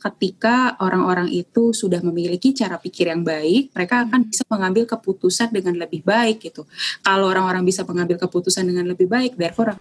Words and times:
ketika 0.00 0.80
orang-orang 0.80 1.28
itu 1.28 1.76
sudah 1.76 2.00
memiliki 2.00 2.56
cara 2.56 2.80
pikir 2.80 3.12
yang 3.12 3.20
baik, 3.20 3.76
mereka 3.76 4.08
akan 4.08 4.24
bisa 4.24 4.48
mengambil 4.48 4.88
keputusan 4.88 5.52
dengan 5.52 5.76
lebih 5.76 6.00
baik 6.00 6.40
gitu. 6.40 6.64
Kalau 7.04 7.28
orang-orang 7.28 7.60
bisa 7.68 7.84
mengambil 7.84 8.16
keputusan 8.16 8.64
dengan 8.64 8.88
lebih 8.88 9.04
baik, 9.04 9.36
therefore 9.36 9.76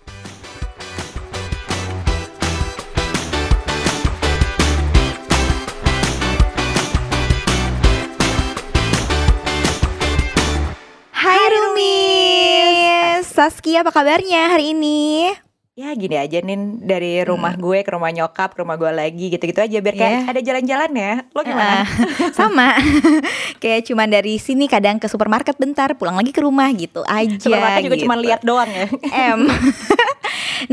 Hai 11.15 11.43
Rumis, 11.47 13.23
Saskia 13.31 13.87
apa 13.87 13.95
kabarnya 13.95 14.51
hari 14.51 14.75
ini? 14.75 15.48
Ya 15.79 15.95
gini 15.95 16.19
aja 16.19 16.43
nih 16.43 16.59
dari 16.83 17.23
rumah 17.23 17.55
gue 17.55 17.87
ke 17.87 17.95
rumah 17.95 18.11
nyokap 18.11 18.51
ke 18.51 18.59
rumah 18.59 18.75
gue 18.75 18.91
lagi 18.91 19.31
gitu-gitu 19.31 19.63
aja 19.63 19.79
biar 19.79 19.95
kayak 19.95 20.07
Yeah. 20.11 20.25
ada 20.27 20.41
jalan-jalan 20.43 20.91
ya. 20.91 21.13
Lo 21.31 21.39
gimana? 21.39 21.75
Ah, 21.79 21.87
sama, 22.35 22.75
kayak 23.63 23.87
cuman 23.87 24.11
dari 24.11 24.35
sini 24.43 24.67
kadang 24.67 24.99
ke 24.99 25.07
supermarket 25.07 25.55
bentar, 25.55 25.95
pulang 25.95 26.19
lagi 26.19 26.35
ke 26.35 26.43
rumah 26.43 26.67
gitu 26.75 26.99
aja. 27.07 27.31
Supermarket 27.47 27.87
juga 27.87 27.95
gitu. 27.95 28.03
cuma 28.03 28.19
lihat 28.19 28.43
doang 28.43 28.67
ya. 28.67 28.91
M. 29.31 29.47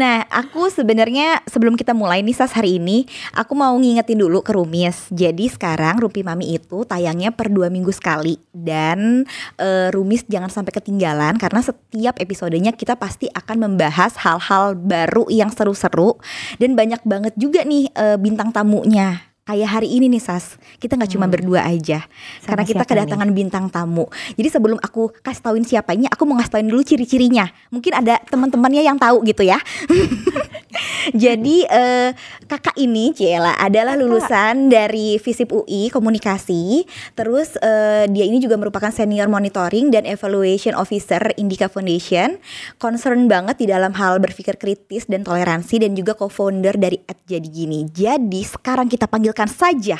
nah, 0.00 0.26
aku 0.26 0.72
sebenarnya 0.74 1.38
sebelum 1.46 1.78
kita 1.78 1.94
mulai 1.94 2.26
nih 2.26 2.34
Sas 2.34 2.56
hari 2.56 2.82
ini, 2.82 3.06
aku 3.30 3.54
mau 3.54 3.76
ngingetin 3.78 4.18
dulu 4.18 4.42
ke 4.42 4.58
Rumis. 4.58 5.06
Jadi 5.14 5.46
sekarang 5.46 6.02
Rumpi 6.02 6.26
Mami 6.26 6.58
itu 6.58 6.82
tayangnya 6.82 7.30
per 7.30 7.52
dua 7.52 7.70
minggu 7.70 7.94
sekali 7.94 8.42
dan 8.50 9.22
eh, 9.60 9.92
Rumis 9.94 10.26
jangan 10.26 10.50
sampai 10.50 10.74
ketinggalan 10.74 11.38
karena 11.38 11.62
setiap 11.62 12.18
episodenya 12.18 12.74
kita 12.74 12.98
pasti 12.98 13.30
akan 13.30 13.70
membahas 13.70 14.16
hal-hal 14.18 14.74
baru 14.74 14.95
yang 15.28 15.52
seru-seru 15.52 16.16
dan 16.56 16.72
banyak 16.72 17.04
banget 17.04 17.34
juga 17.36 17.62
nih 17.62 17.92
eh, 17.92 18.16
bintang 18.16 18.50
tamunya. 18.50 19.35
Kayak 19.46 19.78
hari 19.78 19.94
ini 19.94 20.10
nih 20.10 20.18
Sas, 20.18 20.58
kita 20.82 20.98
nggak 20.98 21.14
cuma 21.14 21.30
berdua 21.30 21.62
aja 21.62 22.02
karena 22.42 22.66
kita 22.66 22.82
kedatangan 22.82 23.30
bintang 23.30 23.70
tamu. 23.70 24.10
Jadi 24.34 24.50
sebelum 24.50 24.74
aku 24.82 25.14
kasih 25.22 25.38
tauin 25.38 25.62
siapanya, 25.62 26.10
aku 26.10 26.26
mau 26.26 26.34
ngasih 26.34 26.58
tauin 26.58 26.66
dulu 26.66 26.82
ciri-cirinya. 26.82 27.46
Mungkin 27.70 27.94
ada 27.94 28.18
teman-temannya 28.26 28.82
yang 28.82 28.98
tahu 28.98 29.22
gitu 29.22 29.46
ya. 29.46 29.62
Jadi 31.14 31.62
eh, 31.62 32.10
kakak 32.50 32.74
ini 32.74 33.14
Ciela 33.14 33.54
adalah 33.54 33.94
lulusan 33.94 34.66
dari 34.66 35.14
FISIP 35.22 35.54
UI 35.54 35.94
Komunikasi. 35.94 36.82
Terus 37.14 37.54
eh, 37.62 38.10
dia 38.10 38.26
ini 38.26 38.42
juga 38.42 38.58
merupakan 38.58 38.90
senior 38.90 39.30
monitoring 39.30 39.94
dan 39.94 40.02
evaluation 40.10 40.74
officer 40.74 41.22
Indica 41.38 41.70
Foundation. 41.70 42.42
Concern 42.82 43.30
banget 43.30 43.62
di 43.62 43.66
dalam 43.70 43.94
hal 43.94 44.18
berpikir 44.18 44.58
kritis 44.58 45.06
dan 45.06 45.22
toleransi 45.22 45.86
dan 45.86 45.94
juga 45.94 46.18
co-founder 46.18 46.74
dari 46.74 46.98
At 47.06 47.22
Jadi 47.30 47.46
Gini. 47.46 47.86
Jadi 47.86 48.42
sekarang 48.42 48.90
kita 48.90 49.06
panggilkan 49.36 49.52
saja 49.52 49.98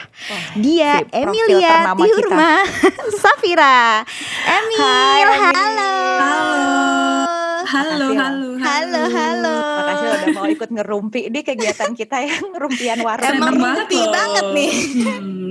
dia 0.56 1.04
si 1.04 1.12
Emilia. 1.12 1.92
Tiurma 1.92 2.64
Safira. 3.22 4.00
Emil, 4.48 4.80
Hai, 4.80 5.20
halo. 5.52 5.92
Halo, 7.66 8.06
ya. 8.14 8.20
halo, 8.24 8.48
Halo, 8.56 9.02
halo. 9.12 9.56
Makasih 9.76 10.06
udah 10.08 10.28
mau 10.32 10.46
ikut 10.48 10.70
ngerumpi 10.72 11.20
di 11.28 11.40
kegiatan 11.44 11.92
kita 11.92 12.16
yang 12.24 12.44
ngerumpian 12.54 12.98
warung. 13.04 13.28
Emang 13.28 13.52
rumpi 13.52 13.98
loh. 14.00 14.12
banget 14.14 14.46
nih. 14.54 14.72
Hmm. 15.04 15.50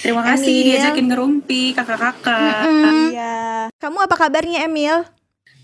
Terima 0.00 0.22
kasih 0.24 0.54
Emil. 0.54 0.66
diajakin 0.72 1.06
ngerumpi 1.12 1.62
kakak-kakak. 1.76 2.64
Mm-mm. 2.64 3.12
Iya. 3.12 3.36
Kamu 3.76 3.98
apa 4.00 4.14
kabarnya 4.16 4.64
Emil? 4.64 5.04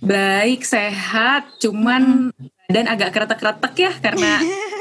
Baik, 0.05 0.67
sehat, 0.67 1.49
cuman 1.63 2.29
badan 2.69 2.89
agak 2.91 3.15
kretek-kretek 3.15 3.75
ya 3.79 3.93
karena 4.03 4.41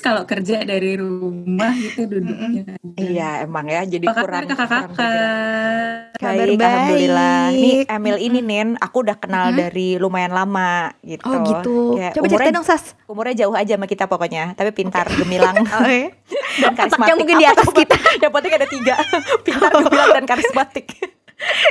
kalau 0.00 0.22
kerja 0.24 0.62
dari 0.62 0.96
rumah 0.96 1.74
gitu 1.74 2.06
duduknya. 2.08 2.78
Iya 2.98 3.46
emang 3.46 3.66
ya 3.68 3.82
jadi 3.84 4.06
Apa 4.08 4.20
kurang 4.24 4.44
kakak-kakak? 4.48 4.84
Kabar 6.18 6.48
Baik, 6.48 6.58
alhamdulillah. 6.58 7.42
Baik. 7.54 7.84
Emil 7.86 8.16
ini 8.18 8.40
Nin, 8.42 8.68
aku 8.80 9.06
udah 9.06 9.16
kenal 9.20 9.54
Mm-mm. 9.54 9.60
dari 9.60 9.88
lumayan 10.00 10.34
lama 10.34 10.90
gitu. 11.06 11.28
Oh 11.30 11.40
gitu. 11.46 11.76
Kayak 11.94 12.12
Coba 12.14 12.24
umurnya, 12.26 12.34
ceritain 12.38 12.56
dong 12.58 12.66
Sas. 12.66 12.84
umurnya 13.06 13.34
jauh 13.46 13.54
aja 13.54 13.72
sama 13.78 13.86
kita 13.86 14.04
pokoknya, 14.10 14.44
tapi 14.58 14.70
pintar, 14.74 15.06
gemilang 15.14 15.54
iya. 15.86 16.10
dan 16.58 16.72
karismatik. 16.74 17.14
mungkin 17.18 17.36
di 17.38 17.46
atas 17.46 17.68
kita. 17.70 17.96
Penting 18.18 18.54
ada 18.54 18.66
tiga, 18.66 18.94
pintar, 19.46 19.70
gemilang 19.78 20.10
dan 20.22 20.24
karismatik. 20.26 20.86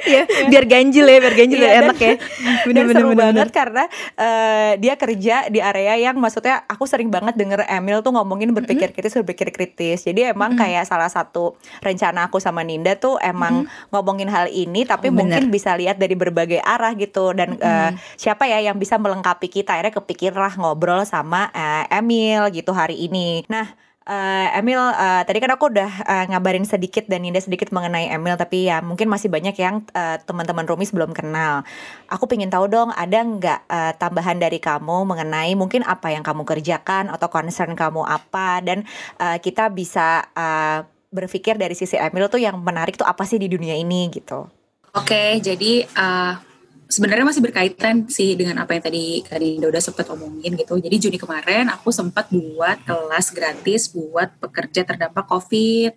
ya, 0.05 0.23
biar 0.47 0.63
ganjil 0.63 1.03
ya, 1.03 1.17
biar 1.19 1.35
ganjil 1.35 1.57
Iya, 1.57 1.63
biar 1.63 1.73
dan- 1.73 1.83
enak 1.85 1.97
ya. 1.99 2.13
Dan 2.77 2.85
seru 2.89 3.11
banget 3.13 3.47
karena 3.49 3.83
eh, 4.15 4.71
dia 4.77 4.93
kerja 4.95 5.35
di 5.47 5.59
area 5.59 5.95
yang 5.97 6.15
maksudnya 6.17 6.63
aku 6.65 6.83
sering 6.83 7.07
banget 7.07 7.35
denger 7.35 7.63
Emil 7.65 7.99
tuh 7.99 8.11
ngomongin 8.11 8.51
berpikir 8.51 8.91
kritis 8.91 9.15
berpikir 9.15 9.51
kritis. 9.51 10.03
Jadi 10.03 10.27
emang 10.27 10.55
kayak 10.55 10.83
salah 10.83 11.07
satu 11.07 11.55
rencana 11.79 12.27
aku 12.27 12.37
sama 12.37 12.61
Ninda 12.61 12.95
tuh 12.95 13.19
emang 13.19 13.63
ngomongin 13.89 14.27
hal 14.27 14.47
ini 14.47 14.83
tapi 14.83 15.09
Oh, 15.09 15.15
mungkin 15.15 15.47
bisa 15.49 15.73
lihat 15.73 15.95
dari 15.95 16.13
berbagai 16.13 16.59
arah 16.59 16.91
gitu. 16.93 17.31
Dan 17.31 17.55
eh, 17.57 17.91
siapa 18.15 18.45
ya 18.45 18.59
yang 18.59 18.75
bisa 18.75 18.95
melengkapi 18.95 19.47
kita? 19.47 19.73
Akhirnya 19.73 19.95
kepikirlah 19.95 20.53
ngobrol 20.55 21.03
sama 21.03 21.49
eh, 21.51 21.97
Emil 21.97 22.51
gitu 22.51 22.71
hari 22.71 22.99
ini. 22.99 23.47
Nah 23.47 23.86
Eh, 24.07 24.47
Emil, 24.55 24.79
eh, 24.79 25.21
tadi 25.27 25.43
kan 25.43 25.51
aku 25.51 25.67
udah 25.67 25.91
eh, 26.07 26.25
ngabarin 26.31 26.63
sedikit 26.63 27.03
dan 27.11 27.27
Ninda 27.27 27.43
sedikit 27.43 27.75
mengenai 27.75 28.07
Emil, 28.07 28.39
tapi 28.39 28.71
ya 28.71 28.79
mungkin 28.79 29.11
masih 29.11 29.27
banyak 29.27 29.51
yang 29.59 29.83
eh, 29.91 30.15
teman-teman 30.23 30.63
Rumis 30.63 30.95
belum 30.95 31.11
kenal. 31.11 31.67
Aku 32.07 32.23
pengen 32.23 32.47
tahu 32.47 32.71
dong, 32.71 32.95
ada 32.95 33.19
nggak 33.19 33.59
eh, 33.67 33.93
tambahan 33.99 34.39
dari 34.39 34.63
kamu 34.63 35.03
mengenai 35.03 35.59
mungkin 35.59 35.83
apa 35.83 36.15
yang 36.15 36.23
kamu 36.23 36.47
kerjakan 36.47 37.11
atau 37.11 37.27
concern 37.27 37.75
kamu 37.75 38.07
apa 38.07 38.63
dan 38.63 38.87
eh, 39.19 39.43
kita 39.43 39.67
bisa 39.75 40.23
eh, 40.31 40.87
berpikir 41.11 41.59
dari 41.59 41.75
sisi 41.75 41.99
Emil 41.99 42.31
tuh 42.31 42.39
yang 42.39 42.55
menarik 42.63 42.95
tuh 42.95 43.03
apa 43.03 43.27
sih 43.27 43.35
di 43.35 43.51
dunia 43.51 43.75
ini 43.75 44.07
gitu. 44.07 44.47
Oke, 44.95 45.37
jadi 45.43 45.83
uh, 45.93 46.46
sebenarnya 46.87 47.27
masih 47.27 47.43
berkaitan 47.43 48.07
sih 48.07 48.33
dengan 48.39 48.63
apa 48.63 48.71
yang 48.73 48.83
tadi 48.83 49.19
Kak 49.21 49.39
udah 49.43 49.83
sempat 49.83 50.07
omongin 50.07 50.55
gitu. 50.55 50.79
Jadi 50.79 50.95
Juni 50.97 51.19
kemarin 51.19 51.67
aku 51.67 51.91
sempat 51.91 52.31
buat 52.31 52.79
kelas 52.87 53.35
gratis 53.35 53.91
buat 53.91 54.31
pekerja 54.39 54.87
terdampak 54.87 55.27
COVID 55.27 55.91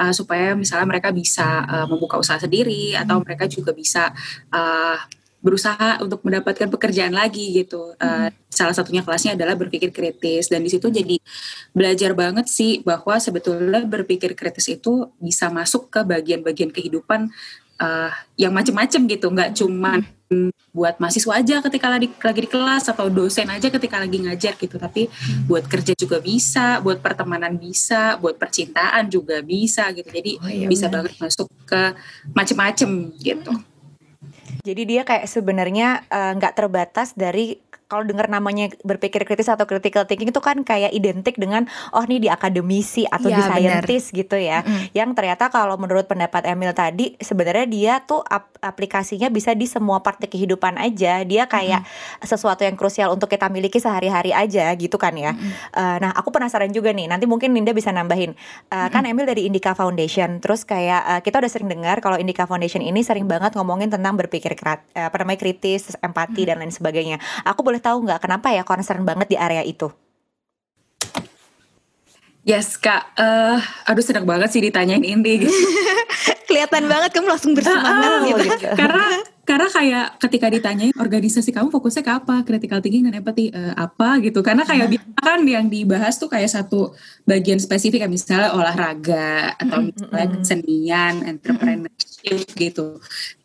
uh, 0.00 0.12
supaya 0.16 0.56
misalnya 0.56 0.88
mereka 0.88 1.12
bisa 1.12 1.64
uh, 1.68 1.86
membuka 1.86 2.16
usaha 2.16 2.40
sendiri 2.40 2.96
atau 2.96 3.20
mereka 3.20 3.44
juga 3.44 3.76
bisa 3.76 4.10
uh, 4.50 4.96
berusaha 5.40 6.04
untuk 6.04 6.20
mendapatkan 6.20 6.68
pekerjaan 6.68 7.16
lagi 7.16 7.64
gitu. 7.64 7.96
Uh, 7.96 8.28
Salah 8.50 8.76
satunya 8.76 9.00
kelasnya 9.00 9.38
adalah 9.38 9.56
berpikir 9.56 9.88
kritis. 9.88 10.52
Dan 10.52 10.60
di 10.60 10.68
situ 10.68 10.92
jadi 10.92 11.16
belajar 11.72 12.12
banget 12.12 12.50
sih 12.50 12.84
bahwa 12.84 13.16
sebetulnya 13.16 13.86
berpikir 13.88 14.36
kritis 14.36 14.68
itu 14.68 15.08
bisa 15.16 15.48
masuk 15.48 15.88
ke 15.88 16.04
bagian-bagian 16.04 16.68
kehidupan 16.68 17.32
uh, 17.80 18.12
yang 18.36 18.52
macem-macem 18.52 19.08
gitu, 19.08 19.32
nggak 19.32 19.56
cuman 19.56 20.04
buat 20.70 21.02
mahasiswa 21.02 21.42
aja 21.42 21.58
ketika 21.66 21.90
lagi, 21.90 22.06
lagi 22.06 22.40
di 22.46 22.50
kelas 22.50 22.86
atau 22.86 23.10
dosen 23.10 23.50
aja 23.50 23.66
ketika 23.66 23.98
lagi 23.98 24.22
ngajar 24.22 24.54
gitu, 24.54 24.78
tapi 24.78 25.10
buat 25.50 25.66
kerja 25.66 25.90
juga 25.98 26.22
bisa, 26.22 26.78
buat 26.78 27.02
pertemanan 27.02 27.58
bisa, 27.58 28.14
buat 28.22 28.38
percintaan 28.38 29.10
juga 29.10 29.42
bisa 29.42 29.90
gitu. 29.90 30.06
Jadi 30.06 30.32
Oh, 30.40 30.46
iya 30.46 30.70
bisa 30.70 30.86
banget 30.86 31.18
masuk 31.18 31.50
ke 31.66 31.82
macem-macem 32.30 33.10
gitu. 33.18 33.50
Jadi 34.62 34.82
dia 34.86 35.02
kayak 35.02 35.26
sebenarnya 35.26 36.06
eh, 36.06 36.32
nggak 36.38 36.54
terbatas 36.54 37.18
dari 37.18 37.58
kalau 37.90 38.06
dengar 38.06 38.30
namanya 38.30 38.70
berpikir 38.80 39.26
kritis 39.26 39.50
atau 39.50 39.66
critical 39.66 40.06
thinking 40.06 40.30
itu 40.30 40.38
kan 40.38 40.62
kayak 40.62 40.94
identik 40.94 41.34
dengan 41.34 41.66
oh 41.90 42.06
nih 42.06 42.22
di 42.22 42.28
akademisi 42.30 43.02
atau 43.04 43.26
Iya, 43.26 43.34
di 43.34 43.42
scientist 43.42 44.06
gitu 44.14 44.38
ya. 44.38 44.62
Mm-mm. 44.62 44.94
Yang 44.94 45.10
ternyata 45.12 45.50
kalau 45.50 45.74
menurut 45.74 46.06
pendapat 46.06 46.46
Emil 46.46 46.70
tadi 46.70 47.18
sebenarnya 47.18 47.66
dia 47.66 47.92
tuh 48.00 48.22
ap- 48.22 48.54
aplikasinya 48.62 49.26
bisa 49.26 49.50
di 49.52 49.66
semua 49.66 49.98
part 49.98 50.22
kehidupan 50.22 50.78
aja. 50.78 51.26
Dia 51.26 51.50
kayak 51.50 51.82
sesuatu 52.22 52.62
yang 52.62 52.78
krusial 52.78 53.10
untuk 53.10 53.26
kita 53.26 53.50
miliki 53.50 53.76
sehari-hari 53.76 54.30
aja 54.30 54.70
gitu 54.74 54.94
kan 54.94 55.16
ya. 55.16 55.34
Eh, 55.72 55.96
nah, 55.98 56.14
aku 56.14 56.30
penasaran 56.30 56.70
juga 56.70 56.92
nih. 56.92 57.08
Nanti 57.08 57.26
mungkin 57.26 57.50
Ninda 57.50 57.72
bisa 57.72 57.90
nambahin. 57.90 58.38
Eh, 58.68 58.88
Kan 58.88 59.02
Emil 59.02 59.24
dari 59.24 59.48
Indica 59.48 59.72
Foundation. 59.72 60.38
Terus 60.38 60.62
kayak 60.62 61.02
eh, 61.08 61.20
kita 61.20 61.40
udah 61.40 61.50
sering 61.50 61.66
dengar 61.66 61.98
kalau 61.98 62.14
Indica 62.14 62.44
Foundation 62.44 62.78
ini 62.78 63.00
sering 63.00 63.26
banget 63.26 63.56
ngomongin 63.56 63.90
tentang 63.90 64.14
berpikir 64.14 64.54
krat- 64.54 64.86
eh, 64.94 65.02
apa 65.02 65.16
namanya 65.18 65.40
kritis, 65.40 65.96
empati 65.98 66.44
dan 66.44 66.60
lain 66.60 66.70
sebagainya. 66.70 67.16
Aku 67.42 67.64
boleh 67.64 67.79
tahu 67.80 68.04
nggak 68.06 68.20
kenapa 68.22 68.52
ya 68.52 68.62
concern 68.62 69.02
banget 69.02 69.32
di 69.32 69.36
area 69.40 69.64
itu? 69.64 69.88
Yes 72.40 72.80
kak, 72.80 73.12
eh 73.20 73.60
aduh 73.84 74.00
senang 74.00 74.24
banget 74.24 74.48
sih 74.48 74.64
ditanyain 74.64 75.04
ini 75.04 75.44
gitu. 75.44 75.52
Kelihatan 76.48 76.88
banget 76.88 77.12
kamu 77.12 77.28
langsung 77.30 77.52
bersemangat 77.52 78.10
Ah, 78.10 78.24
gitu. 78.26 78.42
gitu. 78.48 78.66
Karena 78.74 79.04
karena 79.44 79.68
kayak 79.68 80.06
ketika 80.24 80.46
ditanya 80.48 80.86
organisasi 80.96 81.50
kamu 81.52 81.68
fokusnya 81.68 82.02
ke 82.06 82.12
apa 82.22 82.36
critical 82.46 82.80
thinking 82.80 83.04
dan 83.06 83.18
empathy 83.18 83.52
uh, 83.52 83.74
apa 83.76 84.22
gitu 84.24 84.40
karena 84.46 84.62
kayak 84.62 84.88
biasa 84.88 85.20
kan 85.20 85.40
yang 85.42 85.66
dibahas 85.66 86.16
tuh 86.16 86.30
kayak 86.30 86.48
satu 86.48 86.94
bagian 87.30 87.62
spesifik 87.62 88.02
kayak 88.02 88.10
misalnya 88.10 88.50
olahraga 88.50 89.54
atau 89.54 89.86
misalnya 89.86 90.26
kesenian 90.34 91.14
entrepreneurship 91.22 92.42
gitu 92.58 92.98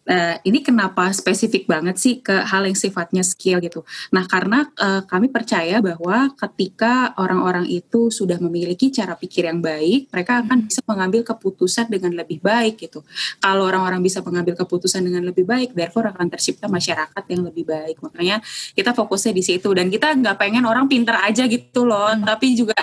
Nah, 0.06 0.38
ini 0.46 0.62
kenapa 0.62 1.10
spesifik 1.10 1.66
banget 1.66 1.98
sih 1.98 2.22
ke 2.22 2.46
hal 2.46 2.70
yang 2.70 2.78
sifatnya 2.78 3.26
skill 3.26 3.58
gitu. 3.58 3.82
Nah, 4.14 4.30
karena 4.30 4.70
uh, 4.78 5.02
kami 5.02 5.34
percaya 5.34 5.82
bahwa 5.82 6.30
ketika 6.38 7.18
orang-orang 7.18 7.66
itu 7.66 8.14
sudah 8.14 8.38
memiliki 8.38 8.94
cara 8.94 9.18
pikir 9.18 9.50
yang 9.50 9.66
baik, 9.66 10.14
mereka 10.14 10.46
akan 10.46 10.70
bisa 10.70 10.86
mengambil 10.86 11.26
keputusan 11.26 11.90
dengan 11.90 12.14
lebih 12.22 12.38
baik 12.38 12.86
gitu. 12.86 13.02
Kalau 13.42 13.66
orang-orang 13.66 13.98
bisa 14.06 14.22
mengambil 14.22 14.54
keputusan 14.54 15.02
dengan 15.02 15.26
lebih 15.26 15.42
baik, 15.42 15.74
therefore 15.74 16.06
akan 16.14 16.30
tercipta 16.30 16.70
masyarakat 16.70 17.24
yang 17.26 17.42
lebih 17.42 17.66
baik. 17.66 17.98
Makanya 18.06 18.46
kita 18.78 18.94
fokusnya 18.94 19.34
di 19.34 19.42
situ 19.42 19.74
dan 19.74 19.90
kita 19.90 20.14
nggak 20.14 20.38
pengen 20.38 20.70
orang 20.70 20.86
pinter 20.86 21.18
aja 21.18 21.50
gitu 21.50 21.81
loh, 21.81 22.14
hmm. 22.14 22.30
tapi 22.30 22.54
juga 22.54 22.78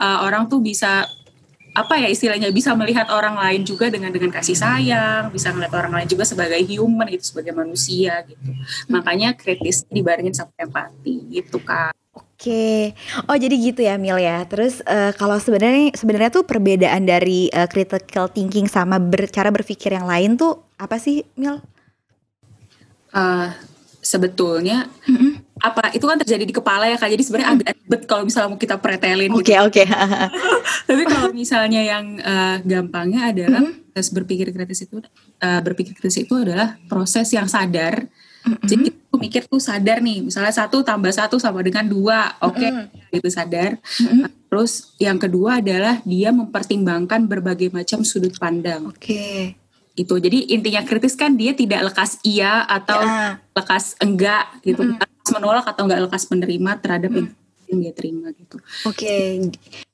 uh, 0.00 0.24
orang 0.24 0.33
tuh 0.50 0.58
bisa 0.58 1.06
apa 1.74 1.98
ya 1.98 2.06
istilahnya 2.06 2.54
bisa 2.54 2.70
melihat 2.78 3.10
orang 3.10 3.34
lain 3.34 3.66
juga 3.66 3.90
dengan 3.90 4.14
dengan 4.14 4.30
kasih 4.30 4.54
sayang, 4.54 5.34
bisa 5.34 5.50
melihat 5.50 5.82
orang 5.82 6.02
lain 6.02 6.08
juga 6.08 6.22
sebagai 6.22 6.62
human 6.70 7.10
itu 7.10 7.34
sebagai 7.34 7.50
manusia 7.50 8.22
gitu. 8.30 8.54
Makanya 8.86 9.34
kritis 9.34 9.82
dibarengin 9.90 10.30
sama 10.30 10.54
empati 10.54 11.26
gitu 11.34 11.58
kan. 11.58 11.90
Oke, 12.14 12.94
oh 13.26 13.34
jadi 13.34 13.54
gitu 13.58 13.82
ya 13.82 13.98
Mil 13.98 14.22
ya. 14.22 14.46
Terus 14.46 14.78
uh, 14.86 15.10
kalau 15.18 15.34
sebenarnya 15.42 15.90
sebenarnya 15.98 16.30
tuh 16.30 16.46
perbedaan 16.46 17.02
dari 17.10 17.50
uh, 17.50 17.66
critical 17.66 18.30
thinking 18.30 18.70
sama 18.70 19.02
ber, 19.02 19.26
cara 19.26 19.50
berpikir 19.50 19.98
yang 19.98 20.06
lain 20.06 20.38
tuh 20.38 20.62
apa 20.78 20.94
sih 21.02 21.26
Mil? 21.34 21.58
Uh, 23.10 23.50
sebetulnya 23.98 24.86
mm 25.10 25.16
-hmm 25.18 25.33
apa 25.64 25.96
itu 25.96 26.04
kan 26.04 26.20
terjadi 26.20 26.44
di 26.44 26.52
kepala 26.52 26.84
ya 26.84 27.00
kak 27.00 27.08
jadi 27.08 27.22
sebenarnya 27.24 27.48
agak 27.56 27.68
ribet 27.80 28.02
kalau 28.04 28.22
misalnya 28.28 28.48
mau 28.52 28.60
kita 28.60 28.76
pretelin 28.76 29.32
oke 29.32 29.40
okay, 29.40 29.58
oke 29.64 29.80
okay. 29.80 29.86
tapi 30.88 31.02
kalau 31.08 31.30
misalnya 31.32 31.80
yang 31.80 32.20
uh, 32.20 32.60
gampangnya 32.60 33.32
adalah 33.32 33.64
mm 33.64 33.96
-hmm. 33.96 34.12
berpikir 34.12 34.52
kritis 34.52 34.84
itu 34.84 35.00
uh, 35.40 35.60
berpikir 35.64 35.96
kritis 35.96 36.20
itu 36.20 36.36
adalah 36.36 36.76
proses 36.84 37.32
yang 37.32 37.48
sadar 37.48 38.04
mm 38.44 38.52
-hmm. 38.52 38.66
jadi 38.68 38.84
aku 38.92 39.16
mikir 39.16 39.42
tuh 39.48 39.56
sadar 39.56 40.04
nih 40.04 40.28
misalnya 40.28 40.52
satu 40.52 40.84
tambah 40.84 41.08
satu 41.16 41.40
sama 41.40 41.64
dengan 41.64 41.88
dua 41.88 42.36
oke 42.44 42.60
okay, 42.60 42.68
mm 42.68 42.84
-hmm. 42.84 43.16
itu 43.16 43.28
sadar 43.32 43.80
mm 43.80 44.04
-hmm. 44.04 44.26
terus 44.52 44.92
yang 45.00 45.16
kedua 45.16 45.64
adalah 45.64 46.04
dia 46.04 46.28
mempertimbangkan 46.28 47.24
berbagai 47.24 47.72
macam 47.72 48.04
sudut 48.04 48.36
pandang 48.36 48.92
oke 48.92 49.00
okay 49.00 49.56
itu 49.94 50.10
jadi 50.18 50.50
intinya 50.50 50.82
kritis 50.82 51.14
kan 51.14 51.38
dia 51.38 51.54
tidak 51.54 51.86
lekas 51.86 52.18
iya 52.26 52.66
atau 52.66 52.98
ya. 52.98 53.38
lekas 53.54 53.94
enggak 54.02 54.50
gitu 54.66 54.82
mm 54.82 54.98
-hmm 54.98 55.13
menolak 55.32 55.64
atau 55.64 55.88
nggak 55.88 56.10
lekas 56.10 56.28
menerima 56.28 56.70
terhadap 56.84 57.10
hmm. 57.14 57.32
yang 57.72 57.78
dia 57.80 57.92
terima 57.96 58.28
gitu. 58.36 58.60
Oke, 58.84 59.00
okay. 59.00 59.24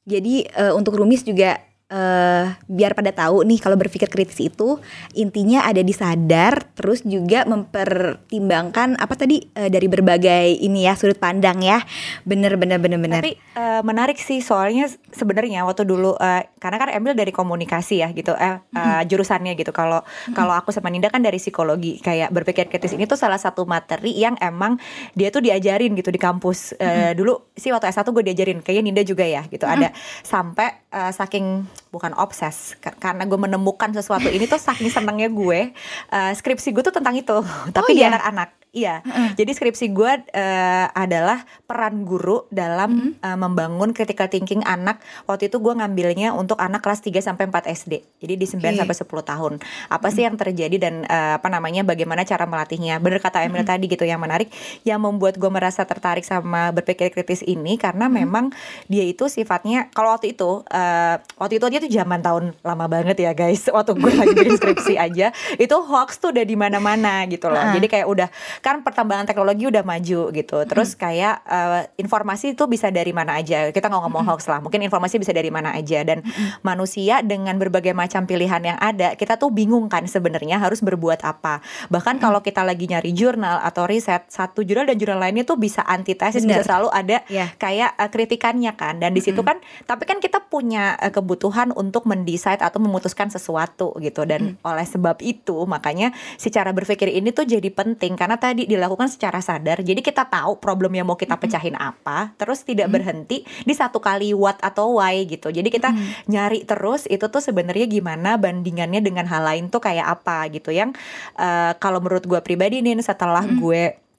jadi 0.02 0.34
uh, 0.58 0.72
untuk 0.74 0.98
Rumis 0.98 1.22
juga 1.22 1.69
uh, 1.90 2.54
biar 2.70 2.94
pada 2.94 3.10
tahu 3.10 3.42
nih 3.44 3.58
kalau 3.58 3.76
berpikir 3.76 4.06
kritis 4.06 4.38
itu 4.38 4.78
intinya 5.18 5.66
ada 5.66 5.82
di 5.82 5.90
sadar 5.90 6.62
terus 6.78 7.02
juga 7.02 7.44
mempertimbangkan 7.44 8.96
apa 8.96 9.14
tadi 9.18 9.42
uh, 9.58 9.68
dari 9.68 9.90
berbagai 9.90 10.62
ini 10.62 10.86
ya 10.86 10.94
sudut 10.94 11.18
pandang 11.18 11.60
ya. 11.60 11.82
Bener 12.24 12.56
bener 12.56 12.78
bener 12.78 12.98
bener. 13.02 13.20
Tapi 13.20 13.34
uh, 13.58 13.82
menarik 13.82 14.16
sih 14.16 14.40
soalnya 14.40 14.88
sebenarnya 15.10 15.66
waktu 15.66 15.84
dulu 15.84 16.14
uh, 16.16 16.42
karena 16.62 16.76
kan 16.78 16.88
Emil 16.94 17.12
dari 17.18 17.34
komunikasi 17.34 18.06
ya 18.06 18.08
gitu 18.14 18.32
eh 18.38 18.62
uh, 18.62 19.02
jurusannya 19.04 19.58
gitu. 19.58 19.74
Kalau 19.74 20.06
kalau 20.32 20.54
aku 20.54 20.70
sama 20.70 20.88
Ninda 20.88 21.10
kan 21.10 21.20
dari 21.20 21.42
psikologi 21.42 21.98
kayak 21.98 22.30
berpikir 22.30 22.70
kritis. 22.70 22.94
Ini 22.94 23.04
tuh 23.10 23.18
salah 23.18 23.38
satu 23.38 23.66
materi 23.66 24.14
yang 24.14 24.38
emang 24.38 24.78
dia 25.12 25.28
tuh 25.34 25.42
diajarin 25.42 25.92
gitu 25.98 26.14
di 26.14 26.20
kampus. 26.22 26.78
Uh, 26.78 27.12
dulu 27.18 27.50
sih 27.58 27.74
waktu 27.74 27.90
S1 27.90 28.06
gue 28.14 28.24
diajarin 28.32 28.58
kayaknya 28.62 28.84
Ninda 28.86 29.02
juga 29.02 29.26
ya 29.26 29.42
gitu. 29.50 29.66
Ada 29.66 29.90
sampai 30.22 30.79
uh, 30.92 31.12
saking 31.14 31.66
bukan 31.90 32.14
obses 32.18 32.76
karena 32.78 33.26
gue 33.26 33.38
menemukan 33.38 33.90
sesuatu 33.94 34.28
ini 34.30 34.46
tuh 34.46 34.60
saking 34.60 34.90
senangnya 34.92 35.30
gue 35.30 35.74
uh, 36.12 36.32
skripsi 36.34 36.74
gue 36.74 36.82
tuh 36.84 36.94
tentang 36.94 37.16
itu 37.16 37.42
tapi 37.76 37.90
oh, 37.90 37.96
di 37.96 38.02
iya? 38.02 38.14
anak-anak 38.14 38.59
Iya, 38.70 39.02
mm. 39.02 39.34
jadi 39.34 39.50
skripsi 39.50 39.90
gue 39.90 40.12
uh, 40.30 40.86
adalah 40.94 41.42
peran 41.66 42.06
guru 42.06 42.46
dalam 42.54 43.18
mm. 43.18 43.26
uh, 43.26 43.34
membangun 43.34 43.90
critical 43.90 44.30
thinking 44.30 44.62
anak. 44.62 45.02
Waktu 45.26 45.50
itu 45.50 45.58
gue 45.58 45.74
ngambilnya 45.74 46.30
untuk 46.38 46.54
anak 46.54 46.78
kelas 46.78 47.02
3 47.02 47.18
sampai 47.18 47.50
4 47.50 47.66
SD. 47.66 47.98
Jadi 48.22 48.34
di 48.38 48.46
9 48.46 48.62
okay. 48.62 48.78
sampai 48.78 48.94
10 48.94 49.10
tahun. 49.26 49.52
Apa 49.90 50.06
mm. 50.06 50.14
sih 50.14 50.22
yang 50.22 50.38
terjadi 50.38 50.76
dan 50.78 51.02
uh, 51.02 51.42
apa 51.42 51.50
namanya 51.50 51.82
bagaimana 51.82 52.22
cara 52.22 52.46
melatihnya? 52.46 53.02
Bener 53.02 53.18
kata 53.18 53.42
Emil 53.42 53.66
mm. 53.66 53.70
tadi 53.74 53.90
gitu 53.90 54.06
yang 54.06 54.22
menarik 54.22 54.54
yang 54.86 55.02
membuat 55.02 55.34
gue 55.34 55.50
merasa 55.50 55.82
tertarik 55.82 56.22
sama 56.22 56.70
berpikir 56.70 57.10
kritis 57.10 57.42
ini 57.42 57.74
karena 57.74 58.06
mm. 58.06 58.14
memang 58.22 58.54
dia 58.86 59.02
itu 59.02 59.26
sifatnya 59.26 59.90
kalau 59.90 60.14
waktu 60.14 60.30
itu 60.38 60.62
uh, 60.70 61.18
waktu 61.42 61.58
itu 61.58 61.64
aja 61.66 61.78
tuh 61.82 61.90
zaman 61.90 62.22
tahun 62.22 62.54
lama 62.62 62.86
banget 62.86 63.18
ya 63.18 63.34
guys. 63.34 63.66
Waktu 63.66 63.98
gue 63.98 64.12
lagi 64.14 64.30
bikin 64.30 64.54
skripsi 64.62 64.94
aja 64.94 65.34
itu 65.58 65.74
hoax 65.74 66.22
tuh 66.22 66.30
udah 66.30 66.46
di 66.46 66.54
mana-mana 66.54 67.26
gitu 67.26 67.50
loh. 67.50 67.58
Uh. 67.58 67.74
Jadi 67.74 67.90
kayak 67.90 68.06
udah 68.06 68.30
kan 68.60 68.84
pertambangan 68.84 69.24
teknologi 69.24 69.66
udah 69.66 69.82
maju 69.82 70.30
gitu. 70.30 70.56
Terus 70.68 70.94
kayak 70.94 71.40
uh, 71.48 71.88
informasi 71.96 72.52
itu 72.52 72.68
bisa 72.68 72.92
dari 72.92 73.10
mana 73.10 73.40
aja. 73.40 73.72
Kita 73.72 73.88
nggak 73.88 74.02
ngomong 74.06 74.24
hoax 74.28 74.46
lah 74.46 74.60
mungkin 74.60 74.84
informasi 74.84 75.16
bisa 75.16 75.32
dari 75.32 75.48
mana 75.48 75.72
aja. 75.72 76.04
Dan 76.04 76.20
manusia 76.60 77.24
dengan 77.24 77.56
berbagai 77.56 77.96
macam 77.96 78.28
pilihan 78.28 78.60
yang 78.60 78.78
ada 78.78 79.16
kita 79.16 79.40
tuh 79.40 79.48
bingung 79.50 79.88
kan 79.88 80.04
sebenarnya 80.04 80.60
harus 80.60 80.84
berbuat 80.84 81.24
apa. 81.24 81.64
Bahkan 81.88 82.20
kalau 82.20 82.44
kita 82.44 82.60
lagi 82.62 82.86
nyari 82.86 83.16
jurnal 83.16 83.64
atau 83.64 83.88
riset 83.88 84.28
satu 84.28 84.60
jurnal 84.60 84.92
dan 84.92 84.96
jurnal 85.00 85.18
lainnya 85.18 85.48
tuh 85.48 85.56
bisa 85.56 85.80
antitesis 85.82 86.44
Bener. 86.44 86.60
bisa 86.60 86.62
selalu 86.68 86.88
ada 86.92 87.24
yeah. 87.32 87.48
kayak 87.56 87.96
uh, 87.96 88.12
kritikannya 88.12 88.76
kan. 88.76 89.00
Dan 89.00 89.16
di 89.16 89.24
situ 89.24 89.40
kan 89.40 89.58
tapi 89.88 90.04
kan 90.04 90.20
kita 90.20 90.44
punya 90.46 91.00
uh, 91.00 91.08
kebutuhan 91.08 91.72
untuk 91.72 92.04
mendesain 92.04 92.60
atau 92.60 92.78
memutuskan 92.78 93.32
sesuatu 93.32 93.96
gitu. 93.98 94.28
Dan 94.28 94.60
oleh 94.60 94.84
sebab 94.84 95.18
itu 95.24 95.64
makanya 95.64 96.12
si 96.36 96.52
cara 96.52 96.76
berpikir 96.76 97.08
ini 97.08 97.32
tuh 97.32 97.48
jadi 97.48 97.70
penting. 97.72 98.14
Karena 98.20 98.36
tadi 98.36 98.49
dilakukan 98.54 98.90
dilakukan 98.90 99.06
secara 99.12 99.38
sadar. 99.38 99.80
Jadi 99.86 100.02
kita 100.02 100.26
tahu 100.26 100.58
problem 100.58 100.90
yang 100.96 101.06
mau 101.06 101.14
kita 101.14 101.38
pecahin 101.38 101.78
apa, 101.78 102.34
terus 102.34 102.66
tidak 102.66 102.90
berhenti 102.90 103.46
di 103.46 103.74
satu 103.76 104.02
kali 104.02 104.34
what 104.34 104.58
atau 104.60 104.98
why 104.98 105.22
gitu. 105.24 105.48
Jadi 105.48 105.68
kita 105.70 105.94
nyari 106.26 106.66
terus 106.66 107.06
itu 107.06 107.30
tuh 107.30 107.38
sebenarnya 107.38 107.86
gimana 107.86 108.34
bandingannya 108.34 108.98
dengan 108.98 109.30
hal 109.30 109.46
lain 109.46 109.70
tuh 109.70 109.78
kayak 109.78 110.20
apa 110.20 110.50
gitu. 110.50 110.74
Yang 110.74 110.98
uh, 111.38 111.78
kalau 111.78 112.02
menurut 112.02 112.26
gue 112.26 112.40
pribadi 112.42 112.82
nih 112.82 112.98
setelah 113.00 113.46
gue 113.46 114.09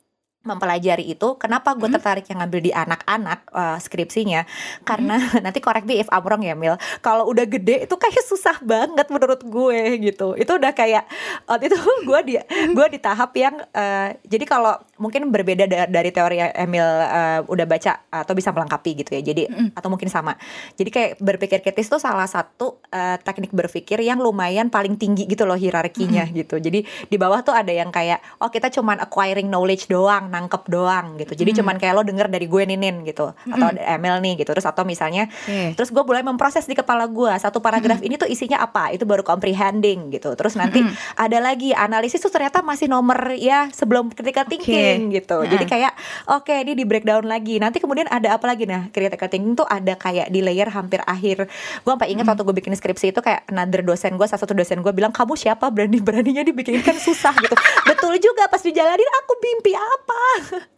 mempelajari 0.42 1.06
itu 1.06 1.38
kenapa 1.38 1.78
gue 1.78 1.86
hmm. 1.86 1.96
tertarik 2.02 2.26
yang 2.26 2.42
ngambil 2.42 2.62
di 2.66 2.72
anak-anak 2.74 3.46
uh, 3.54 3.78
skripsinya 3.78 4.42
karena 4.82 5.22
hmm. 5.22 5.38
nanti 5.46 5.62
correct 5.62 5.86
me 5.86 6.02
if 6.02 6.10
I'm 6.10 6.26
wrong 6.26 6.42
ya 6.42 6.58
Mil 6.58 6.82
kalau 7.06 7.30
udah 7.30 7.46
gede 7.46 7.86
itu 7.86 7.94
kayak 7.94 8.26
susah 8.26 8.58
banget 8.66 9.06
menurut 9.14 9.46
gue 9.46 10.02
gitu 10.02 10.34
itu 10.34 10.50
udah 10.50 10.74
kayak 10.74 11.06
waktu 11.46 11.70
itu 11.70 11.78
gue 12.10 12.20
di 12.26 12.34
gue 12.74 12.88
di 12.90 12.98
tahap 12.98 13.38
yang 13.38 13.54
uh, 13.54 14.10
jadi 14.26 14.46
kalau 14.50 14.82
mungkin 14.98 15.30
berbeda 15.30 15.70
da 15.70 15.86
dari 15.86 16.10
teori 16.10 16.42
Emil 16.58 16.90
uh, 16.90 17.46
udah 17.46 17.66
baca 17.70 18.10
atau 18.10 18.34
bisa 18.34 18.50
melengkapi 18.50 18.98
gitu 18.98 19.14
ya 19.14 19.22
jadi 19.22 19.46
hmm. 19.46 19.78
atau 19.78 19.94
mungkin 19.94 20.10
sama 20.10 20.34
jadi 20.74 20.90
kayak 20.90 21.12
berpikir 21.22 21.62
kritis 21.62 21.86
tuh 21.86 22.02
salah 22.02 22.26
satu 22.26 22.82
uh, 22.90 23.22
teknik 23.22 23.54
berpikir 23.54 24.02
yang 24.02 24.18
lumayan 24.18 24.74
paling 24.74 24.98
tinggi 24.98 25.30
gitu 25.30 25.46
loh 25.46 25.58
hierarkinya 25.58 26.26
hmm. 26.26 26.34
gitu 26.34 26.58
jadi 26.58 26.82
di 26.82 27.18
bawah 27.22 27.46
tuh 27.46 27.54
ada 27.54 27.70
yang 27.70 27.94
kayak 27.94 28.42
oh 28.42 28.50
kita 28.50 28.74
cuman 28.74 29.06
acquiring 29.06 29.46
knowledge 29.46 29.86
doang 29.86 30.31
nangkep 30.32 30.64
doang 30.72 31.20
gitu 31.20 31.36
jadi 31.36 31.52
hmm. 31.52 31.60
cuman 31.60 31.76
kayak 31.76 31.94
lo 32.00 32.04
denger 32.08 32.28
dari 32.32 32.48
gue 32.48 32.64
ninin 32.64 33.04
gitu 33.04 33.36
hmm. 33.36 33.54
atau 33.54 33.68
ML 33.76 34.18
nih 34.24 34.34
gitu 34.40 34.52
terus 34.56 34.64
atau 34.64 34.88
misalnya 34.88 35.28
okay. 35.28 35.76
terus 35.76 35.92
gue 35.92 36.04
mulai 36.08 36.24
memproses 36.24 36.64
di 36.64 36.74
kepala 36.74 37.06
gue 37.12 37.32
satu 37.36 37.60
paragraf 37.60 38.00
hmm. 38.00 38.08
ini 38.08 38.16
tuh 38.16 38.30
isinya 38.32 38.64
apa 38.64 38.96
itu 38.96 39.04
baru 39.04 39.28
comprehending 39.28 40.10
gitu 40.16 40.32
terus 40.40 40.56
nanti 40.56 40.80
hmm. 40.80 41.20
ada 41.20 41.38
lagi 41.44 41.76
analisis 41.76 42.24
tuh 42.24 42.32
ternyata 42.32 42.64
masih 42.64 42.88
nomor 42.88 43.36
ya 43.36 43.68
sebelum 43.76 44.10
critical 44.16 44.48
thinking 44.48 45.12
okay. 45.12 45.20
gitu 45.20 45.38
jadi 45.44 45.66
kayak 45.68 45.94
oke 46.32 46.48
okay, 46.48 46.64
ini 46.64 46.80
di 46.80 46.88
breakdown 46.88 47.28
lagi 47.28 47.60
nanti 47.60 47.84
kemudian 47.84 48.08
ada 48.08 48.40
apa 48.40 48.48
lagi 48.48 48.64
nah 48.64 48.88
critical 48.96 49.28
thinking 49.28 49.60
tuh 49.60 49.68
ada 49.68 50.00
kayak 50.00 50.32
di 50.32 50.40
layer 50.40 50.72
hampir 50.72 51.04
akhir 51.04 51.52
gue 51.84 51.92
sampai 51.92 52.10
ingat 52.16 52.24
hmm. 52.24 52.32
waktu 52.32 52.44
gue 52.48 52.56
bikin 52.64 52.74
skripsi 52.78 53.12
itu 53.12 53.20
kayak 53.20 53.44
another 53.52 53.84
dosen 53.84 54.16
gue 54.16 54.28
salah 54.30 54.42
satu 54.42 54.56
dosen 54.56 54.80
gue 54.80 54.94
bilang 54.96 55.12
kamu 55.12 55.36
siapa 55.36 55.68
berani 55.74 56.00
beraninya 56.00 56.46
dibikin 56.46 56.80
kan 56.80 56.96
susah 56.96 57.36
gitu 57.42 57.56
betul 57.90 58.14
juga 58.22 58.48
pas 58.48 58.62
dijalanin 58.62 59.10
aku 59.24 59.32
mimpi 59.42 59.74
apa 59.76 60.21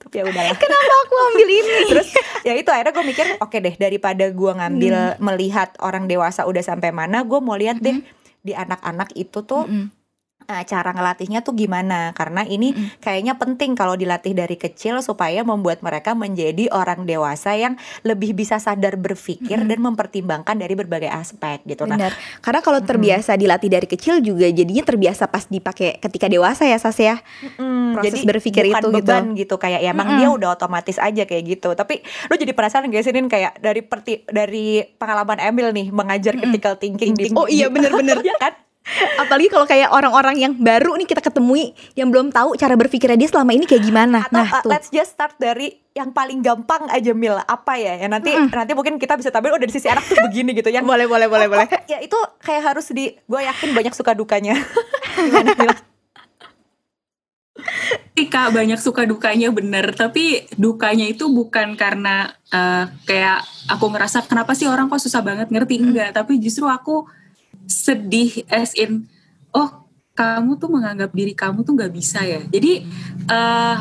tapi 0.02 0.16
ya 0.20 0.24
udahlah 0.28 0.58
kenapa 0.58 0.94
aku 1.08 1.16
ambil 1.34 1.48
ini 1.50 1.78
terus 1.92 2.10
ya 2.44 2.54
itu 2.54 2.70
akhirnya 2.70 2.94
gue 2.94 3.06
mikir 3.06 3.26
oke 3.40 3.50
okay 3.50 3.60
deh 3.64 3.76
daripada 3.80 4.26
gue 4.30 4.52
ngambil 4.54 4.96
hmm. 4.96 5.20
melihat 5.24 5.70
orang 5.82 6.06
dewasa 6.06 6.46
udah 6.46 6.62
sampai 6.62 6.92
mana 6.92 7.24
gue 7.24 7.40
mau 7.40 7.58
lihat 7.58 7.80
deh 7.82 7.98
hmm. 8.00 8.46
di 8.46 8.54
anak-anak 8.54 9.12
itu 9.16 9.42
tuh 9.44 9.66
hmm 9.66 10.03
cara 10.48 10.90
ngelatihnya 10.94 11.42
tuh 11.42 11.56
gimana? 11.56 12.12
Karena 12.16 12.44
ini 12.46 12.76
mm. 12.76 13.00
kayaknya 13.00 13.36
penting 13.40 13.74
kalau 13.74 13.96
dilatih 13.96 14.36
dari 14.36 14.56
kecil 14.60 15.00
supaya 15.02 15.42
membuat 15.42 15.82
mereka 15.82 16.14
menjadi 16.14 16.70
orang 16.72 17.08
dewasa 17.08 17.56
yang 17.56 17.80
lebih 18.04 18.36
bisa 18.36 18.60
sadar 18.60 19.00
berpikir 19.00 19.60
mm. 19.64 19.68
dan 19.70 19.80
mempertimbangkan 19.80 20.56
dari 20.60 20.74
berbagai 20.76 21.10
aspek 21.12 21.64
gitu. 21.68 21.88
Nah, 21.88 21.96
Benar. 21.98 22.12
Nah, 22.14 22.42
karena 22.44 22.60
kalau 22.62 22.80
terbiasa 22.84 23.36
mm. 23.36 23.40
dilatih 23.40 23.70
dari 23.70 23.88
kecil 23.88 24.16
juga 24.20 24.48
jadinya 24.50 24.84
terbiasa 24.84 25.30
pas 25.32 25.48
dipakai 25.48 25.98
ketika 26.00 26.28
dewasa 26.28 26.68
ya 26.68 26.78
Sas 26.78 27.00
ya. 27.00 27.20
Mm. 27.58 27.98
Proses 27.98 28.06
jadi 28.10 28.20
berpikir 28.28 28.64
bukan 28.70 28.82
itu 28.82 28.88
gitu. 28.88 28.98
beban 29.00 29.24
gitu. 29.34 29.40
gitu 29.46 29.56
kayak 29.62 29.82
ya 29.84 29.92
emang 29.92 30.08
mm. 30.14 30.18
dia 30.20 30.28
udah 30.32 30.50
otomatis 30.56 30.98
aja 31.00 31.24
kayak 31.24 31.44
gitu. 31.60 31.70
Tapi 31.74 32.04
lu 32.30 32.36
jadi 32.36 32.52
penasaran 32.52 32.90
gak 32.90 33.04
sih 33.04 33.14
kayak 33.14 33.60
dari 33.62 33.82
perti 33.86 34.26
dari 34.28 34.84
pengalaman 34.98 35.40
Emil 35.40 35.72
nih 35.72 35.88
mengajar 35.94 36.34
mm. 36.36 36.40
critical 36.44 36.74
thinking, 36.78 37.14
thinking. 37.18 37.34
di 37.34 37.40
Oh 37.40 37.48
iya 37.48 37.68
bener-bener 37.70 38.20
ya 38.30 38.36
kan? 38.40 38.54
Apalagi 39.16 39.48
kalau 39.48 39.64
kayak 39.64 39.96
orang-orang 39.96 40.36
yang 40.44 40.54
baru 40.60 41.00
nih 41.00 41.08
kita 41.08 41.24
ketemui 41.24 41.72
yang 41.96 42.12
belum 42.12 42.36
tahu 42.36 42.60
cara 42.60 42.76
berpikirnya 42.76 43.16
dia 43.16 43.32
selama 43.32 43.56
ini 43.56 43.64
kayak 43.64 43.80
gimana. 43.80 44.28
Atau, 44.28 44.36
nah, 44.36 44.48
uh, 44.60 44.62
tuh. 44.62 44.70
let's 44.76 44.92
just 44.92 45.16
start 45.16 45.40
dari 45.40 45.80
yang 45.96 46.12
paling 46.12 46.44
gampang 46.44 46.92
aja 46.92 47.16
Mil. 47.16 47.40
Apa 47.48 47.80
ya? 47.80 47.96
Ya 47.96 48.08
nanti 48.12 48.36
mm. 48.36 48.52
nanti 48.52 48.76
mungkin 48.76 49.00
kita 49.00 49.16
bisa 49.16 49.32
tampil 49.32 49.56
oh 49.56 49.60
dari 49.62 49.72
sisi 49.72 49.88
anak 49.88 50.04
tuh 50.04 50.20
begini 50.28 50.52
gitu 50.52 50.68
ya. 50.68 50.84
boleh, 50.92 51.08
boleh, 51.08 51.32
boleh, 51.32 51.48
oh, 51.48 51.52
boleh. 51.56 51.66
Oh, 51.72 51.84
ya 51.88 52.04
itu 52.04 52.20
kayak 52.44 52.76
harus 52.76 52.92
di 52.92 53.16
gue 53.16 53.42
yakin 53.42 53.72
banyak 53.72 53.94
suka 53.96 54.12
dukanya. 54.12 54.60
Gimana 55.16 55.56
Mil? 55.56 55.72
Ketika 58.14 58.52
banyak 58.52 58.78
suka 58.84 59.08
dukanya 59.08 59.48
bener, 59.50 59.96
tapi 59.96 60.44
dukanya 60.60 61.08
itu 61.08 61.32
bukan 61.32 61.80
karena 61.80 62.36
uh, 62.52 62.92
kayak 63.08 63.42
aku 63.72 63.90
ngerasa 63.90 64.28
kenapa 64.28 64.54
sih 64.54 64.68
orang 64.68 64.92
kok 64.92 65.02
susah 65.02 65.24
banget 65.24 65.50
ngerti 65.50 65.80
enggak, 65.80 66.12
tapi 66.14 66.38
justru 66.38 66.68
aku 66.68 67.08
sedih 67.68 68.44
as 68.52 68.76
in 68.76 69.08
oh 69.54 69.84
kamu 70.14 70.62
tuh 70.62 70.70
menganggap 70.70 71.10
diri 71.10 71.34
kamu 71.34 71.66
tuh 71.66 71.74
nggak 71.74 71.94
bisa 71.94 72.22
ya? 72.22 72.42
Jadi 72.46 72.86
uh, 73.30 73.78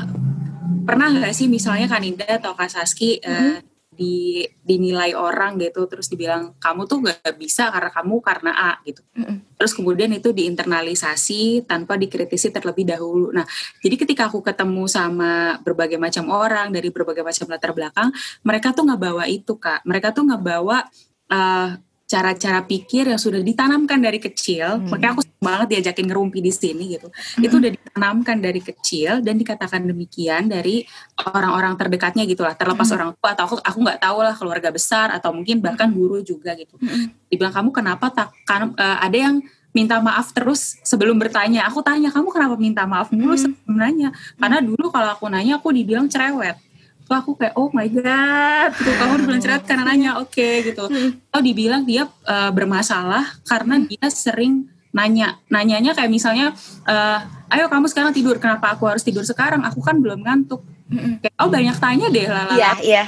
pernah 0.89 1.13
nggak 1.13 1.33
sih 1.37 1.47
misalnya 1.47 1.87
Kaninda 1.87 2.25
atau 2.25 2.57
Kak 2.57 2.73
Saski 2.73 3.21
uh, 3.21 3.61
di 3.93 4.41
dinilai 4.65 5.13
orang 5.13 5.61
gitu 5.61 5.85
terus 5.85 6.09
dibilang 6.09 6.57
kamu 6.57 6.89
tuh 6.89 7.05
nggak 7.05 7.37
bisa 7.37 7.69
karena 7.69 7.93
kamu 7.93 8.15
karena 8.25 8.53
A 8.57 8.73
gitu. 8.89 9.05
Mm-hmm. 9.13 9.39
terus 9.61 9.73
kemudian 9.77 10.11
itu 10.17 10.33
diinternalisasi 10.33 11.69
tanpa 11.69 12.01
dikritisi 12.01 12.49
terlebih 12.49 12.89
dahulu. 12.89 13.29
Nah 13.37 13.45
jadi 13.85 13.95
ketika 14.01 14.33
aku 14.33 14.41
ketemu 14.41 14.89
sama 14.89 15.61
berbagai 15.61 16.01
macam 16.01 16.33
orang 16.33 16.73
dari 16.73 16.89
berbagai 16.89 17.21
macam 17.21 17.47
latar 17.53 17.77
belakang 17.77 18.09
mereka 18.41 18.73
tuh 18.73 18.89
nggak 18.89 19.01
bawa 19.05 19.25
itu 19.29 19.61
kak. 19.61 19.85
Mereka 19.85 20.17
tuh 20.17 20.25
nggak 20.25 20.43
bawa 20.43 20.89
uh, 21.29 21.77
cara-cara 22.13 22.61
pikir 22.69 23.09
yang 23.09 23.17
sudah 23.17 23.41
ditanamkan 23.41 23.97
dari 23.97 24.21
kecil, 24.21 24.77
hmm. 24.77 24.93
makanya 24.93 25.17
aku 25.17 25.23
banget 25.41 25.69
diajakin 25.73 26.13
ngerumpi 26.13 26.45
di 26.45 26.53
sini 26.53 27.01
gitu. 27.01 27.09
Hmm. 27.09 27.41
Itu 27.41 27.57
udah 27.57 27.73
ditanamkan 27.73 28.37
dari 28.45 28.61
kecil 28.61 29.25
dan 29.25 29.41
dikatakan 29.41 29.89
demikian 29.89 30.53
dari 30.53 30.85
orang-orang 31.25 31.73
terdekatnya 31.81 32.29
gitu 32.29 32.45
lah, 32.45 32.53
terlepas 32.53 32.85
hmm. 32.93 32.97
orang 33.01 33.11
tua 33.17 33.33
atau 33.33 33.45
aku 33.49 33.57
aku 33.65 33.79
nggak 33.81 34.01
tahu 34.05 34.19
lah 34.21 34.35
keluarga 34.37 34.69
besar 34.69 35.09
atau 35.17 35.33
mungkin 35.33 35.65
bahkan 35.65 35.89
hmm. 35.89 35.97
guru 35.97 36.19
juga 36.21 36.53
gitu. 36.53 36.77
Hmm. 36.77 37.09
Dibilang 37.33 37.57
kamu 37.57 37.69
kenapa 37.73 38.13
tak 38.13 38.29
kan 38.45 38.77
uh, 38.77 38.99
ada 39.01 39.17
yang 39.17 39.41
minta 39.73 39.97
maaf 40.05 40.37
terus 40.37 40.77
sebelum 40.85 41.17
bertanya. 41.17 41.65
Aku 41.73 41.81
tanya 41.81 42.13
kamu 42.13 42.29
kenapa 42.29 42.61
minta 42.61 42.85
maaf 42.85 43.09
dulu 43.09 43.33
hmm. 43.33 43.41
sebelum 43.41 43.75
nanya? 43.81 44.13
Karena 44.37 44.61
dulu 44.61 44.93
kalau 44.93 45.17
aku 45.17 45.33
nanya 45.33 45.57
aku 45.57 45.73
dibilang 45.73 46.13
cerewet 46.13 46.61
tuh 47.05 47.17
aku 47.19 47.31
kayak 47.37 47.55
oh 47.59 47.69
my 47.75 47.87
god 47.91 48.71
gitu. 48.79 48.91
Kamu 48.91 49.11
udah 49.21 49.27
bilang 49.27 49.43
cerat 49.43 49.63
karena 49.69 49.85
nanya 49.85 50.11
oke 50.23 50.33
okay, 50.33 50.65
gitu 50.65 50.89
oh 51.33 51.43
dibilang 51.43 51.85
dia 51.85 52.09
uh, 52.27 52.51
bermasalah 52.55 53.43
karena 53.45 53.83
dia 53.85 54.07
sering 54.09 54.67
nanya. 54.93 55.41
Nanyanya 55.53 55.93
kayak 55.93 56.11
misalnya 56.13 56.57
uh, 56.89 57.19
ayo 57.53 57.69
kamu 57.69 57.89
sekarang 57.93 58.13
tidur 58.17 58.41
kenapa 58.41 58.73
aku 58.73 58.89
harus 58.89 59.05
tidur 59.05 59.25
sekarang? 59.25 59.61
Aku 59.69 59.85
kan 59.85 60.01
belum 60.01 60.25
ngantuk 60.25 60.65
Kayak, 60.93 61.35
oh 61.41 61.49
banyak 61.49 61.77
tanya 61.81 62.07
deh 62.13 62.27
lah 62.29 62.45
Iya, 62.53 62.71
iya. 62.85 63.05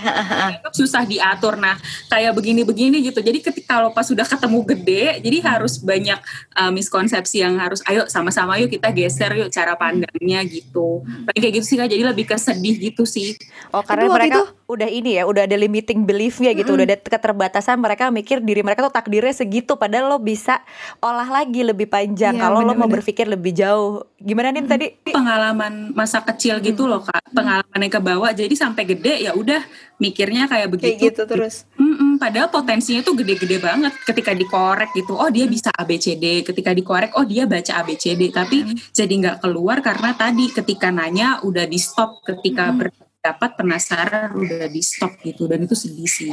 Susah 0.72 1.04
diatur. 1.04 1.60
Nah, 1.60 1.76
kayak 2.08 2.32
begini-begini 2.32 3.04
gitu. 3.04 3.20
Jadi 3.20 3.38
ketika 3.44 3.76
kalau 3.76 3.90
pas 3.90 4.06
sudah 4.06 4.22
ketemu 4.22 4.58
gede, 4.62 5.04
jadi 5.18 5.38
hmm. 5.42 5.46
harus 5.50 5.74
banyak 5.82 6.18
uh, 6.54 6.70
miskonsepsi 6.70 7.42
yang 7.42 7.58
harus 7.58 7.82
ayo 7.90 8.06
sama-sama 8.06 8.54
yuk 8.62 8.70
kita 8.70 8.94
geser 8.94 9.34
yuk 9.34 9.50
cara 9.50 9.74
pandangnya 9.74 10.40
gitu. 10.46 11.02
Paling 11.02 11.40
kayak 11.42 11.54
gitu 11.58 11.66
sih 11.66 11.76
Kak. 11.76 11.90
Jadi 11.90 12.02
lebih 12.06 12.24
kesedih 12.30 12.76
gitu 12.78 13.02
sih. 13.02 13.34
Oh, 13.74 13.82
karena 13.82 14.06
Tapi 14.06 14.14
mereka 14.14 14.38
itu, 14.38 14.42
udah 14.64 14.88
ini 14.88 15.20
ya, 15.20 15.28
udah 15.28 15.44
ada 15.44 15.56
limiting 15.56 16.08
beliefnya 16.08 16.56
gitu, 16.56 16.72
mm 16.72 16.76
udah 16.80 16.86
ada 16.90 16.96
keterbatasan 16.98 17.76
mereka 17.78 18.08
mikir 18.08 18.40
diri 18.40 18.64
mereka 18.64 18.88
tuh 18.88 18.94
takdirnya 18.94 19.36
segitu 19.36 19.76
padahal 19.76 20.16
lo 20.16 20.18
bisa 20.18 20.64
olah 20.98 21.28
lagi 21.28 21.62
lebih 21.62 21.86
panjang 21.86 22.34
iya, 22.34 22.42
kalau 22.48 22.64
lo 22.64 22.72
mau 22.72 22.88
berpikir 22.88 23.28
lebih 23.28 23.52
jauh. 23.52 24.08
Gimana 24.18 24.50
nih 24.50 24.62
mm 24.64 24.70
tadi? 24.70 24.86
Pengalaman 25.12 25.92
masa 25.92 26.24
kecil 26.24 26.58
gitu 26.64 26.88
mm 26.88 26.90
loh 26.90 27.02
Kak. 27.04 27.30
Pengalaman 27.30 27.80
yang 27.84 27.92
ke 27.92 28.00
bawah 28.00 28.30
jadi 28.32 28.54
sampai 28.56 28.82
gede 28.88 29.28
ya 29.28 29.32
udah 29.36 29.60
mikirnya 29.98 30.50
kayak 30.50 30.68
begitu 30.74 30.98
kayak 30.98 31.04
gitu 31.14 31.22
terus 31.24 31.54
Mm-mm, 31.78 32.18
padahal 32.18 32.50
potensinya 32.50 33.06
tuh 33.06 33.14
gede-gede 33.14 33.62
banget 33.62 33.94
ketika 34.02 34.34
dikorek 34.34 34.90
gitu 34.90 35.14
oh 35.14 35.30
dia 35.30 35.46
bisa 35.46 35.70
ABCD 35.70 36.42
ketika 36.42 36.74
dikorek 36.74 37.14
oh 37.14 37.22
dia 37.22 37.46
baca 37.46 37.72
ABCD 37.84 38.34
tapi 38.34 38.66
mm. 38.66 38.90
jadi 38.90 39.12
nggak 39.22 39.36
keluar 39.46 39.78
karena 39.86 40.10
tadi 40.18 40.50
ketika 40.50 40.90
nanya 40.90 41.38
udah 41.46 41.64
di 41.70 41.78
stop 41.78 42.26
ketika 42.26 42.74
mm. 42.74 43.03
Berdapat 43.24 43.56
penasaran 43.56 44.36
udah 44.36 44.68
di 44.68 44.84
stop 44.84 45.16
gitu 45.24 45.48
dan 45.48 45.64
itu 45.64 45.72
sedih 45.72 46.04
sih. 46.04 46.28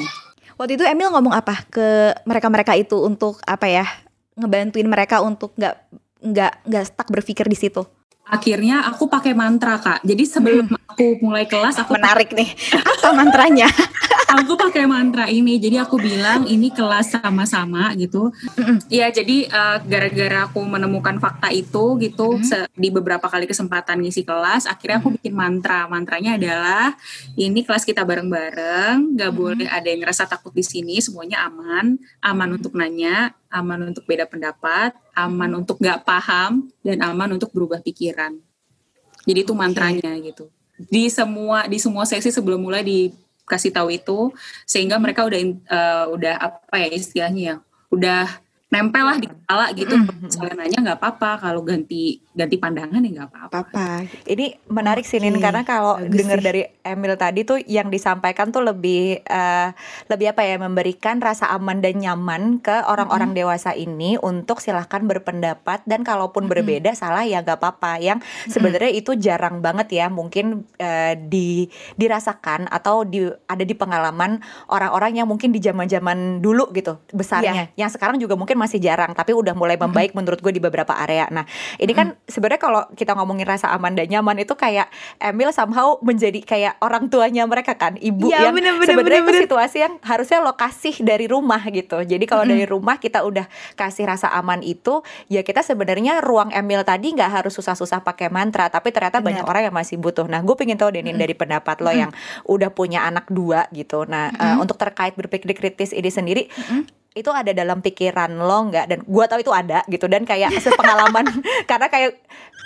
Waktu 0.59 0.75
itu 0.75 0.83
Emil 0.83 1.07
ngomong 1.07 1.31
apa 1.31 1.63
ke 1.71 2.11
mereka-mereka 2.27 2.75
itu 2.75 2.99
untuk 2.99 3.39
apa 3.47 3.63
ya 3.71 3.87
ngebantuin 4.35 4.91
mereka 4.91 5.23
untuk 5.23 5.55
nggak 5.55 5.87
nggak 6.19 6.53
nggak 6.67 6.83
stuck 6.91 7.07
berpikir 7.07 7.47
di 7.47 7.55
situ? 7.55 7.87
Akhirnya 8.27 8.83
aku 8.91 9.07
pakai 9.07 9.31
mantra 9.31 9.79
kak. 9.79 10.03
Jadi 10.03 10.23
sebelum 10.27 10.67
hmm. 10.67 10.91
aku 10.91 11.15
mulai 11.23 11.47
kelas 11.47 11.79
aku 11.79 11.95
menarik 11.95 12.35
nih. 12.35 12.51
Apa 12.75 13.15
mantranya 13.15 13.71
aku 14.31 14.53
pakai 14.55 14.87
mantra 14.87 15.27
ini 15.27 15.59
jadi 15.59 15.83
aku 15.83 15.99
bilang 15.99 16.47
ini 16.47 16.71
kelas 16.71 17.19
sama-sama 17.19 17.91
gitu 17.99 18.31
Iya 18.91 19.11
jadi 19.11 19.47
uh, 19.47 19.77
gara-gara 19.83 20.47
aku 20.47 20.63
menemukan 20.63 21.19
fakta 21.19 21.51
itu 21.51 21.99
gitu 21.99 22.39
hmm. 22.39 22.71
di 22.75 22.89
beberapa 22.91 23.27
kali 23.27 23.47
kesempatan 23.47 24.03
ngisi 24.03 24.23
kelas 24.23 24.67
akhirnya 24.67 25.03
aku 25.03 25.15
bikin 25.19 25.35
mantra 25.35 25.87
mantranya 25.87 26.35
adalah 26.35 26.95
ini 27.35 27.63
kelas 27.63 27.83
kita 27.83 28.03
bareng-bareng 28.07 29.15
nggak 29.15 29.31
hmm. 29.31 29.39
boleh 29.39 29.67
ada 29.67 29.87
yang 29.87 30.03
ngerasa 30.03 30.27
takut 30.27 30.51
di 30.55 30.63
sini 30.63 30.99
semuanya 30.99 31.47
aman 31.47 31.99
aman 32.23 32.49
untuk 32.55 32.75
nanya 32.75 33.35
aman 33.51 33.91
untuk 33.91 34.07
beda 34.07 34.25
pendapat, 34.25 34.95
aman 35.13 35.51
untuk 35.59 35.77
nggak 35.83 36.07
paham, 36.07 36.71
dan 36.81 37.03
aman 37.03 37.35
untuk 37.35 37.51
berubah 37.51 37.83
pikiran. 37.83 38.39
Jadi 39.27 39.39
itu 39.45 39.53
mantranya 39.53 40.15
gitu. 40.23 40.49
Di 40.81 41.11
semua 41.11 41.69
di 41.69 41.77
semua 41.77 42.09
sesi 42.09 42.33
sebelum 42.33 42.63
mulai 42.63 42.81
dikasih 43.51 43.75
tahu 43.75 43.91
itu, 43.91 44.31
sehingga 44.63 44.95
mereka 44.95 45.27
udah 45.27 45.39
uh, 45.67 46.05
udah 46.15 46.35
apa 46.39 46.75
ya 46.79 46.87
istilahnya 46.87 47.43
ya, 47.43 47.55
udah 47.91 48.23
nempel 48.71 49.03
lah 49.03 49.19
di 49.19 49.27
kepala 49.27 49.65
gitu. 49.75 49.91
Mm-hmm. 49.99 50.23
Misalnya 50.23 50.55
nanya 50.55 50.79
nggak 50.79 50.99
apa-apa, 51.03 51.43
kalau 51.43 51.59
ganti 51.59 52.23
ganti 52.31 52.55
pandangan 52.55 53.03
ya 53.03 53.11
nggak 53.19 53.29
apa-apa. 53.35 54.07
Ini 54.23 54.71
menarik 54.71 55.03
sih 55.03 55.19
karena 55.19 55.67
kalau 55.67 55.99
dengar 55.99 56.39
dari 56.39 56.63
Emil 56.79 57.19
tadi 57.19 57.43
tuh 57.43 57.59
yang 57.67 57.91
disampaikan 57.91 58.55
tuh 58.55 58.63
lebih 58.63 59.19
uh, 59.27 59.75
lebih 60.07 60.31
apa 60.31 60.47
ya 60.47 60.55
memberikan 60.55 61.19
rasa 61.19 61.51
aman 61.51 61.83
dan 61.83 61.99
nyaman 61.99 62.63
ke 62.63 62.71
orang-orang 62.87 63.35
mm-hmm. 63.35 63.43
dewasa 63.43 63.75
ini 63.75 64.15
untuk 64.23 64.63
silahkan 64.63 65.03
berpendapat 65.03 65.83
dan 65.83 66.07
kalaupun 66.07 66.47
mm-hmm. 66.47 66.55
berbeda 66.55 66.91
salah 66.95 67.27
ya 67.27 67.43
nggak 67.43 67.59
apa-apa. 67.59 67.99
Yang 67.99 68.23
sebenarnya 68.47 68.95
mm-hmm. 68.95 69.03
itu 69.03 69.11
jarang 69.19 69.59
banget 69.59 69.91
ya 69.91 70.07
mungkin 70.07 70.63
uh, 70.79 71.13
di 71.19 71.67
dirasakan 71.99 72.71
atau 72.71 73.03
di 73.03 73.27
ada 73.51 73.67
di 73.67 73.75
pengalaman 73.75 74.39
orang-orang 74.71 75.19
yang 75.19 75.27
mungkin 75.27 75.51
di 75.51 75.59
zaman-zaman 75.59 76.39
dulu 76.39 76.71
gitu 76.71 77.03
besarnya. 77.11 77.67
Yeah. 77.75 77.85
Yang 77.85 77.99
sekarang 77.99 78.15
juga 78.15 78.39
mungkin 78.39 78.60
masih 78.61 78.77
jarang 78.77 79.17
tapi 79.17 79.33
udah 79.33 79.57
mulai 79.57 79.81
membaik 79.81 80.13
menurut 80.13 80.37
gue 80.37 80.53
di 80.53 80.61
beberapa 80.61 80.93
area. 80.93 81.25
Nah, 81.33 81.49
ini 81.81 81.89
kan 81.97 82.13
sebenarnya 82.29 82.61
kalau 82.61 82.81
kita 82.93 83.17
ngomongin 83.17 83.49
rasa 83.49 83.73
aman 83.73 83.97
dan 83.97 84.05
nyaman 84.05 84.45
itu 84.45 84.53
kayak 84.53 84.93
Emil 85.17 85.49
somehow 85.49 85.97
menjadi 86.05 86.45
kayak 86.45 86.77
orang 86.85 87.09
tuanya 87.09 87.49
mereka 87.49 87.73
kan, 87.73 87.97
ibu 87.97 88.29
ya, 88.29 88.53
yang 88.53 88.55
sebenarnya 88.85 89.25
itu 89.25 89.33
situasi 89.49 89.77
yang 89.81 89.93
harusnya 90.05 90.39
lo 90.45 90.53
kasih 90.53 91.01
dari 91.01 91.25
rumah 91.25 91.61
gitu. 91.73 92.05
Jadi 92.05 92.25
kalau 92.29 92.45
dari 92.45 92.69
rumah 92.69 93.01
kita 93.01 93.25
udah 93.25 93.49
kasih 93.73 94.05
rasa 94.05 94.29
aman 94.37 94.61
itu, 94.61 95.01
ya 95.31 95.41
kita 95.41 95.65
sebenarnya 95.65 96.21
ruang 96.21 96.53
Emil 96.53 96.85
tadi 96.85 97.15
nggak 97.15 97.41
harus 97.41 97.53
susah-susah 97.57 98.05
pakai 98.05 98.29
mantra, 98.29 98.69
tapi 98.69 98.93
ternyata 98.93 99.19
Benar. 99.19 99.27
banyak 99.41 99.45
orang 99.47 99.63
yang 99.71 99.75
masih 99.75 99.97
butuh. 99.97 100.27
Nah, 100.29 100.43
gue 100.43 100.55
pengen 100.59 100.77
tahu 100.77 100.93
Denin 100.93 101.17
dari 101.17 101.33
pendapat 101.33 101.79
lo 101.81 101.91
yang 101.91 102.11
udah 102.45 102.69
punya 102.75 103.07
anak 103.07 103.31
dua 103.31 103.65
gitu. 103.71 104.03
Nah, 104.05 104.29
uh, 104.35 104.57
untuk 104.59 104.75
terkait 104.75 105.15
berpikir 105.15 105.55
kritis 105.55 105.95
ini 105.95 106.11
sendiri, 106.11 106.43
itu 107.11 107.27
ada 107.27 107.51
dalam 107.51 107.83
pikiran 107.83 108.31
lo 108.39 108.71
nggak? 108.71 108.85
Dan 108.87 108.99
gua 109.03 109.27
tahu 109.27 109.43
itu 109.43 109.51
ada 109.51 109.83
gitu. 109.91 110.07
Dan 110.07 110.23
kayak 110.23 110.55
sepengalaman 110.63 111.27
karena 111.69 111.87
kayak 111.91 112.19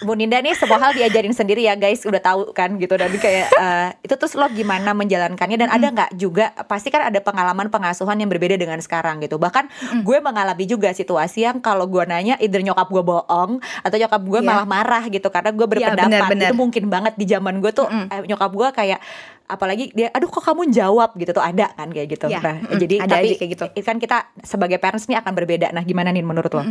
Bu 0.04 0.12
Ninda 0.12 0.44
nih 0.44 0.52
semua 0.60 0.75
hal 0.75 0.92
diajarin 0.92 1.32
sendiri 1.32 1.64
ya 1.64 1.80
guys. 1.80 2.04
Udah 2.04 2.20
tahu 2.20 2.52
kan 2.52 2.75
gitu. 2.75 3.00
Dan 3.00 3.16
kayak 3.16 3.48
uh, 3.56 3.90
itu 4.04 4.12
terus 4.12 4.36
lo 4.36 4.44
gimana 4.52 4.92
menjalankannya? 4.92 5.56
Dan 5.56 5.70
ada 5.72 5.88
nggak 5.88 6.12
juga 6.20 6.52
pasti 6.68 6.92
kan 6.92 7.08
ada 7.08 7.24
pengalaman 7.24 7.72
pengasuhan 7.72 8.20
yang 8.20 8.28
berbeda 8.28 8.60
dengan 8.60 8.75
sekarang 8.84 9.24
gitu. 9.24 9.40
Bahkan 9.40 9.72
gue 10.04 10.18
mengalami 10.20 10.66
juga 10.68 10.92
situasi 10.92 11.48
yang 11.48 11.64
kalau 11.64 11.88
gue 11.88 12.04
nanya 12.04 12.36
either 12.44 12.60
nyokap 12.60 12.92
gue 12.92 13.04
bohong 13.04 13.62
atau 13.62 13.96
nyokap 13.96 14.22
gue 14.22 14.40
Iya. 14.44 14.48
malah 14.52 14.68
marah 14.68 15.04
gitu. 15.08 15.28
Karena 15.32 15.56
gue 15.56 15.68
berpendapat 15.68 16.12
benar, 16.12 16.28
benar. 16.28 16.50
itu 16.52 16.56
mungkin 16.60 16.84
banget 16.92 17.14
di 17.16 17.25
zaman 17.25 17.64
gue 17.64 17.72
tuh 17.72 17.88
Mm-mm. 17.88 18.12
eh, 18.12 18.22
nyokap 18.28 18.52
gue 18.52 18.68
kayak 18.75 19.00
apalagi 19.46 19.94
dia 19.94 20.10
aduh 20.10 20.28
kok 20.28 20.42
kamu 20.42 20.74
jawab? 20.74 21.14
gitu 21.16 21.32
tuh 21.32 21.46
ada 21.46 21.72
kan 21.72 21.88
kayak 21.94 22.18
gitu. 22.18 22.28
Iya, 22.28 22.40
nah 22.42 22.56
mm, 22.60 22.80
jadi 22.82 22.96
ada 23.00 23.14
tapi 23.16 23.28
aja 23.32 23.36
kayak 23.40 23.52
gitu. 23.56 23.66
kan 23.86 23.98
kita 24.02 24.18
sebagai 24.42 24.78
parents 24.82 25.06
nih 25.08 25.22
akan 25.22 25.32
berbeda. 25.32 25.70
Nah 25.72 25.86
gimana 25.86 26.10
nih 26.12 26.25
menurut 26.25 26.52
lo 26.52 26.64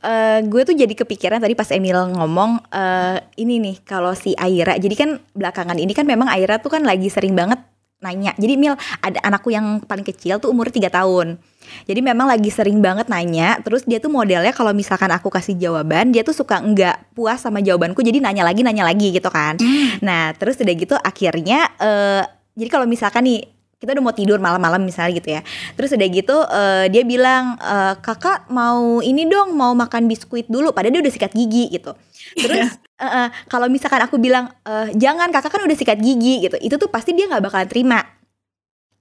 Eh, 0.00 0.40
gue 0.48 0.62
tuh 0.64 0.72
jadi 0.72 0.94
kepikiran 0.96 1.44
tadi 1.44 1.52
pas 1.52 1.68
Emil 1.68 1.96
ngomong 2.16 2.56
eh, 2.72 3.20
ini 3.36 3.60
nih 3.60 3.76
kalau 3.84 4.16
si 4.16 4.32
Aira 4.32 4.80
jadi 4.80 4.96
kan 4.96 5.10
belakangan 5.36 5.76
ini 5.76 5.92
kan 5.92 6.08
memang 6.08 6.24
Aira 6.32 6.56
tuh 6.56 6.72
kan 6.72 6.80
lagi 6.88 7.12
sering 7.12 7.36
banget 7.36 7.60
nanya. 8.00 8.32
Jadi 8.40 8.56
Mil 8.56 8.72
ada 9.04 9.20
anakku 9.20 9.52
yang 9.52 9.84
paling 9.84 10.08
kecil 10.08 10.40
tuh 10.40 10.48
umur 10.48 10.72
3 10.72 10.88
tahun. 10.88 11.36
Jadi 11.84 12.00
memang 12.00 12.26
lagi 12.32 12.48
sering 12.48 12.80
banget 12.80 13.12
nanya 13.12 13.60
terus 13.60 13.84
dia 13.84 14.00
tuh 14.00 14.08
modelnya 14.08 14.56
kalau 14.56 14.72
misalkan 14.72 15.12
aku 15.12 15.28
kasih 15.28 15.54
jawaban 15.60 16.10
dia 16.10 16.24
tuh 16.24 16.32
suka 16.32 16.58
nggak 16.58 17.12
puas 17.12 17.38
sama 17.38 17.60
jawabanku 17.60 18.00
jadi 18.00 18.18
nanya 18.24 18.42
lagi 18.42 18.64
nanya 18.64 18.88
lagi 18.88 19.12
gitu 19.12 19.28
kan. 19.28 19.60
Nah 20.00 20.32
terus 20.32 20.56
udah 20.56 20.74
gitu 20.74 20.96
akhirnya 20.96 21.68
eh, 21.76 22.24
jadi 22.56 22.68
kalau 22.72 22.88
misalkan 22.88 23.28
nih 23.28 23.59
kita 23.80 23.96
udah 23.96 24.04
mau 24.04 24.12
tidur 24.12 24.36
malam-malam 24.36 24.84
misalnya 24.84 25.16
gitu 25.16 25.28
ya 25.32 25.40
Terus 25.72 25.96
udah 25.96 26.08
gitu 26.12 26.36
eh, 26.44 26.84
dia 26.92 27.02
bilang 27.02 27.56
e, 27.56 27.76
kakak 28.04 28.52
mau 28.52 29.00
ini 29.00 29.24
dong 29.24 29.56
mau 29.56 29.72
makan 29.72 30.04
biskuit 30.04 30.44
dulu 30.46 30.76
padahal 30.76 31.00
dia 31.00 31.02
udah 31.08 31.14
sikat 31.16 31.32
gigi 31.32 31.72
gitu. 31.72 31.96
Terus 32.36 32.76
eh, 33.00 33.04
eh, 33.08 33.28
kalau 33.48 33.72
misalkan 33.72 34.04
aku 34.04 34.20
bilang 34.20 34.52
"Eh, 34.68 34.92
jangan 35.00 35.32
kakak 35.32 35.56
kan 35.56 35.64
udah 35.64 35.76
sikat 35.76 35.96
gigi 35.96 36.44
gitu 36.44 36.60
itu 36.60 36.76
tuh 36.76 36.92
pasti 36.92 37.16
dia 37.16 37.24
nggak 37.24 37.40
bakalan 37.40 37.68
terima. 37.72 37.98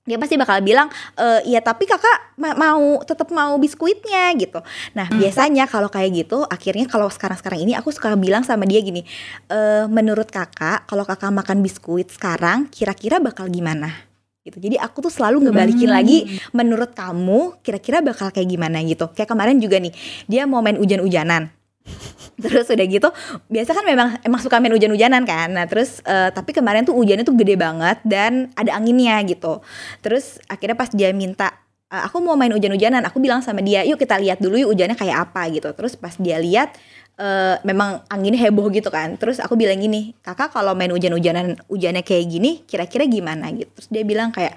Dia 0.08 0.18
pasti 0.18 0.40
bakal 0.42 0.64
bilang 0.66 0.90
e, 1.20 1.28
iya 1.46 1.60
tapi 1.62 1.86
kakak 1.86 2.34
ma- 2.42 2.56
mau 2.58 3.04
tetap 3.06 3.30
mau 3.30 3.60
biskuitnya 3.62 4.34
gitu. 4.42 4.58
Nah 4.98 5.06
biasanya 5.14 5.70
kalau 5.70 5.92
kayak 5.92 6.26
gitu 6.26 6.42
akhirnya 6.50 6.90
kalau 6.90 7.12
sekarang-sekarang 7.12 7.62
ini 7.62 7.78
aku 7.78 7.94
suka 7.94 8.16
bilang 8.18 8.42
sama 8.42 8.66
dia 8.66 8.82
gini 8.82 9.06
e, 9.52 9.60
menurut 9.92 10.32
kakak 10.34 10.88
kalau 10.90 11.06
kakak 11.06 11.30
makan 11.30 11.62
biskuit 11.62 12.10
sekarang 12.10 12.66
kira-kira 12.74 13.22
bakal 13.22 13.46
gimana? 13.52 14.09
Gitu. 14.44 14.58
Jadi 14.60 14.76
aku 14.80 15.04
tuh 15.04 15.12
selalu 15.12 15.50
ngebalikin 15.50 15.90
lagi 15.92 16.18
menurut 16.56 16.96
kamu 16.96 17.60
kira-kira 17.60 18.00
bakal 18.00 18.32
kayak 18.32 18.48
gimana 18.48 18.80
gitu. 18.84 19.12
Kayak 19.12 19.30
kemarin 19.36 19.58
juga 19.60 19.78
nih, 19.78 19.92
dia 20.26 20.48
mau 20.48 20.64
main 20.64 20.80
hujan-hujanan. 20.80 21.52
Terus 22.44 22.72
udah 22.72 22.88
gitu, 22.88 23.10
biasa 23.52 23.72
kan 23.76 23.84
memang 23.84 24.16
emang 24.24 24.40
suka 24.40 24.62
main 24.64 24.72
hujan-hujanan 24.72 25.28
kan. 25.28 25.52
Nah, 25.52 25.66
terus 25.68 26.00
eh, 26.08 26.32
tapi 26.32 26.56
kemarin 26.56 26.88
tuh 26.88 26.96
hujannya 26.96 27.28
tuh 27.28 27.36
gede 27.36 27.60
banget 27.60 28.00
dan 28.08 28.48
ada 28.56 28.80
anginnya 28.80 29.20
gitu. 29.28 29.60
Terus 30.00 30.40
akhirnya 30.48 30.78
pas 30.80 30.88
dia 30.88 31.12
minta 31.12 31.52
"Eh, 31.90 32.00
aku 32.06 32.22
mau 32.22 32.38
main 32.38 32.54
hujan-hujanan, 32.54 33.02
aku 33.04 33.18
bilang 33.20 33.42
sama 33.42 33.60
dia, 33.66 33.82
"Yuk 33.84 33.98
kita 34.00 34.22
lihat 34.22 34.38
dulu 34.40 34.56
yuk 34.56 34.70
hujannya 34.72 34.96
kayak 34.96 35.18
apa." 35.30 35.50
gitu. 35.52 35.68
Terus 35.74 35.98
pas 36.00 36.14
dia 36.16 36.38
lihat 36.40 36.78
eh, 37.20 37.56
memang 37.68 38.02
anginnya 38.08 38.40
heboh 38.48 38.72
gitu 38.72 38.88
kan. 38.88 39.20
Terus 39.20 39.44
aku 39.44 39.60
bilang 39.60 39.78
gini, 39.78 40.16
"Kakak 40.24 40.56
kalau 40.56 40.74
main 40.74 40.90
hujan-hujanan 40.90 41.60
hujannya 41.68 42.02
kayak 42.02 42.26
gini, 42.32 42.64
kira-kira 42.64 43.06
gimana?" 43.06 43.52
gitu. 43.52 43.68
Terus 43.76 43.88
dia 43.92 44.04
bilang 44.08 44.32
kayak 44.32 44.56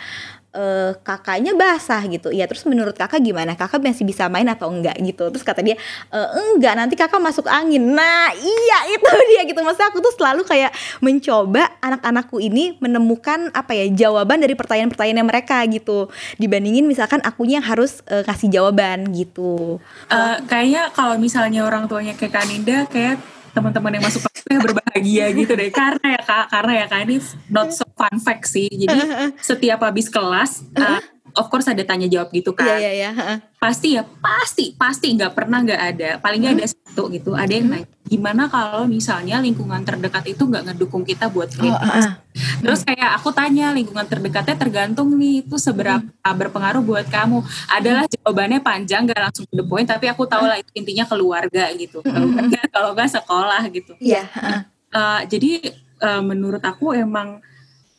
eh 0.53 0.93
kakaknya 1.01 1.57
basah 1.57 2.05
gitu. 2.13 2.29
Ya 2.29 2.45
terus 2.45 2.69
menurut 2.69 2.93
kakak 2.93 3.25
gimana? 3.25 3.57
Kakak 3.57 3.81
masih 3.81 4.05
bisa 4.05 4.29
main 4.29 4.45
atau 4.53 4.69
enggak 4.69 5.01
gitu? 5.01 5.33
Terus 5.33 5.41
kata 5.41 5.65
dia 5.65 5.81
"Eh, 6.13 6.29
enggak 6.53 6.77
nanti 6.77 6.93
kakak 6.93 7.21
masuk 7.25 7.49
angin. 7.49 7.81
Nah 7.97 8.29
iya 8.37 8.79
itu 8.95 9.09
dia 9.33 9.43
gitu. 9.49 9.65
Maksudnya 9.65 9.89
aku 9.89 10.05
tuh 10.05 10.13
selalu 10.13 10.45
kayak 10.45 10.77
mencoba 11.01 11.73
anak-anakku 11.81 12.37
ini 12.37 12.77
menemukan 12.85 13.49
apa 13.57 13.73
ya 13.73 13.89
jawaban 14.07 14.45
dari 14.45 14.53
pertanyaan-pertanyaan 14.53 15.25
mereka 15.25 15.65
gitu. 15.73 16.13
Dibandingin 16.37 16.85
misalkan 16.85 17.25
akunya 17.25 17.65
yang 17.65 17.67
harus 17.73 18.05
eh, 18.13 18.21
kasih 18.21 18.53
jawaban 18.53 19.09
gitu. 19.17 19.81
Eh, 20.13 20.37
kayaknya 20.45 20.93
kalau 20.93 21.17
misalnya 21.17 21.65
orang 21.65 21.89
tuanya 21.89 22.13
kayak 22.13 22.33
Kaninda 22.33 22.85
kayak 22.93 23.17
teman-teman 23.53 24.01
yang 24.01 24.05
masuk 24.05 24.25
kelas 24.27 24.61
berbahagia 24.61 25.25
gitu 25.37 25.53
deh. 25.53 25.71
Karena 25.73 26.07
ya 26.19 26.23
kak 26.25 26.45
karena 26.49 26.73
ya 26.85 26.87
kak 26.89 27.01
ini 27.09 27.17
not 27.53 27.69
so 27.73 27.85
fun 27.97 28.17
fact 28.21 28.49
sih. 28.49 28.69
Jadi 28.69 28.99
setiap 29.49 29.85
habis 29.85 30.09
kelas 30.09 30.65
eh, 30.77 31.01
of 31.37 31.47
course 31.49 31.69
ada 31.69 31.83
tanya 31.83 32.09
jawab 32.09 32.33
gitu 32.33 32.53
kan. 32.53 32.79
Iya 32.79 32.91
iya 32.93 33.11
iya. 33.13 33.35
pasti 33.63 33.95
ya 33.95 34.03
pasti 34.03 34.75
pasti 34.75 35.15
nggak 35.15 35.33
pernah 35.33 35.63
nggak 35.63 35.83
ada. 35.83 36.11
Paling 36.19 36.41
nggak 36.43 36.55
ada 36.59 36.67
satu 36.69 37.09
gitu. 37.13 37.33
Ada 37.37 37.53
yang 37.53 37.69
nanya 37.71 37.89
gimana 38.03 38.45
kalau 38.51 38.85
misalnya 38.85 39.41
lingkungan 39.41 39.81
terdekat 39.89 40.37
itu 40.37 40.45
nggak 40.45 40.69
ngedukung 40.69 41.01
kita 41.01 41.33
buat 41.33 41.49
Oh, 41.49 41.57
kritis 41.57 42.13
terus? 42.61 42.81
Kayak 42.85 43.17
aku 43.17 43.33
tanya 43.33 43.73
lingkungan 43.73 44.05
terdekatnya 44.05 44.57
tergantung 44.59 45.17
nih 45.17 45.47
itu 45.47 45.57
seberapa 45.57 46.05
berpengaruh 46.21 46.85
buat 46.85 47.07
kamu? 47.09 47.41
Adalah 47.73 48.05
jawabannya 48.11 48.61
panjang 48.61 49.09
nggak 49.09 49.21
langsung 49.21 49.49
to 49.49 49.55
the 49.57 49.65
point 49.65 49.89
tapi 49.89 50.13
aku 50.13 50.29
tahu 50.29 50.45
lah 50.45 50.61
itu 50.61 50.69
intinya 50.77 51.09
keluarga 51.09 51.73
gitu. 51.73 52.05
Keluarga 52.05 52.61
kalau 52.69 52.93
nggak 52.93 53.11
sekolah 53.17 53.63
gitu. 53.73 53.93
Iya. 54.03 54.29
Eh, 54.93 55.21
jadi 55.33 55.73
eh, 56.03 56.23
menurut 56.23 56.61
aku 56.61 56.93
emang 56.93 57.41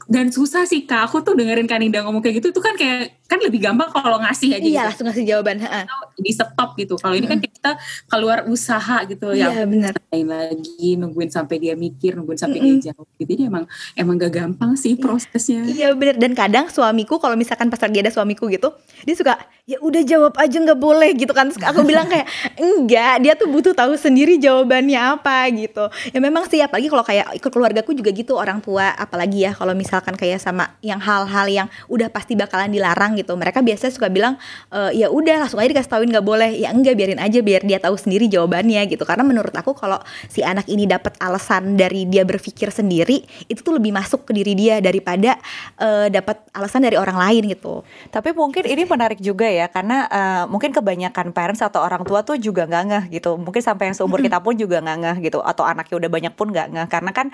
dan 0.07 0.31
susah 0.31 0.67
sih 0.67 0.83
kak 0.83 1.07
aku 1.07 1.23
tuh 1.23 1.33
dengerin 1.35 1.67
Kaninda 1.67 2.03
ngomong 2.03 2.19
kayak 2.19 2.43
gitu 2.43 2.51
itu 2.51 2.61
kan 2.61 2.75
kayak 2.75 3.23
kan 3.33 3.39
lebih 3.41 3.65
gampang 3.65 3.89
kalau 3.89 4.21
ngasih 4.21 4.53
aja 4.53 4.61
Iya 4.61 4.67
gitu 4.69 4.85
langsung 4.85 5.05
ngasih 5.09 5.25
jawaban. 5.25 5.57
ha-ha. 5.63 5.81
di 6.13 6.29
stop 6.29 6.77
gitu. 6.77 6.93
Kalau 7.01 7.17
ini 7.17 7.25
kan 7.25 7.41
kita 7.41 7.81
keluar 8.05 8.45
usaha 8.45 9.01
gitu 9.09 9.33
ya. 9.33 9.49
Iya 9.49 9.65
benar. 9.65 9.97
Lain 10.13 10.27
lagi 10.29 10.93
nungguin 10.93 11.33
sampai 11.33 11.57
dia 11.57 11.73
mikir, 11.73 12.13
nungguin 12.13 12.37
sampai 12.37 12.61
dia 12.61 12.93
jawab 12.93 13.09
gitu. 13.17 13.33
Jadi 13.33 13.49
emang 13.49 13.65
emang 13.97 14.15
gak 14.21 14.33
gampang 14.37 14.77
sih 14.77 14.93
prosesnya. 14.93 15.65
Iya 15.65 15.97
bener 15.97 16.21
dan 16.21 16.37
kadang 16.37 16.69
suamiku 16.69 17.17
kalau 17.17 17.33
misalkan 17.33 17.73
pas 17.73 17.81
lagi 17.81 17.97
ada 18.05 18.11
suamiku 18.13 18.45
gitu 18.53 18.69
dia 19.07 19.15
suka 19.17 19.33
ya 19.63 19.79
udah 19.79 20.03
jawab 20.03 20.35
aja 20.35 20.59
nggak 20.59 20.75
boleh 20.75 21.15
gitu 21.15 21.31
kan. 21.31 21.47
Aku 21.47 21.87
bilang 21.87 22.11
kayak 22.11 22.27
enggak 22.59 23.23
dia 23.23 23.33
tuh 23.39 23.47
butuh 23.47 23.71
tahu 23.71 23.95
sendiri 23.95 24.35
jawabannya 24.35 24.99
apa 24.99 25.47
gitu. 25.55 25.87
Ya 26.11 26.19
memang 26.19 26.51
sih 26.51 26.59
apalagi 26.59 26.91
kalau 26.91 27.07
kayak 27.07 27.31
ikut 27.39 27.47
keluargaku 27.47 27.95
juga 27.95 28.11
gitu 28.11 28.35
orang 28.35 28.59
tua 28.59 28.91
apalagi 28.91 29.47
ya 29.47 29.55
kalau 29.55 29.71
misalkan 29.71 30.19
kayak 30.19 30.43
sama 30.43 30.75
yang 30.83 30.99
hal-hal 30.99 31.47
yang 31.47 31.67
udah 31.87 32.11
pasti 32.11 32.35
bakalan 32.35 32.75
dilarang 32.75 33.15
gitu. 33.15 33.39
Mereka 33.39 33.63
biasanya 33.63 33.95
suka 33.95 34.11
bilang 34.11 34.35
"E, 34.67 34.99
ya 34.99 35.07
udah 35.07 35.47
langsung 35.47 35.63
aja 35.63 35.71
dikasih 35.71 35.91
tauin 35.95 36.11
nggak 36.11 36.27
boleh. 36.27 36.59
Ya 36.59 36.75
enggak 36.75 36.99
biarin 36.99 37.23
aja 37.23 37.39
biar 37.39 37.63
dia 37.63 37.79
tahu 37.79 37.95
sendiri 37.95 38.27
jawabannya 38.27 38.83
gitu. 38.91 39.07
Karena 39.07 39.23
menurut 39.23 39.55
aku 39.55 39.71
kalau 39.71 40.03
si 40.27 40.43
anak 40.43 40.67
ini 40.67 40.83
dapat 40.91 41.15
alasan 41.23 41.79
dari 41.79 42.03
dia 42.03 42.27
berpikir 42.27 42.67
sendiri 42.67 43.23
itu 43.47 43.63
tuh 43.63 43.79
lebih 43.79 43.95
masuk 43.95 44.27
ke 44.27 44.35
diri 44.35 44.59
dia 44.59 44.83
daripada 44.83 45.39
eh, 45.79 46.11
dapat 46.11 46.51
alasan 46.51 46.83
dari 46.83 46.99
orang 46.99 47.15
lain 47.15 47.55
gitu. 47.55 47.87
Tapi 48.11 48.35
mungkin 48.35 48.67
ini 48.67 48.83
menarik 48.83 49.23
juga 49.23 49.47
ya 49.47 49.52
karena 49.69 50.07
eh, 50.07 50.43
mungkin 50.49 50.73
kebanyakan 50.73 51.35
parents 51.35 51.61
atau 51.61 51.83
orang 51.83 52.01
tua 52.07 52.25
tuh 52.25 52.39
juga 52.39 52.65
nggak 52.65 52.83
ngeh 52.89 53.03
gitu. 53.19 53.37
Mungkin 53.37 53.61
sampai 53.61 53.91
yang 53.91 53.95
seumur 53.97 54.19
kita 54.21 54.39
pun 54.39 54.57
juga 54.57 54.81
nggak 54.81 54.97
ngeh 54.99 55.17
gitu. 55.29 55.39
Atau 55.43 55.67
anaknya 55.67 55.95
udah 55.99 56.09
banyak 56.09 56.33
pun 56.33 56.47
nggak 56.49 56.67
ngeh. 56.73 56.87
Karena 56.87 57.11
kan 57.11 57.27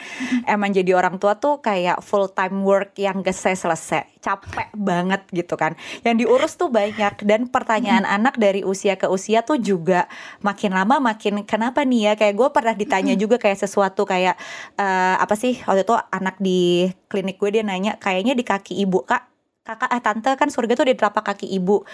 emang 0.45 0.75
jadi 0.75 0.91
orang 0.97 1.21
tua 1.21 1.37
tuh 1.37 1.63
kayak 1.63 2.03
full 2.03 2.27
time 2.31 2.63
work 2.65 2.97
yang 2.99 3.21
gak 3.23 3.35
selesai, 3.35 4.19
capek 4.19 4.69
banget 4.75 5.21
gitu 5.31 5.55
kan. 5.55 5.77
Yang 6.03 6.25
diurus 6.25 6.53
tuh 6.59 6.67
banyak. 6.67 7.21
Dan 7.23 7.47
pertanyaan 7.47 8.03
anak 8.03 8.35
dari 8.35 8.65
usia 8.65 8.99
ke 8.99 9.07
usia 9.07 9.45
tuh 9.45 9.61
juga 9.61 10.09
makin 10.43 10.75
lama 10.75 10.99
makin 10.99 11.47
kenapa 11.47 11.85
nih 11.85 12.11
ya? 12.11 12.13
Kayak 12.19 12.35
gue 12.35 12.49
pernah 12.51 12.73
ditanya 12.75 13.13
juga 13.15 13.39
kayak 13.39 13.59
sesuatu 13.61 14.03
kayak 14.03 14.35
eh, 14.75 15.15
apa 15.15 15.35
sih? 15.37 15.61
Waktu 15.63 15.85
itu 15.85 15.95
anak 15.95 16.35
di 16.41 16.89
klinik 17.09 17.37
gue 17.41 17.49
dia 17.59 17.63
nanya 17.65 17.97
kayaknya 17.97 18.37
di 18.37 18.45
kaki 18.45 18.77
ibu 18.85 19.01
kak 19.03 19.28
kakak 19.69 19.89
eh 19.93 20.01
tante 20.01 20.31
kan 20.33 20.49
surga 20.49 20.73
tuh 20.73 20.87
di 20.89 20.95
telapak 20.97 21.21
kaki 21.33 21.45
ibu 21.45 21.85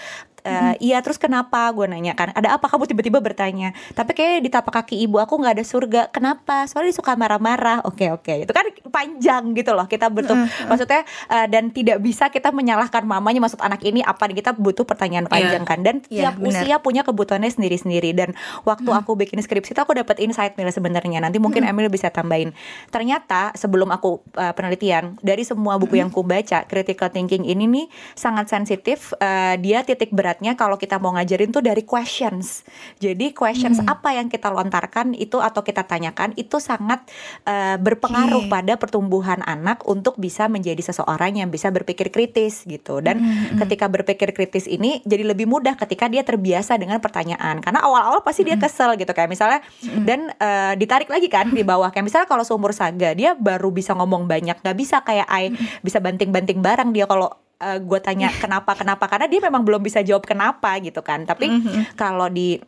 Eh, 0.46 0.74
iya 0.94 1.02
terus 1.02 1.18
kenapa? 1.18 1.66
Gue 1.74 1.90
nanya 1.90 2.14
kan 2.14 2.30
ada 2.38 2.54
apa? 2.54 2.70
Kamu 2.70 2.86
tiba-tiba 2.86 3.18
bertanya 3.18 3.74
tapi 3.98 4.14
kayak 4.14 4.46
di 4.46 4.50
telapak 4.54 4.86
kaki 4.86 5.02
ibu 5.10 5.18
aku 5.18 5.42
nggak 5.42 5.58
ada 5.58 5.66
surga. 5.66 6.02
Kenapa? 6.14 6.70
Soalnya 6.70 6.94
dia 6.94 6.98
suka 7.02 7.18
marah-marah. 7.18 7.82
Oke 7.90 8.14
oke. 8.14 8.46
Itu 8.46 8.54
kan 8.54 8.70
panjang 8.94 9.58
gitu 9.58 9.74
loh 9.74 9.90
kita 9.90 10.14
butuh 10.14 10.38
maksudnya 10.70 11.02
eh, 11.34 11.48
dan 11.50 11.74
tidak 11.74 11.98
bisa 11.98 12.30
kita 12.30 12.54
menyalahkan 12.54 13.02
mamanya 13.02 13.42
maksud 13.42 13.58
anak 13.58 13.82
ini 13.82 14.06
apa 14.06 14.30
kita 14.30 14.54
butuh 14.54 14.86
pertanyaan 14.86 15.26
panjang 15.26 15.66
kan. 15.66 15.82
Dan 15.82 16.06
Iya, 16.06 16.30
tiap 16.30 16.36
benar. 16.38 16.62
usia 16.62 16.76
punya 16.78 17.02
kebutuhannya 17.02 17.50
sendiri-sendiri. 17.50 18.14
Dan 18.14 18.38
waktu 18.62 18.90
aku 18.94 19.18
bikin 19.18 19.42
skripsi 19.42 19.74
itu 19.74 19.82
aku 19.82 19.98
dapat 19.98 20.22
insight 20.22 20.54
Mila 20.54 20.70
sebenarnya. 20.70 21.18
Nanti 21.24 21.42
mungkin 21.42 21.66
Emil 21.66 21.90
bisa 21.90 22.14
tambahin. 22.14 22.54
Ternyata 22.94 23.56
sebelum 23.58 23.90
aku 23.90 24.22
uh, 24.38 24.54
penelitian 24.54 25.18
dari 25.26 25.42
semua 25.42 25.82
buku 25.82 25.98
yang 25.98 26.14
ku 26.14 26.22
baca 26.22 26.68
critical 26.70 27.10
thinking 27.10 27.48
ini 27.48 27.66
nih 27.66 27.86
sangat 28.14 28.52
sensitif 28.52 29.16
uh, 29.18 29.58
dia 29.58 29.82
titik 29.82 30.14
beratnya 30.14 30.35
beratnya 30.36 30.60
kalau 30.60 30.76
kita 30.76 31.00
mau 31.00 31.16
ngajarin 31.16 31.56
tuh 31.56 31.64
dari 31.64 31.88
questions. 31.88 32.68
Jadi 33.00 33.32
questions 33.32 33.80
Hmm. 33.80 33.88
apa 33.88 34.20
yang 34.20 34.28
kita 34.28 34.52
lontarkan 34.52 35.16
itu 35.16 35.40
atau 35.40 35.64
kita 35.64 35.88
tanyakan 35.88 36.36
itu 36.36 36.60
sangat 36.60 37.08
uh, 37.48 37.80
berpengaruh 37.80 38.44
Oke. 38.44 38.52
pada 38.52 38.76
pertumbuhan 38.76 39.40
anak 39.48 39.88
untuk 39.88 40.20
bisa 40.20 40.52
menjadi 40.52 40.92
seseorang 40.92 41.40
yang 41.40 41.48
bisa 41.48 41.72
berpikir 41.72 42.12
kritis 42.12 42.68
gitu. 42.68 43.00
Dan 43.00 43.24
Hmm, 43.24 43.56
hmm. 43.56 43.60
ketika 43.64 43.88
berpikir 43.88 44.36
kritis 44.36 44.68
ini 44.68 45.00
jadi 45.08 45.24
lebih 45.24 45.48
mudah 45.48 45.80
ketika 45.80 46.12
dia 46.12 46.28
terbiasa 46.28 46.76
dengan 46.76 47.00
pertanyaan. 47.00 47.64
Karena 47.64 47.80
awal-awal 47.88 48.20
pasti 48.20 48.44
dia 48.44 48.60
kesel 48.60 49.00
gitu 49.00 49.16
kayak 49.16 49.32
misalnya 49.32 49.64
Hmm. 49.88 50.04
dan 50.04 50.20
uh, 50.36 50.76
ditarik 50.76 51.08
lagi 51.08 51.32
kan 51.32 51.48
di 51.56 51.64
bawah 51.64 51.96
kayak 51.96 52.12
misalnya 52.12 52.28
kalau 52.28 52.44
seumur 52.44 52.76
saga 52.76 53.16
dia 53.16 53.32
baru 53.40 53.72
bisa 53.72 53.96
ngomong 53.96 54.28
banyak 54.28 54.60
nggak 54.60 54.76
bisa 54.76 55.00
kayak 55.00 55.32
I 55.32 55.56
bisa 55.80 56.04
banting-banting 56.04 56.60
barang 56.60 56.92
dia 56.92 57.08
kalau 57.08 57.32
gue 57.56 58.00
tanya 58.00 58.28
kenapa 58.36 58.76
kenapa 58.76 59.08
karena 59.08 59.26
dia 59.26 59.40
memang 59.40 59.64
belum 59.64 59.80
bisa 59.80 60.04
jawab 60.04 60.24
kenapa 60.24 60.76
gitu 60.80 61.00
kan 61.00 61.24
tapi 61.24 61.48
Mhm. 61.48 61.96
kalau 61.96 62.28
di 62.28 62.60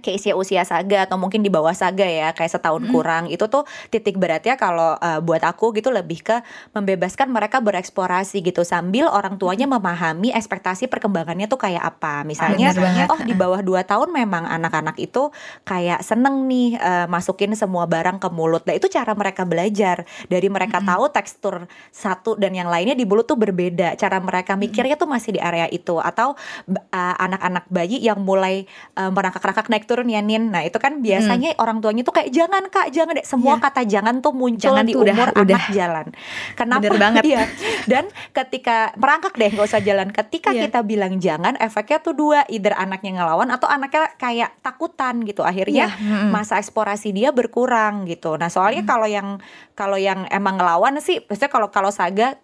case 0.00 0.32
usia 0.32 0.64
saga 0.64 1.04
atau 1.04 1.20
mungkin 1.20 1.44
di 1.44 1.52
bawah 1.52 1.76
saga 1.76 2.08
ya 2.08 2.32
kayak 2.32 2.48
setahun 2.48 2.82
Hmm. 2.82 2.92
kurang 2.92 3.24
itu 3.28 3.44
tuh 3.44 3.68
titik 3.92 4.16
beratnya 4.16 4.56
kalau 4.56 4.96
uh, 4.96 5.20
buat 5.20 5.44
aku 5.44 5.76
gitu 5.76 5.92
lebih 5.92 6.24
ke 6.24 6.40
membebaskan 6.72 7.28
mereka 7.28 7.60
bereksplorasi 7.60 8.40
gitu 8.40 8.64
sambil 8.64 9.12
orang 9.12 9.36
tuanya 9.36 9.68
memahami 9.68 10.32
ekspektasi 10.32 10.88
perkembangannya 10.88 11.44
tuh 11.46 11.60
kayak 11.60 11.84
apa. 11.84 12.24
Misalnya 12.24 12.72
oh 13.12 13.20
di 13.20 13.36
bawah 13.36 13.60
2 13.60 13.84
tahun 13.84 14.08
memang 14.10 14.48
anak-anak 14.48 14.96
itu 14.96 15.28
kayak 15.68 16.00
seneng 16.00 16.48
nih 16.48 16.80
uh, 16.80 17.06
masukin 17.06 17.52
semua 17.52 17.84
barang 17.84 18.16
ke 18.16 18.28
mulut. 18.32 18.64
Nah 18.64 18.74
itu 18.74 18.88
cara 18.88 19.12
mereka 19.12 19.44
belajar. 19.44 20.08
Dari 20.26 20.48
mereka 20.48 20.80
tahu 20.80 21.12
tekstur 21.12 21.68
satu 21.92 22.34
dan 22.40 22.56
yang 22.56 22.72
lainnya 22.72 22.96
di 22.96 23.04
mulut 23.04 23.28
tuh 23.28 23.36
berbeda. 23.36 23.94
Cara 24.00 24.18
mereka 24.18 24.56
mikirnya 24.56 24.96
tuh 24.96 25.06
masih 25.06 25.36
di 25.36 25.40
area 25.40 25.68
itu. 25.68 26.00
Atau 26.00 26.34
uh, 26.34 27.14
anak-anak 27.20 27.68
bayi 27.68 28.00
yang 28.00 28.18
mulai 28.24 28.64
uh, 28.96 29.12
merangkak-rangkak 29.12 29.68
naik 29.68 29.81
turun 29.84 30.06
ya 30.06 30.18
Nin 30.18 30.48
nah 30.48 30.60
itu 30.60 30.76
kan 30.76 30.98
biasanya 30.98 31.54
orang 31.56 31.78
tuanya 31.78 32.02
tuh 32.02 32.12
kayak 32.12 32.28
jangan 32.28 32.66
kak 32.66 32.90
jangan 32.90 33.14
deh 33.14 33.24
semua 33.24 33.54
Iya. 33.54 33.62
kata 33.62 33.80
jangan 33.84 34.14
tuh 34.18 34.32
muncul 34.32 34.68
Jangan 34.68 34.84
di 34.84 34.94
udah- 34.94 35.12
umur 35.12 35.28
udah. 35.34 35.42
anak 35.52 35.64
jalan 35.70 36.06
kenapa 36.52 36.82
Bener 36.82 36.94
banget. 36.96 37.22
Iya. 37.28 37.42
dan 37.84 38.04
ketika 38.32 38.76
merangkak 38.94 39.34
deh 39.34 39.50
gak 39.50 39.66
usah 39.66 39.80
jalan 39.80 40.08
ketika 40.08 40.50
Iya. 40.50 40.66
kita 40.66 40.80
bilang 40.80 41.18
jangan 41.18 41.54
efeknya 41.56 41.98
tuh 41.98 42.12
dua 42.12 42.44
either 42.46 42.72
anaknya 42.72 43.16
ngelawan 43.16 43.48
atau 43.48 43.66
anaknya 43.66 44.12
kayak 44.16 44.50
takutan 44.60 45.22
gitu 45.22 45.42
akhirnya 45.42 45.88
Iya, 45.88 45.88
mm-mm. 45.92 46.30
masa 46.30 46.56
eksplorasi 46.56 47.10
dia 47.10 47.30
berkurang 47.30 48.04
gitu 48.04 48.34
nah 48.34 48.46
soalnya 48.46 48.82
kalau 48.82 49.06
yang 49.06 49.38
kalau 49.72 49.96
yang 49.96 50.24
emang 50.28 50.54
ngelawan 50.54 50.96
sih 50.98 51.20
maksudnya 51.20 51.48
kalau 51.48 51.68
kalau 51.68 51.90
saga 51.90 52.36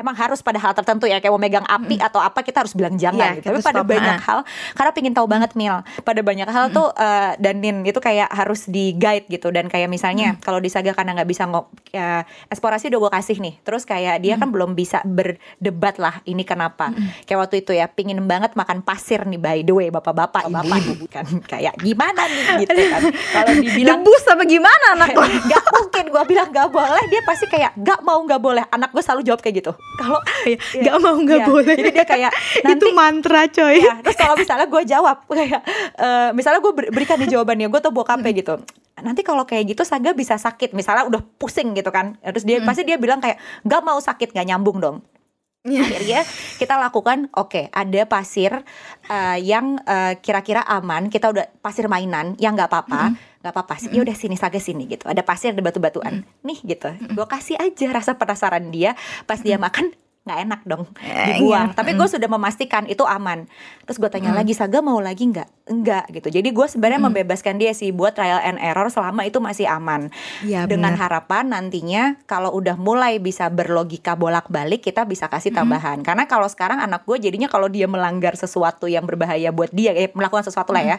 emang 0.00 0.16
harus 0.16 0.40
pada 0.40 0.56
hal 0.56 0.72
tertentu 0.72 1.04
ya 1.04 1.20
kayak 1.20 1.32
mau 1.32 1.40
megang 1.40 1.66
api 1.68 2.00
atau 2.00 2.18
apa 2.18 2.40
kita 2.40 2.64
harus 2.64 2.72
bilang 2.72 2.96
jangan 2.96 3.36
Iya, 3.36 3.44
gitu. 3.44 3.46
Tapi 3.52 3.60
pada 3.60 3.82
banyak 3.84 4.16
ha. 4.16 4.26
hal 4.26 4.38
karena 4.74 4.90
pingin 4.96 5.12
tahu 5.12 5.26
banget 5.28 5.52
Mil. 5.54 5.84
Pada 6.02 6.20
banyak 6.24 6.48
hal 6.48 6.72
tuh 6.72 6.88
eh, 6.96 7.36
dan 7.36 7.60
Nin 7.60 7.84
itu 7.84 8.00
kayak 8.00 8.32
harus 8.32 8.64
di 8.66 8.96
guide 8.96 9.28
gitu 9.28 9.52
dan 9.52 9.68
kayak 9.68 9.92
misalnya 9.92 10.40
kalau 10.40 10.58
di 10.58 10.72
saga 10.72 10.96
karena 10.96 11.20
nggak 11.20 11.28
bisa 11.28 11.44
ngok 11.46 11.66
ya, 11.92 12.24
eksplorasi 12.48 12.88
udah 12.88 13.00
gue 13.04 13.12
kasih 13.20 13.36
nih. 13.38 13.54
Terus 13.60 13.84
kayak 13.84 14.24
dia 14.24 14.40
kan 14.40 14.48
belum 14.48 14.72
bisa 14.72 15.04
berdebat 15.04 16.00
lah 16.00 16.24
ini 16.24 16.42
kenapa. 16.42 16.90
Kayak 17.28 17.38
waktu 17.46 17.56
itu 17.60 17.76
ya 17.76 17.86
pingin 17.90 18.24
banget 18.24 18.56
makan 18.56 18.80
pasir 18.80 19.22
nih 19.28 19.40
by 19.40 19.58
the 19.60 19.74
way 19.76 19.88
bapak-bapak 19.92 20.48
ibu-ibu 20.48 21.06
kan 21.14 21.26
kayak 21.44 21.76
gimana 21.82 22.24
nih 22.24 22.64
gitu 22.64 22.72
kan. 22.88 23.02
Kalau 23.10 23.52
dibilang 23.60 24.00
Debus 24.00 24.24
apa 24.32 24.44
gimana 24.48 24.86
anak 24.96 25.12
lo? 25.12 25.26
Gak 25.50 25.64
mungkin 25.74 26.04
gue 26.08 26.24
bilang 26.30 26.48
gak 26.54 26.68
boleh 26.70 27.02
Dia 27.10 27.22
pasti 27.26 27.46
kayak 27.50 27.74
gak 27.80 28.00
mau 28.06 28.22
gak 28.22 28.40
boleh 28.40 28.64
Anak 28.70 28.94
gue 28.94 29.02
selalu 29.02 29.26
jawab 29.26 29.40
kayak 29.42 29.64
gitu 29.64 29.72
Kalau 29.98 30.20
Gak 30.86 30.96
mau 31.02 31.16
nggak 31.16 31.40
Iya, 31.42 31.46
boleh. 31.46 31.74
Jadi 31.76 31.90
dia 31.90 32.06
kayak 32.06 32.32
nanti 32.66 32.86
Itu 32.86 32.86
mantra 32.94 33.42
coy. 33.46 33.80
ya, 33.80 33.94
Terus 34.00 34.16
kalau 34.16 34.34
misalnya 34.38 34.66
gue 34.68 34.82
jawab 34.84 35.16
kayak 35.38 35.60
eh, 35.96 36.28
Misalnya 36.32 36.60
gue 36.62 36.72
berikan 36.90 37.16
nih 37.18 37.30
jawabannya 37.30 37.66
Gue 37.68 37.80
tuh 37.80 37.92
bokapnya 37.92 38.30
gitu. 38.32 38.54
Nanti 39.00 39.24
kalau 39.24 39.44
kayak 39.44 39.72
gitu 39.72 39.82
Saga 39.82 40.12
bisa 40.12 40.36
sakit. 40.36 40.72
Misalnya 40.72 41.08
udah 41.08 41.20
pusing 41.36 41.72
gitu 41.72 41.88
kan. 41.88 42.16
Terus 42.20 42.44
dia 42.44 42.60
pasti 42.60 42.84
dia 42.84 42.96
bilang 42.96 43.18
kayak 43.18 43.36
Gak 43.64 43.82
mau 43.82 43.98
sakit 43.98 44.32
Gak 44.32 44.46
nyambung 44.46 44.78
dong 44.78 44.98
Iya. 45.60 45.84
akhirnya 45.84 46.20
kita 46.56 46.80
lakukan 46.80 47.28
oke 47.36 47.68
ada 47.68 48.00
pasir 48.08 48.64
eh, 49.12 49.38
yang 49.44 49.76
eh, 49.84 50.16
kira-kira 50.24 50.64
aman 50.64 51.12
kita 51.12 51.28
udah 51.28 51.52
pasir 51.60 51.84
mainan 51.84 52.32
yang 52.40 52.56
nggak 52.56 52.72
apa-apa 52.72 53.12
nggak 53.40 53.52
apa-apa 53.56 53.74
sih. 53.80 53.88
Ya 53.92 54.04
udah 54.04 54.12
sini 54.12 54.36
saga 54.36 54.60
sini 54.60 54.84
gitu. 54.84 55.08
Ada 55.08 55.24
pasir 55.24 55.56
ada 55.56 55.64
batu-batuan. 55.64 56.28
Nih 56.44 56.60
gitu. 56.60 56.92
Gue 57.16 57.24
kasih 57.24 57.56
aja 57.56 57.86
rasa 57.88 58.12
penasaran 58.20 58.68
dia 58.68 58.92
pas 59.24 59.40
dia 59.40 59.56
makan 59.56 59.96
nggak 60.30 60.40
enak 60.46 60.60
dong 60.62 60.86
Eh, 61.02 61.26
dibuang. 61.42 61.74
Iya. 61.74 61.76
tapi 61.76 61.98
gue 61.98 62.06
sudah 62.06 62.30
memastikan 62.30 62.86
itu 62.86 63.02
aman. 63.02 63.50
Terus 63.82 63.98
gue 63.98 64.06
tanya 64.06 64.30
lagi 64.30 64.54
saga 64.54 64.78
mau 64.78 65.02
lagi 65.02 65.26
nggak? 65.26 65.66
Enggak 65.66 66.06
gitu. 66.14 66.30
Jadi 66.30 66.54
gue 66.54 66.66
sebenarnya 66.70 67.02
membebaskan 67.02 67.58
dia 67.58 67.74
sih 67.74 67.90
buat 67.90 68.14
trial 68.14 68.38
and 68.46 68.62
error 68.62 68.86
selama 68.86 69.26
itu 69.26 69.42
masih 69.42 69.66
aman. 69.66 70.14
Iya 70.46 70.70
dengan 70.70 70.94
harapan 70.94 71.50
nantinya 71.50 72.14
kalau 72.30 72.54
udah 72.54 72.78
mulai 72.78 73.18
bisa 73.18 73.50
berlogika 73.50 74.14
bolak-balik 74.14 74.86
kita 74.86 75.02
bisa 75.02 75.26
kasih 75.26 75.50
tambahan. 75.50 76.06
Karena 76.06 76.30
kalau 76.30 76.46
sekarang 76.46 76.78
anak 76.78 77.02
gue 77.02 77.18
jadinya 77.18 77.50
kalau 77.50 77.66
dia 77.66 77.90
melanggar 77.90 78.38
sesuatu 78.38 78.86
yang 78.86 79.02
berbahaya 79.02 79.50
buat 79.50 79.74
dia 79.74 79.90
eh, 79.90 80.14
melakukan 80.14 80.46
sesuatu 80.46 80.70
lah 80.70 80.86
ya 80.86 80.96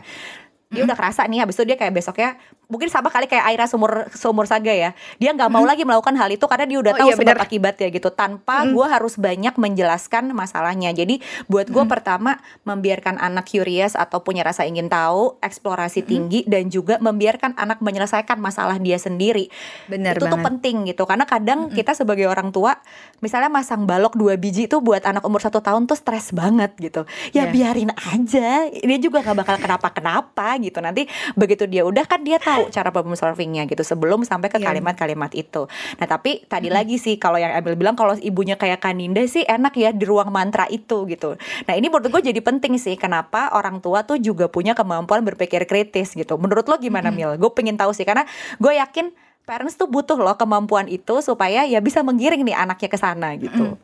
dia 0.72 0.82
udah 0.82 0.96
kerasa 0.96 1.28
nih 1.28 1.44
habis 1.44 1.54
itu 1.54 1.68
dia 1.68 1.76
kayak 1.76 1.92
besoknya 1.92 2.40
mungkin 2.66 2.88
sama 2.88 3.12
kali 3.12 3.28
kayak 3.28 3.44
Aira 3.44 3.68
seumur 3.68 4.08
seumur 4.10 4.48
saga 4.48 4.72
ya. 4.72 4.96
Dia 5.20 5.36
nggak 5.36 5.52
mau 5.52 5.62
lagi 5.62 5.84
melakukan 5.84 6.16
hal 6.16 6.32
itu 6.32 6.48
karena 6.48 6.64
dia 6.64 6.80
udah 6.80 6.92
Oh, 6.92 6.98
tahu 6.98 7.10
iya, 7.12 7.16
sebab 7.20 7.36
benar. 7.36 7.44
akibatnya 7.44 7.88
gitu. 7.92 8.10
Tanpa 8.10 8.64
gue 8.64 8.86
harus 8.86 9.14
banyak 9.16 9.52
menjelaskan 9.54 10.32
masalahnya. 10.32 10.90
Jadi 10.92 11.20
buat 11.46 11.68
gue 11.68 11.84
pertama 11.84 12.40
membiarkan 12.64 13.20
anak 13.20 13.46
curious 13.46 13.94
atau 13.94 14.22
punya 14.22 14.42
rasa 14.42 14.64
ingin 14.64 14.88
tahu 14.88 15.36
eksplorasi 15.42 16.02
tinggi 16.02 16.48
dan 16.48 16.68
juga 16.68 16.96
membiarkan 16.98 17.54
anak 17.54 17.84
menyelesaikan 17.84 18.40
masalah 18.40 18.80
dia 18.80 18.96
sendiri. 18.96 19.52
Benar 19.86 20.16
itu 20.16 20.24
tuh 20.24 20.32
banget. 20.32 20.48
penting 20.48 20.76
gitu. 20.88 21.04
Karena 21.04 21.28
kadang 21.28 21.68
kita 21.70 21.92
sebagai 21.92 22.24
orang 22.24 22.50
tua 22.50 22.80
misalnya 23.20 23.52
masang 23.52 23.84
balok 23.84 24.16
dua 24.16 24.40
biji 24.40 24.66
tuh 24.66 24.80
buat 24.80 25.04
anak 25.04 25.22
umur 25.22 25.44
satu 25.44 25.60
tahun 25.60 25.84
tuh 25.86 26.00
stres 26.00 26.32
banget 26.32 26.72
gitu. 26.80 27.04
Ya 27.36 27.44
Iya. 27.44 27.52
biarin 27.52 27.92
aja. 27.92 28.72
Dia 28.72 28.98
juga 28.98 29.20
nggak 29.20 29.38
bakal 29.38 29.56
kenapa 29.60 29.88
kenapa 29.92 30.56
gitu. 30.62 30.80
Nanti 30.80 31.10
begitu 31.36 31.68
dia 31.68 31.84
udah 31.84 32.06
kan 32.08 32.24
dia 32.24 32.38
tahu 32.40 32.70
cara 32.70 32.90
problem 32.94 33.18
solvingnya 33.18 33.68
gitu 33.68 33.82
sebelum 33.84 34.24
sampai 34.24 34.48
ke 34.48 34.62
Iya. 34.62 34.72
kalimat-kalimat 34.72 35.34
itu. 35.34 35.66
Nah 35.98 36.08
tapi 36.08 36.46
tadi 36.46 36.70
lagi 36.70 37.02
sih 37.02 37.18
kalau 37.18 37.42
yang 37.42 37.52
Emil 37.52 37.74
bilang 37.76 37.98
kalau 37.98 38.14
ibunya 38.22 38.56
kayak 38.56 38.80
Kaninda 38.80 39.26
sih 39.26 39.42
enak 39.42 39.74
ya 39.74 39.90
di 39.90 40.06
ruang 40.06 40.30
mantra 40.30 40.70
itu 40.70 41.10
gitu. 41.10 41.36
Nah 41.66 41.74
ini 41.74 41.90
menurut 41.90 42.14
gue 42.14 42.22
jadi 42.30 42.40
penting 42.40 42.78
sih 42.78 42.96
kenapa 42.96 43.52
orang 43.58 43.82
tua 43.82 44.06
tuh 44.06 44.22
juga 44.22 44.48
punya 44.48 44.78
kemampuan 44.78 45.26
berpikir 45.26 45.66
kritis 45.66 46.14
gitu. 46.14 46.38
Menurut 46.38 46.70
lo 46.70 46.78
gimana 46.78 47.10
Mil? 47.10 47.36
Gue 47.42 47.52
pengen 47.52 47.76
tahu 47.76 47.92
sih 47.92 48.06
karena 48.06 48.24
gue 48.62 48.74
yakin 48.78 49.10
parents 49.42 49.76
tuh 49.76 49.90
butuh 49.90 50.16
loh 50.16 50.38
kemampuan 50.38 50.86
itu 50.86 51.20
supaya 51.26 51.66
ya 51.66 51.82
bisa 51.82 52.06
menggiring 52.06 52.46
nih 52.46 52.56
anaknya 52.56 52.90
ke 52.94 52.98
sana 53.02 53.34
gitu. 53.36 53.76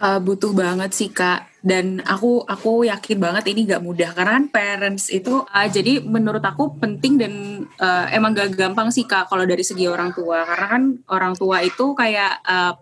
Uh, 0.00 0.18
butuh 0.18 0.50
banget 0.50 0.90
sih 0.90 1.06
kak 1.12 1.53
dan 1.64 2.04
aku 2.04 2.44
aku 2.44 2.84
yakin 2.84 3.16
banget 3.16 3.48
ini 3.48 3.64
gak 3.64 3.80
mudah 3.80 4.12
karena 4.12 4.36
kan 4.36 4.46
parents 4.52 5.08
itu 5.08 5.48
uh, 5.48 5.64
jadi 5.64 6.04
menurut 6.04 6.44
aku 6.44 6.76
penting 6.76 7.16
dan 7.16 7.64
uh, 7.80 8.04
emang 8.12 8.36
gak 8.36 8.52
gampang 8.52 8.92
sih 8.92 9.08
kak 9.08 9.32
kalau 9.32 9.48
dari 9.48 9.64
segi 9.64 9.88
orang 9.88 10.12
tua. 10.12 10.44
Karena 10.44 10.66
kan 10.68 10.82
orang 11.08 11.32
tua 11.32 11.64
itu 11.64 11.96
kayak 11.96 12.44
uh, 12.44 12.76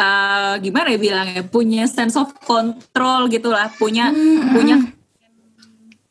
uh, 0.00 0.54
gimana 0.56 0.88
ya 0.88 0.96
bilangnya 0.96 1.44
punya 1.44 1.84
sense 1.84 2.16
of 2.16 2.32
control 2.48 3.28
gitulah 3.28 3.68
punya 3.76 4.08
punya 4.56 4.80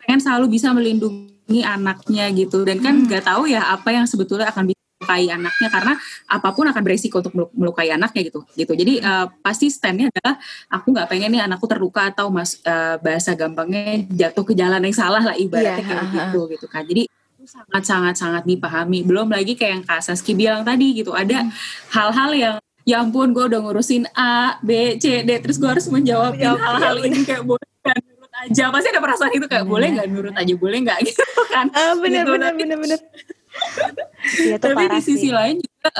pengen 0.05 0.21
selalu 0.21 0.53
bisa 0.53 0.69
melindungi 0.77 1.65
anaknya 1.65 2.29
gitu. 2.29 2.61
Dan 2.61 2.77
kan 2.77 3.09
nggak 3.09 3.25
tahu 3.25 3.49
ya 3.49 3.73
apa 3.73 3.89
yang 3.89 4.05
sebetulnya 4.05 4.53
akan 4.53 4.69
bisa 4.69 4.76
melukai 5.07 5.31
anaknya 5.31 5.67
karena 5.71 5.93
apa 6.27 6.49
pun 6.51 6.65
akan 6.67 6.81
beresiko 6.83 7.23
untuk 7.23 7.31
meluk- 7.31 7.55
melukai 7.55 7.87
anaknya 7.87 8.21
gitu 8.27 8.43
gitu. 8.53 8.73
Jadi 8.75 8.99
eh, 8.99 9.25
pasti 9.39 9.71
standnya 9.71 10.11
adalah 10.11 10.35
aku 10.67 10.91
nggak 10.91 11.07
pengen 11.07 11.31
nih 11.31 11.41
anakku 11.47 11.63
terluka 11.65 12.11
atau 12.11 12.27
mas 12.27 12.59
eh, 12.61 12.99
bahasa 12.99 13.31
gampangnya 13.31 14.03
jatuh 14.11 14.43
ke 14.43 14.53
jalan 14.53 14.83
yang 14.83 14.91
salah 14.93 15.23
lah 15.23 15.35
ibaratnya 15.35 15.79
Iya, 15.79 15.87
kayak 15.87 16.03
ha-ha. 16.03 16.19
gitu 16.27 16.39
gitu 16.51 16.65
kan. 16.67 16.83
Jadi 16.83 17.07
sangat 17.47 17.83
sangat 17.87 18.15
sangat 18.19 18.43
dipahami. 18.43 19.07
Belum 19.07 19.31
lagi 19.31 19.55
kayak 19.55 19.71
yang 19.71 19.83
Kak 19.83 20.03
Saski 20.03 20.35
bilang 20.35 20.67
tadi 20.67 20.91
gitu 20.93 21.15
ada 21.15 21.47
hal-hal 21.89 22.31
yang 22.35 22.55
ya 22.83 22.99
ampun 22.99 23.31
gue 23.31 23.43
udah 23.45 23.59
ngurusin 23.59 24.03
A 24.11 24.59
B 24.59 24.95
C 24.95 25.23
D 25.23 25.29
terus 25.39 25.55
gue 25.55 25.67
harus 25.67 25.87
menjawab 25.87 26.35
hal-hal 26.35 26.95
ini 26.99 27.23
kayak 27.23 27.43
boleh 27.43 27.63
nggak 27.79 27.97
nurut 28.03 28.31
aja. 28.37 28.63
Pasti 28.67 28.87
ada 28.91 28.99
perasaan 28.99 29.31
itu 29.31 29.47
kayak 29.47 29.63
boleh 29.63 29.87
nggak 29.95 30.07
nurut 30.07 30.35
aja 30.35 30.53
boleh 30.53 30.77
nggak? 30.83 30.99
Gitu 31.07 31.23
kan. 31.47 31.71
Ah, 31.71 31.95
benar 31.95 32.23
Gitu, 32.23 32.31
benar 32.31 32.51
tapi- 32.51 32.59
benar 32.63 32.77
benar. 32.79 32.99
Tuh 34.27 34.57
tapi 34.59 34.85
di 34.91 34.99
sisi 34.99 35.29
sih. 35.29 35.31
lain 35.31 35.61
juga 35.61 35.93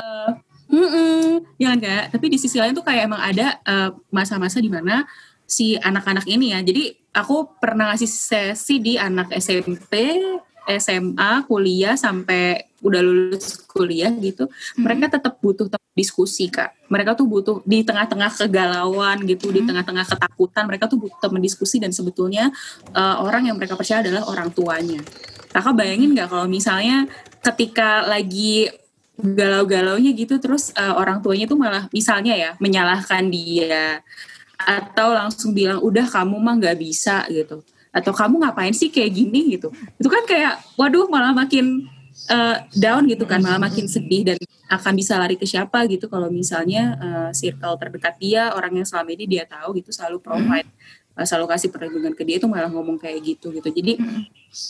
mm-mm, 0.68 1.56
ya 1.56 1.72
Kak? 1.78 2.04
tapi 2.12 2.26
di 2.28 2.38
sisi 2.38 2.60
lain 2.60 2.76
tuh 2.76 2.84
kayak 2.84 3.08
emang 3.08 3.22
ada 3.22 3.56
eh, 3.62 3.90
masa-masa 4.12 4.60
di 4.60 4.68
mana 4.68 5.08
si 5.48 5.80
anak-anak 5.80 6.28
ini 6.28 6.52
ya 6.52 6.60
jadi 6.60 6.92
aku 7.16 7.56
pernah 7.56 7.94
ngasih 7.94 8.10
sesi 8.10 8.76
di 8.84 9.00
anak 9.00 9.32
SMP 9.32 10.20
SMA 10.68 11.48
kuliah 11.48 11.96
sampai 11.96 12.68
udah 12.84 13.00
lulus 13.00 13.64
kuliah 13.64 14.12
gitu, 14.20 14.46
hmm. 14.46 14.84
mereka 14.84 15.18
tetap 15.18 15.40
butuh 15.40 15.66
diskusi 15.96 16.46
kak. 16.52 16.76
Mereka 16.92 17.16
tuh 17.16 17.26
butuh 17.26 17.56
di 17.64 17.82
tengah-tengah 17.82 18.30
kegalauan 18.36 19.24
gitu, 19.24 19.48
hmm. 19.48 19.54
di 19.56 19.60
tengah-tengah 19.64 20.04
ketakutan, 20.04 20.68
mereka 20.68 20.84
tuh 20.86 21.00
butuh 21.00 21.18
teman 21.18 21.40
diskusi 21.40 21.80
dan 21.80 21.90
sebetulnya 21.90 22.52
uh, 22.92 23.24
orang 23.24 23.48
yang 23.48 23.56
mereka 23.56 23.74
percaya 23.74 24.04
adalah 24.04 24.28
orang 24.28 24.52
tuanya. 24.52 25.00
Kakak 25.48 25.74
bayangin 25.74 26.12
nggak 26.12 26.28
kalau 26.28 26.46
misalnya 26.46 27.08
ketika 27.40 28.04
lagi 28.04 28.68
galau-galaunya 29.18 30.14
gitu, 30.14 30.38
terus 30.38 30.70
uh, 30.78 30.94
orang 30.94 31.18
tuanya 31.18 31.50
tuh 31.50 31.58
malah 31.58 31.90
misalnya 31.90 32.38
ya 32.38 32.50
menyalahkan 32.62 33.26
dia 33.26 34.00
atau 34.58 35.14
langsung 35.14 35.54
bilang 35.54 35.78
udah 35.82 36.06
kamu 36.06 36.36
mah 36.38 36.54
nggak 36.58 36.78
bisa 36.78 37.26
gitu. 37.30 37.62
Atau 37.90 38.12
kamu 38.14 38.42
ngapain 38.46 38.74
sih 38.74 38.90
kayak 38.92 39.10
gini? 39.10 39.58
gitu. 39.58 39.74
Itu 39.98 40.08
kan 40.10 40.22
kayak 40.26 40.62
waduh 40.78 41.10
malah 41.10 41.34
makin 41.34 41.88
uh, 42.30 42.56
down 42.74 43.06
gitu 43.06 43.24
kan 43.24 43.38
malah 43.38 43.58
makin 43.58 43.86
sedih 43.86 44.22
dan 44.26 44.38
akan 44.68 44.92
bisa 44.98 45.16
lari 45.16 45.34
ke 45.38 45.46
siapa 45.46 45.86
gitu. 45.86 46.10
Kalau 46.10 46.28
misalnya 46.28 46.98
uh, 46.98 47.30
circle 47.32 47.74
terdekat 47.78 48.14
dia 48.18 48.52
orang 48.52 48.82
yang 48.82 48.86
selama 48.86 49.10
ini 49.14 49.24
dia 49.26 49.44
tahu 49.46 49.78
gitu 49.78 49.94
selalu 49.94 50.18
provide 50.20 50.68
uh, 50.68 50.97
selalu 51.26 51.46
kasih 51.50 51.68
perlindungan 51.74 52.14
ke 52.14 52.22
dia 52.22 52.38
itu 52.38 52.46
malah 52.46 52.70
ngomong 52.70 53.00
kayak 53.00 53.18
gitu 53.24 53.50
gitu. 53.50 53.66
Jadi 53.72 53.98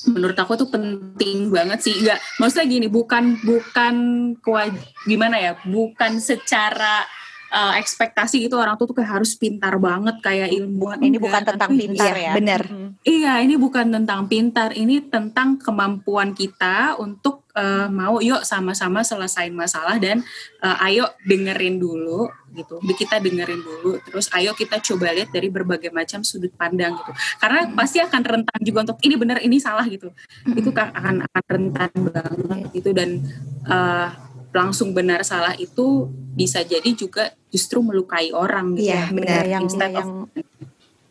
menurut 0.09 0.37
aku 0.39 0.57
tuh 0.57 0.69
penting 0.73 1.53
banget 1.53 1.85
sih. 1.85 1.95
Enggak 1.99 2.23
maksudnya 2.41 2.67
gini 2.69 2.87
bukan 2.89 3.37
bukan 3.45 3.95
kuat 4.41 4.73
gimana 5.05 5.37
ya 5.37 5.53
bukan 5.67 6.23
secara 6.23 7.05
uh, 7.53 7.75
ekspektasi 7.77 8.49
gitu 8.49 8.57
orang 8.61 8.77
tuh 8.77 8.89
tuh 8.89 8.97
kayak 9.01 9.21
harus 9.21 9.37
pintar 9.37 9.77
banget 9.81 10.17
kayak 10.21 10.53
ilmuwan 10.53 11.01
ini 11.01 11.17
bukan 11.17 11.43
tentang 11.45 11.71
pintar 11.73 12.15
ya. 12.17 12.33
benar. 12.37 12.63
Iya 13.07 13.41
ini 13.41 13.55
bukan 13.57 13.95
tentang 13.95 14.27
pintar 14.29 14.75
ini 14.77 15.01
tentang 15.05 15.57
kemampuan 15.57 16.37
kita 16.37 16.99
untuk 17.01 17.49
uh, 17.57 17.89
mau 17.89 18.21
yuk 18.21 18.45
sama-sama 18.45 19.01
selesain 19.01 19.55
masalah 19.55 19.97
dan 19.97 20.21
uh, 20.61 20.77
ayo 20.89 21.09
dengerin 21.25 21.81
dulu 21.81 22.29
gitu. 22.53 22.81
Kita 22.85 23.23
dengerin 23.23 23.61
dulu 23.61 23.97
terus 24.05 24.29
ayo 24.37 24.53
kita 24.53 24.83
coba 24.83 25.15
lihat 25.15 25.33
dari 25.33 25.49
berbagai 25.49 25.89
macam 25.95 26.21
sudut 26.27 26.53
pandang 26.55 26.97
gitu. 27.01 27.13
Karena 27.41 27.71
pasti 27.73 28.03
akan 28.03 28.23
rentan 28.23 28.61
juga 28.61 28.79
untuk 28.89 28.99
ini 29.03 29.15
benar 29.17 29.39
ini 29.41 29.57
salah 29.57 29.87
gitu. 29.89 30.13
Itu 30.53 30.71
akan 30.75 31.25
akan 31.25 31.45
rentan 31.49 31.91
banget 32.13 32.61
gitu 32.77 32.91
dan 32.93 33.25
uh, 33.67 34.28
langsung 34.53 34.97
benar 34.97 35.21
salah 35.25 35.53
itu 35.57 36.09
bisa 36.35 36.65
jadi 36.65 36.91
juga 36.97 37.35
justru 37.53 37.85
melukai 37.85 38.33
orang 38.33 38.77
gitu. 38.77 38.93
Iya, 38.93 39.13
benar 39.13 39.45
yang 39.45 39.65
yang 39.69 40.29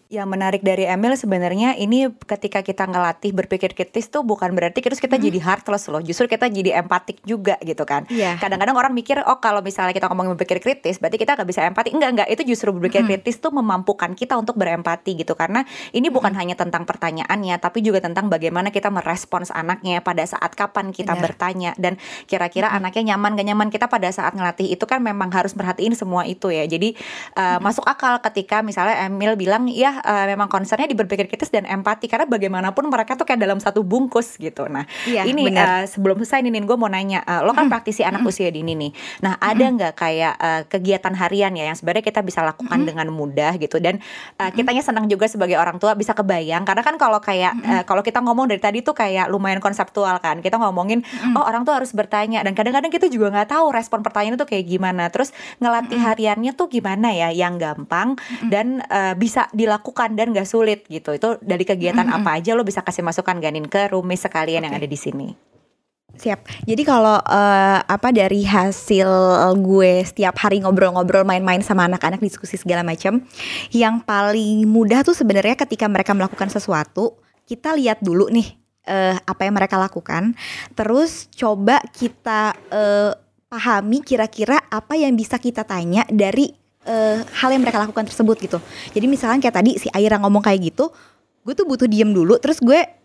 yang 0.08 0.32
menarik 0.32 0.64
dari 0.64 0.88
Emil 0.88 1.20
sebenarnya 1.20 1.76
ini 1.76 2.08
ketika 2.24 2.64
kita 2.64 2.88
ngelatih 2.88 3.36
berpikir 3.36 3.76
kritis 3.76 4.08
tuh 4.08 4.24
bukan 4.24 4.56
berarti 4.56 4.80
terus 4.80 5.04
kita 5.04 5.20
hmm. 5.20 5.26
jadi 5.28 5.40
heartless 5.44 5.92
loh. 5.92 6.00
Justru 6.00 6.32
kita 6.32 6.48
jadi 6.48 6.80
empatik 6.80 7.20
juga 7.28 7.60
gitu 7.60 7.84
kan. 7.84 8.08
Yeah. 8.08 8.40
Kadang-kadang 8.40 8.80
orang 8.80 8.94
mikir 8.96 9.20
oh 9.28 9.44
kalau 9.44 9.60
misalnya 9.60 9.92
kita 9.92 10.08
ngomongin 10.08 10.40
berpikir 10.40 10.64
kritis 10.64 11.04
berarti 11.04 11.20
kita 11.20 11.36
nggak 11.36 11.48
bisa 11.52 11.68
empati. 11.68 11.92
Enggak 11.92 12.10
enggak, 12.16 12.28
itu 12.32 12.56
justru 12.56 12.72
berpikir 12.72 13.04
hmm. 13.04 13.10
kritis 13.20 13.44
tuh 13.44 13.52
memampukan 13.52 14.16
kita 14.16 14.40
untuk 14.40 14.56
berempati 14.56 15.20
gitu 15.20 15.36
karena 15.36 15.68
ini 15.92 16.08
bukan 16.08 16.32
hmm. 16.32 16.40
hanya 16.40 16.56
tentang 16.56 16.88
pertanyaannya 16.88 17.60
tapi 17.60 17.84
juga 17.84 18.00
tentang 18.00 18.32
bagaimana 18.32 18.72
kita 18.72 18.88
merespons 18.88 19.52
anaknya 19.52 20.00
pada 20.00 20.24
saat 20.24 20.56
kapan 20.56 20.96
kita 20.96 21.20
Benar. 21.20 21.24
bertanya 21.24 21.72
dan 21.76 22.00
kira-kira 22.32 22.72
hmm. 22.72 22.80
anaknya 22.80 23.04
nyaman 23.16 23.36
gak 23.36 23.48
nyaman 23.52 23.68
kita 23.68 23.92
pada 23.92 24.08
saat 24.08 24.32
ngelatih 24.32 24.72
itu 24.72 24.88
kan 24.88 25.04
memang 25.04 25.28
harus 25.36 25.52
perhatiin 25.52 26.00
semua 26.00 26.24
itu 26.24 26.48
ya. 26.48 26.64
Jadi 26.64 26.96
uh, 27.36 27.60
hmm. 27.60 27.68
masuk 27.68 27.84
akal 27.84 28.24
ketika 28.24 28.64
misalnya 28.64 29.04
Emil 29.04 29.36
bilang 29.36 29.68
ya 29.68 29.97
uh, 30.02 30.26
memang 30.30 30.48
concernnya 30.52 30.88
di 30.90 30.98
berpikir 30.98 31.26
kritis 31.28 31.50
dan 31.50 31.66
empati 31.66 32.06
karena 32.10 32.26
bagaimanapun 32.28 32.88
mereka 32.88 33.16
tuh 33.16 33.26
kayak 33.26 33.42
dalam 33.42 33.60
satu 33.62 33.82
bungkus 33.82 34.38
gitu. 34.38 34.66
Nah 34.68 34.86
iya, 35.08 35.24
ini 35.26 35.50
uh, 35.54 35.86
sebelum 35.88 36.20
selesai 36.22 36.44
nih 36.44 36.64
gue 36.64 36.78
mau 36.78 36.90
nanya, 36.92 37.24
uh, 37.24 37.42
lo 37.46 37.56
kan 37.56 37.72
praktisi 37.72 38.04
anak 38.04 38.26
usia 38.26 38.52
dini 38.52 38.76
nih. 38.76 38.92
Nah 39.24 39.40
ada 39.40 39.66
nggak 39.66 39.94
kayak 39.96 40.34
uh, 40.38 40.62
kegiatan 40.68 41.14
harian 41.16 41.54
ya 41.56 41.72
yang 41.72 41.78
sebenarnya 41.78 42.04
kita 42.04 42.22
bisa 42.26 42.44
lakukan 42.44 42.84
dengan 42.84 43.08
mudah 43.10 43.56
gitu? 43.58 43.80
Dan 43.80 44.02
uh, 44.42 44.50
kitanya 44.52 44.84
senang 44.84 45.08
juga 45.08 45.26
sebagai 45.32 45.56
orang 45.56 45.80
tua 45.80 45.96
bisa 45.96 46.12
kebayang 46.12 46.68
karena 46.68 46.84
kan 46.84 46.96
kalau 47.00 47.20
kayak 47.24 47.54
uh, 47.64 47.84
kalau 47.88 48.04
kita 48.04 48.20
ngomong 48.20 48.52
dari 48.52 48.62
tadi 48.62 48.80
tuh 48.84 48.94
kayak 48.98 49.32
lumayan 49.32 49.64
konseptual 49.64 50.20
kan. 50.20 50.44
Kita 50.44 50.60
ngomongin 50.60 51.06
oh 51.38 51.44
orang 51.44 51.64
tuh 51.64 51.78
harus 51.78 51.96
bertanya. 51.96 52.44
Dan 52.44 52.54
kadang-kadang 52.58 52.92
kita 52.92 53.08
juga 53.08 53.32
nggak 53.32 53.56
tahu 53.56 53.72
respon 53.72 54.04
pertanyaan 54.04 54.36
itu 54.36 54.48
kayak 54.48 54.66
gimana. 54.68 55.10
Terus 55.14 55.32
ngelatih 55.64 56.00
hariannya 56.00 56.52
tuh 56.54 56.68
gimana 56.68 57.16
ya 57.16 57.30
yang 57.32 57.56
gampang 57.56 58.20
dan 58.52 58.84
uh, 58.92 59.14
bisa 59.16 59.48
dilakukan 59.56 59.87
dan 59.94 60.34
gak 60.34 60.50
sulit 60.50 60.84
gitu. 60.90 61.14
Itu 61.14 61.38
dari 61.40 61.64
kegiatan 61.64 62.08
mm 62.08 62.12
-hmm. 62.12 62.20
apa 62.24 62.30
aja 62.42 62.58
lo 62.58 62.66
bisa 62.66 62.82
kasih 62.82 63.06
masukan 63.06 63.38
Ganin 63.38 63.70
ke 63.70 63.92
rumis 63.92 64.24
sekalian 64.24 64.64
okay. 64.64 64.68
yang 64.68 64.76
ada 64.76 64.88
di 64.88 65.00
sini. 65.00 65.28
Siap. 66.18 66.66
Jadi 66.66 66.82
kalau 66.82 67.22
uh, 67.22 67.80
apa 67.86 68.10
dari 68.10 68.42
hasil 68.42 69.10
gue 69.62 70.02
setiap 70.02 70.34
hari 70.42 70.66
ngobrol-ngobrol 70.66 71.22
main-main 71.22 71.62
sama 71.62 71.86
anak-anak 71.86 72.18
diskusi 72.24 72.58
segala 72.58 72.82
macam, 72.82 73.22
yang 73.70 74.02
paling 74.02 74.66
mudah 74.66 75.06
tuh 75.06 75.14
sebenarnya 75.14 75.54
ketika 75.54 75.86
mereka 75.86 76.18
melakukan 76.18 76.50
sesuatu, 76.50 77.22
kita 77.46 77.78
lihat 77.78 78.02
dulu 78.02 78.34
nih 78.34 78.50
uh, 78.90 79.20
apa 79.30 79.46
yang 79.46 79.54
mereka 79.62 79.78
lakukan, 79.78 80.34
terus 80.74 81.30
coba 81.38 81.86
kita 81.94 82.58
uh, 82.74 83.14
pahami 83.46 84.02
kira-kira 84.02 84.58
apa 84.74 84.98
yang 84.98 85.14
bisa 85.14 85.38
kita 85.38 85.64
tanya 85.70 86.02
dari 86.10 86.50
uh, 86.88 87.22
hal 87.22 87.50
yang 87.52 87.62
mereka 87.62 87.84
lakukan 87.84 88.08
tersebut 88.08 88.40
gitu. 88.40 88.58
Jadi 88.96 89.06
misalnya 89.06 89.44
kayak 89.44 89.56
tadi 89.60 89.72
si 89.78 89.88
Aira 89.92 90.18
ngomong 90.18 90.42
kayak 90.42 90.74
gitu, 90.74 90.90
gue 91.44 91.54
tuh 91.54 91.68
butuh 91.68 91.86
diem 91.86 92.10
dulu, 92.10 92.40
terus 92.40 92.64
gue 92.64 92.98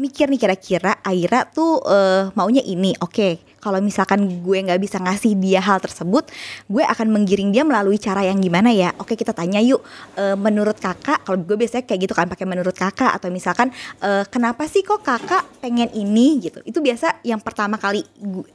mikir 0.00 0.32
nih 0.32 0.40
kira-kira 0.40 0.96
Aira 1.04 1.44
tuh 1.44 1.84
uh, 1.84 2.32
maunya 2.32 2.64
ini, 2.64 2.96
oke. 3.04 3.12
Okay. 3.12 3.32
Kalau 3.60 3.76
misalkan 3.84 4.40
gue 4.40 4.56
nggak 4.56 4.80
bisa 4.80 4.96
ngasih 4.96 5.36
dia 5.36 5.60
hal 5.60 5.76
tersebut, 5.84 6.32
gue 6.64 6.80
akan 6.80 7.12
menggiring 7.12 7.52
dia 7.52 7.60
melalui 7.60 8.00
cara 8.00 8.24
yang 8.24 8.40
gimana 8.40 8.72
ya? 8.72 8.96
Oke, 8.96 9.20
kita 9.20 9.36
tanya 9.36 9.60
yuk. 9.60 9.84
Uh, 10.16 10.32
menurut 10.32 10.80
kakak, 10.80 11.20
kalau 11.28 11.36
gue 11.44 11.60
biasanya 11.60 11.84
kayak 11.84 12.08
gitu 12.08 12.16
kan 12.16 12.24
pakai 12.24 12.48
menurut 12.48 12.72
kakak 12.72 13.12
atau 13.12 13.28
misalkan 13.28 13.68
uh, 14.00 14.24
kenapa 14.32 14.64
sih 14.64 14.80
kok 14.80 15.04
kakak 15.04 15.44
pengen 15.60 15.92
ini 15.92 16.40
gitu? 16.40 16.64
Itu 16.64 16.80
biasa 16.80 17.20
yang 17.20 17.44
pertama 17.44 17.76
kali 17.76 18.00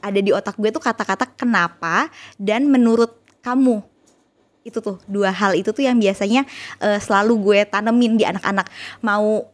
ada 0.02 0.18
di 0.18 0.34
otak 0.34 0.58
gue 0.58 0.74
tuh 0.74 0.82
kata-kata 0.82 1.30
kenapa 1.38 2.10
dan 2.34 2.66
menurut 2.66 3.22
kamu 3.46 3.95
itu 4.66 4.82
tuh 4.82 4.98
dua 5.06 5.30
hal 5.30 5.54
itu 5.54 5.70
tuh 5.70 5.86
yang 5.86 5.94
biasanya 5.94 6.42
uh, 6.82 6.98
selalu 6.98 7.38
gue 7.38 7.58
tanemin 7.70 8.18
di 8.18 8.26
anak-anak. 8.26 8.66
Mau 8.98 9.46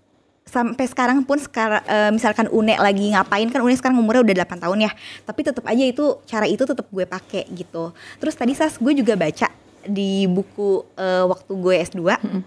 sampai 0.48 0.88
sekarang 0.88 1.20
pun 1.22 1.36
sekarang 1.36 1.84
uh, 1.84 2.10
misalkan 2.10 2.48
Une 2.48 2.74
lagi 2.80 3.12
ngapain 3.12 3.46
kan 3.52 3.60
Une 3.60 3.76
sekarang 3.76 4.00
umurnya 4.00 4.24
udah 4.24 4.36
8 4.48 4.64
tahun 4.64 4.78
ya. 4.88 4.92
Tapi 5.28 5.40
tetap 5.44 5.64
aja 5.68 5.84
itu 5.84 6.04
cara 6.24 6.48
itu 6.48 6.64
tetap 6.64 6.88
gue 6.88 7.04
pakai 7.04 7.44
gitu. 7.52 7.92
Terus 8.16 8.34
tadi 8.34 8.56
sas 8.56 8.80
gue 8.80 8.92
juga 8.96 9.12
baca 9.14 9.52
di 9.84 10.24
buku 10.24 10.88
uh, 10.96 11.28
waktu 11.28 11.52
gue 11.52 11.74
S2 11.92 12.00
-hmm. 12.00 12.42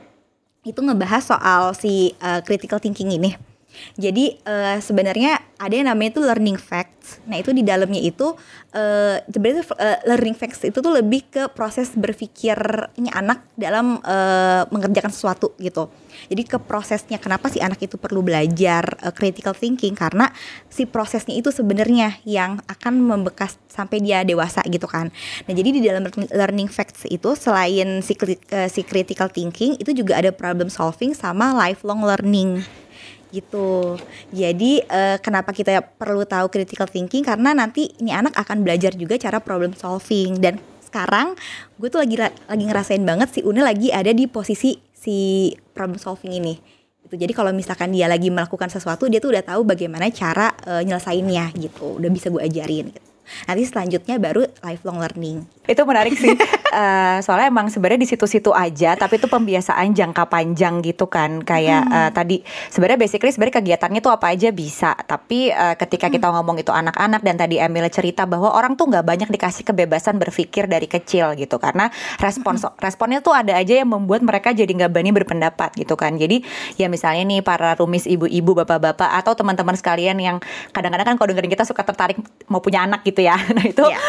itu 0.66 0.80
ngebahas 0.80 1.24
soal 1.24 1.76
si 1.76 2.16
uh, 2.24 2.40
critical 2.42 2.80
thinking 2.80 3.12
ini 3.12 3.55
jadi 3.96 4.36
uh, 4.44 4.78
sebenarnya 4.84 5.40
ada 5.56 5.72
yang 5.72 5.88
namanya 5.88 6.20
itu 6.20 6.22
learning 6.24 6.60
facts. 6.60 7.24
Nah 7.30 7.40
itu 7.40 7.56
di 7.56 7.64
dalamnya 7.64 8.02
itu 8.02 8.36
uh, 8.76 9.18
sebenarnya 9.30 9.64
uh, 9.72 10.00
learning 10.10 10.36
facts 10.36 10.68
itu 10.68 10.76
tuh 10.84 10.92
lebih 10.92 11.24
ke 11.32 11.48
proses 11.54 11.96
berpikirnya 11.96 13.12
anak 13.16 13.46
dalam 13.56 14.04
uh, 14.04 14.68
mengerjakan 14.74 15.12
sesuatu 15.14 15.56
gitu. 15.62 15.88
Jadi 16.28 16.44
ke 16.48 16.58
prosesnya 16.60 17.20
kenapa 17.20 17.48
si 17.48 17.64
anak 17.64 17.80
itu 17.80 17.96
perlu 17.96 18.20
belajar 18.20 19.00
uh, 19.00 19.16
critical 19.16 19.56
thinking 19.56 19.96
karena 19.96 20.28
si 20.68 20.84
prosesnya 20.84 21.36
itu 21.40 21.52
sebenarnya 21.56 22.20
yang 22.28 22.60
akan 22.68 23.00
membekas 23.00 23.56
sampai 23.72 24.04
dia 24.04 24.28
dewasa 24.28 24.60
gitu 24.68 24.88
kan. 24.88 25.12
Nah 25.48 25.54
jadi 25.56 25.70
di 25.72 25.82
dalam 25.84 26.04
learning 26.32 26.68
facts 26.68 27.08
itu 27.08 27.32
selain 27.40 28.04
si, 28.04 28.14
uh, 28.20 28.68
si 28.68 28.82
critical 28.84 29.32
thinking 29.32 29.80
itu 29.80 29.96
juga 29.96 30.20
ada 30.20 30.36
problem 30.36 30.68
solving 30.68 31.16
sama 31.16 31.56
lifelong 31.56 32.04
learning 32.04 32.64
gitu. 33.36 34.00
Jadi 34.32 34.80
uh, 34.88 35.20
kenapa 35.20 35.52
kita 35.52 35.84
perlu 35.84 36.24
tahu 36.24 36.48
critical 36.48 36.88
thinking 36.88 37.28
karena 37.28 37.52
nanti 37.52 37.92
ini 38.00 38.16
anak 38.16 38.32
akan 38.40 38.64
belajar 38.64 38.96
juga 38.96 39.20
cara 39.20 39.44
problem 39.44 39.76
solving 39.76 40.40
dan 40.40 40.56
sekarang 40.88 41.36
gue 41.76 41.92
tuh 41.92 42.00
lagi 42.00 42.16
lagi 42.24 42.64
ngerasain 42.64 43.04
banget 43.04 43.28
si 43.36 43.40
Une 43.44 43.60
lagi 43.60 43.92
ada 43.92 44.16
di 44.16 44.32
posisi 44.32 44.80
si 44.96 45.52
problem 45.76 46.00
solving 46.00 46.32
ini. 46.40 46.56
Gitu. 47.04 47.20
Jadi 47.20 47.34
kalau 47.36 47.52
misalkan 47.52 47.92
dia 47.92 48.08
lagi 48.08 48.32
melakukan 48.32 48.72
sesuatu 48.72 49.12
dia 49.12 49.20
tuh 49.20 49.36
udah 49.36 49.44
tahu 49.44 49.68
bagaimana 49.68 50.08
cara 50.10 50.56
uh, 50.66 50.80
nyelesainnya 50.80 51.52
gitu. 51.60 52.00
Udah 52.00 52.08
bisa 52.08 52.32
gue 52.32 52.40
ajarin 52.40 52.96
gitu. 52.96 53.10
Nanti 53.50 53.64
selanjutnya 53.68 54.16
baru 54.22 54.48
lifelong 54.64 55.02
learning 55.02 55.55
Itu 55.66 55.84
menarik 55.84 56.16
sih. 56.16 56.32
uh, 56.32 57.18
soalnya 57.26 57.50
emang 57.50 57.68
sebenarnya 57.70 58.02
di 58.06 58.10
situ-situ 58.10 58.54
aja, 58.54 58.94
tapi 58.96 59.18
itu 59.18 59.28
pembiasaan 59.30 59.94
jangka 59.94 60.30
panjang 60.30 60.82
gitu 60.86 61.10
kan. 61.10 61.42
Kayak 61.42 61.84
hmm. 61.86 61.94
uh, 61.94 62.10
tadi 62.14 62.42
sebenarnya 62.70 63.00
basically 63.02 63.32
sebenarnya 63.34 63.56
kegiatannya 63.62 64.02
tuh 64.02 64.14
apa 64.14 64.32
aja 64.32 64.50
bisa, 64.54 64.94
tapi 65.06 65.50
uh, 65.50 65.74
ketika 65.76 66.08
kita 66.10 66.30
hmm. 66.30 66.36
ngomong 66.40 66.58
itu 66.62 66.72
anak-anak 66.72 67.22
dan 67.26 67.36
tadi 67.36 67.58
Emil 67.62 67.88
cerita 67.90 68.26
bahwa 68.26 68.54
orang 68.54 68.78
tuh 68.78 68.90
nggak 68.90 69.06
banyak 69.06 69.30
dikasih 69.30 69.64
kebebasan 69.66 70.18
berpikir 70.18 70.66
dari 70.66 70.86
kecil 70.90 71.34
gitu 71.38 71.58
karena 71.62 71.90
respons 72.18 72.66
hmm. 72.66 72.78
responnya 72.82 73.20
tuh 73.22 73.34
ada 73.34 73.58
aja 73.58 73.82
yang 73.82 73.90
membuat 73.90 74.26
mereka 74.26 74.54
jadi 74.54 74.70
nggak 74.70 74.92
berani 74.92 75.12
berpendapat 75.14 75.74
gitu 75.78 75.94
kan. 75.98 76.18
Jadi 76.18 76.42
ya 76.78 76.90
misalnya 76.90 77.24
nih 77.26 77.42
para 77.42 77.74
rumis 77.78 78.06
ibu-ibu, 78.06 78.58
bapak-bapak 78.64 79.22
atau 79.22 79.34
teman-teman 79.34 79.76
sekalian 79.78 80.18
yang 80.22 80.38
kadang-kadang 80.72 81.14
kan 81.14 81.16
kalau 81.18 81.28
dengerin 81.34 81.52
kita 81.52 81.66
suka 81.68 81.82
tertarik 81.86 82.18
mau 82.50 82.60
punya 82.62 82.86
anak 82.86 83.02
gitu 83.06 83.26
ya. 83.26 83.38
Nah 83.56 83.72
itu 83.72 83.86
yeah. 83.94 84.04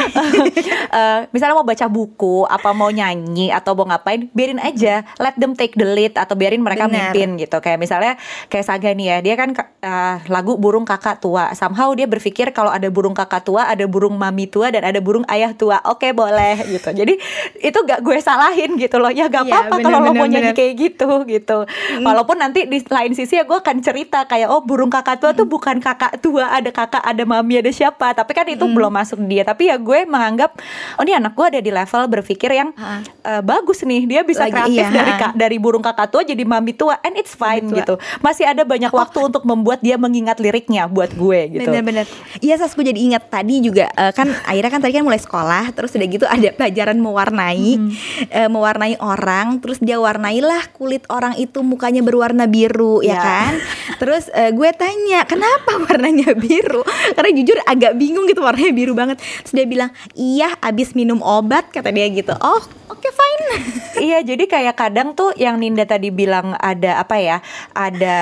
uh, 0.91 1.19
misalnya 1.47 1.63
mau 1.63 1.71
baca 1.71 1.87
buku, 1.87 2.37
apa 2.51 2.71
mau 2.75 2.91
nyanyi 2.91 3.55
atau 3.55 3.79
mau 3.79 3.87
ngapain, 3.87 4.27
biarin 4.35 4.59
aja, 4.59 5.07
let 5.23 5.39
them 5.39 5.55
take 5.55 5.79
the 5.79 5.87
lead 5.87 6.19
atau 6.19 6.35
biarin 6.35 6.59
mereka 6.59 6.91
Bener. 6.91 7.15
mimpin 7.15 7.39
gitu. 7.39 7.63
Kayak 7.63 7.79
misalnya 7.79 8.13
kayak 8.51 8.67
Saga 8.67 8.91
nih 8.91 9.07
ya, 9.15 9.17
dia 9.23 9.35
kan 9.39 9.55
uh, 9.55 10.19
lagu 10.27 10.59
burung 10.59 10.83
kakak 10.83 11.23
tua. 11.23 11.55
Somehow 11.55 11.95
dia 11.95 12.11
berpikir 12.11 12.51
kalau 12.51 12.75
ada 12.75 12.91
burung 12.91 13.15
kakak 13.15 13.47
tua, 13.47 13.63
ada 13.71 13.87
burung 13.87 14.19
mami 14.19 14.51
tua 14.51 14.75
dan 14.75 14.83
ada 14.83 14.99
burung 14.99 15.23
ayah 15.31 15.55
tua. 15.55 15.79
Oke, 15.87 16.11
okay, 16.11 16.19
boleh 16.19 16.67
gitu. 16.67 16.91
Jadi 16.91 17.15
itu 17.63 17.79
gak 17.79 18.03
gue 18.03 18.19
salahin 18.19 18.75
gitu 18.75 18.99
loh. 18.99 19.15
Ya 19.15 19.31
gak 19.31 19.47
iya, 19.47 19.71
apa-apa 19.71 19.87
kalau 19.87 20.03
lo 20.03 20.11
mau 20.19 20.27
nyanyi 20.27 20.51
kayak 20.51 20.75
gitu 20.75 21.23
gitu. 21.31 21.63
Mm. 21.63 22.03
Walaupun 22.03 22.43
nanti 22.43 22.67
di 22.67 22.83
lain 22.83 23.15
sisi 23.15 23.39
ya 23.39 23.47
gue 23.47 23.55
akan 23.55 23.79
cerita 23.87 24.27
kayak 24.27 24.51
oh 24.51 24.67
burung 24.67 24.91
kakak 24.91 25.23
tua 25.23 25.31
mm. 25.31 25.39
tuh 25.39 25.47
bukan 25.47 25.79
kakak 25.79 26.19
tua, 26.19 26.51
ada 26.51 26.75
kakak, 26.75 27.07
ada 27.07 27.23
mami, 27.23 27.63
ada 27.63 27.71
siapa. 27.71 28.19
Tapi 28.19 28.35
kan 28.35 28.51
itu 28.51 28.67
mm. 28.67 28.75
belum 28.75 28.91
masuk 28.91 29.23
dia. 29.31 29.47
Tapi 29.47 29.71
ya 29.71 29.79
gue 29.79 30.03
menganggap 30.11 30.59
oh 30.99 31.07
ini 31.07 31.15
anak 31.15 31.36
gue 31.37 31.47
ada 31.53 31.61
di 31.61 31.69
level 31.69 32.03
berpikir 32.09 32.51
yang 32.57 32.73
uh, 32.73 33.43
bagus 33.45 33.85
nih 33.85 34.09
dia 34.09 34.25
bisa 34.25 34.49
Lagi, 34.49 34.57
kreatif 34.57 34.85
iya. 34.89 34.97
dari 34.97 35.13
kak 35.21 35.33
dari 35.37 35.57
burung 35.61 35.85
kakak 35.85 36.09
tua 36.09 36.23
jadi 36.25 36.41
mami 36.49 36.73
tua 36.73 36.97
and 37.05 37.21
it's 37.21 37.37
fine 37.37 37.69
gitu 37.69 38.01
masih 38.25 38.49
ada 38.49 38.65
banyak 38.65 38.89
oh. 38.89 38.97
waktu 38.97 39.19
untuk 39.21 39.45
membuat 39.45 39.85
dia 39.85 40.01
mengingat 40.01 40.41
liriknya 40.41 40.89
buat 40.89 41.13
gue 41.13 41.53
gitu 41.53 41.69
bener-bener 41.69 42.09
iya 42.41 42.57
sas 42.57 42.73
gue 42.73 42.89
jadi 42.89 42.97
ingat 42.97 43.29
tadi 43.29 43.61
juga 43.61 43.93
uh, 43.93 44.17
kan 44.17 44.33
akhirnya 44.49 44.73
kan 44.73 44.81
tadi 44.81 44.93
kan 44.97 45.05
mulai 45.05 45.21
sekolah 45.21 45.77
terus 45.77 45.93
udah 45.93 46.09
gitu 46.09 46.25
ada 46.25 46.49
pelajaran 46.57 46.97
mewarnai 46.97 47.71
hmm. 47.77 47.91
uh, 48.33 48.49
mewarnai 48.49 48.97
orang 48.97 49.61
terus 49.61 49.77
dia 49.85 50.01
warnailah 50.01 50.73
kulit 50.73 51.05
orang 51.13 51.37
itu 51.37 51.61
mukanya 51.61 52.01
berwarna 52.01 52.49
biru 52.49 53.05
yeah. 53.05 53.13
ya 53.13 53.17
kan 53.21 53.53
terus 54.01 54.33
uh, 54.33 54.49
gue 54.57 54.71
tanya 54.73 55.29
kenapa 55.29 55.85
warnanya 55.85 56.33
biru 56.33 56.81
karena 57.13 57.31
jujur 57.37 57.59
agak 57.69 57.93
bingung 58.01 58.25
gitu 58.25 58.41
warnanya 58.41 58.73
biru 58.73 58.97
banget 58.97 59.21
terus 59.45 59.53
dia 59.53 59.67
bilang 59.69 59.91
iya 60.17 60.57
abis 60.65 60.97
minum 60.97 61.21
obat 61.27 61.75
kata 61.75 61.91
dia 61.91 62.07
gitu. 62.15 62.33
Oh 62.39 62.63
oke 62.87 63.03
okay, 63.03 63.11
fine. 63.11 63.45
Iya 63.97 64.21
jadi 64.21 64.45
kayak 64.45 64.77
kadang 64.77 65.17
tuh 65.17 65.33
yang 65.41 65.57
Ninda 65.57 65.89
tadi 65.89 66.13
bilang 66.13 66.53
ada 66.61 67.01
apa 67.01 67.17
ya 67.17 67.41
ada 67.73 68.17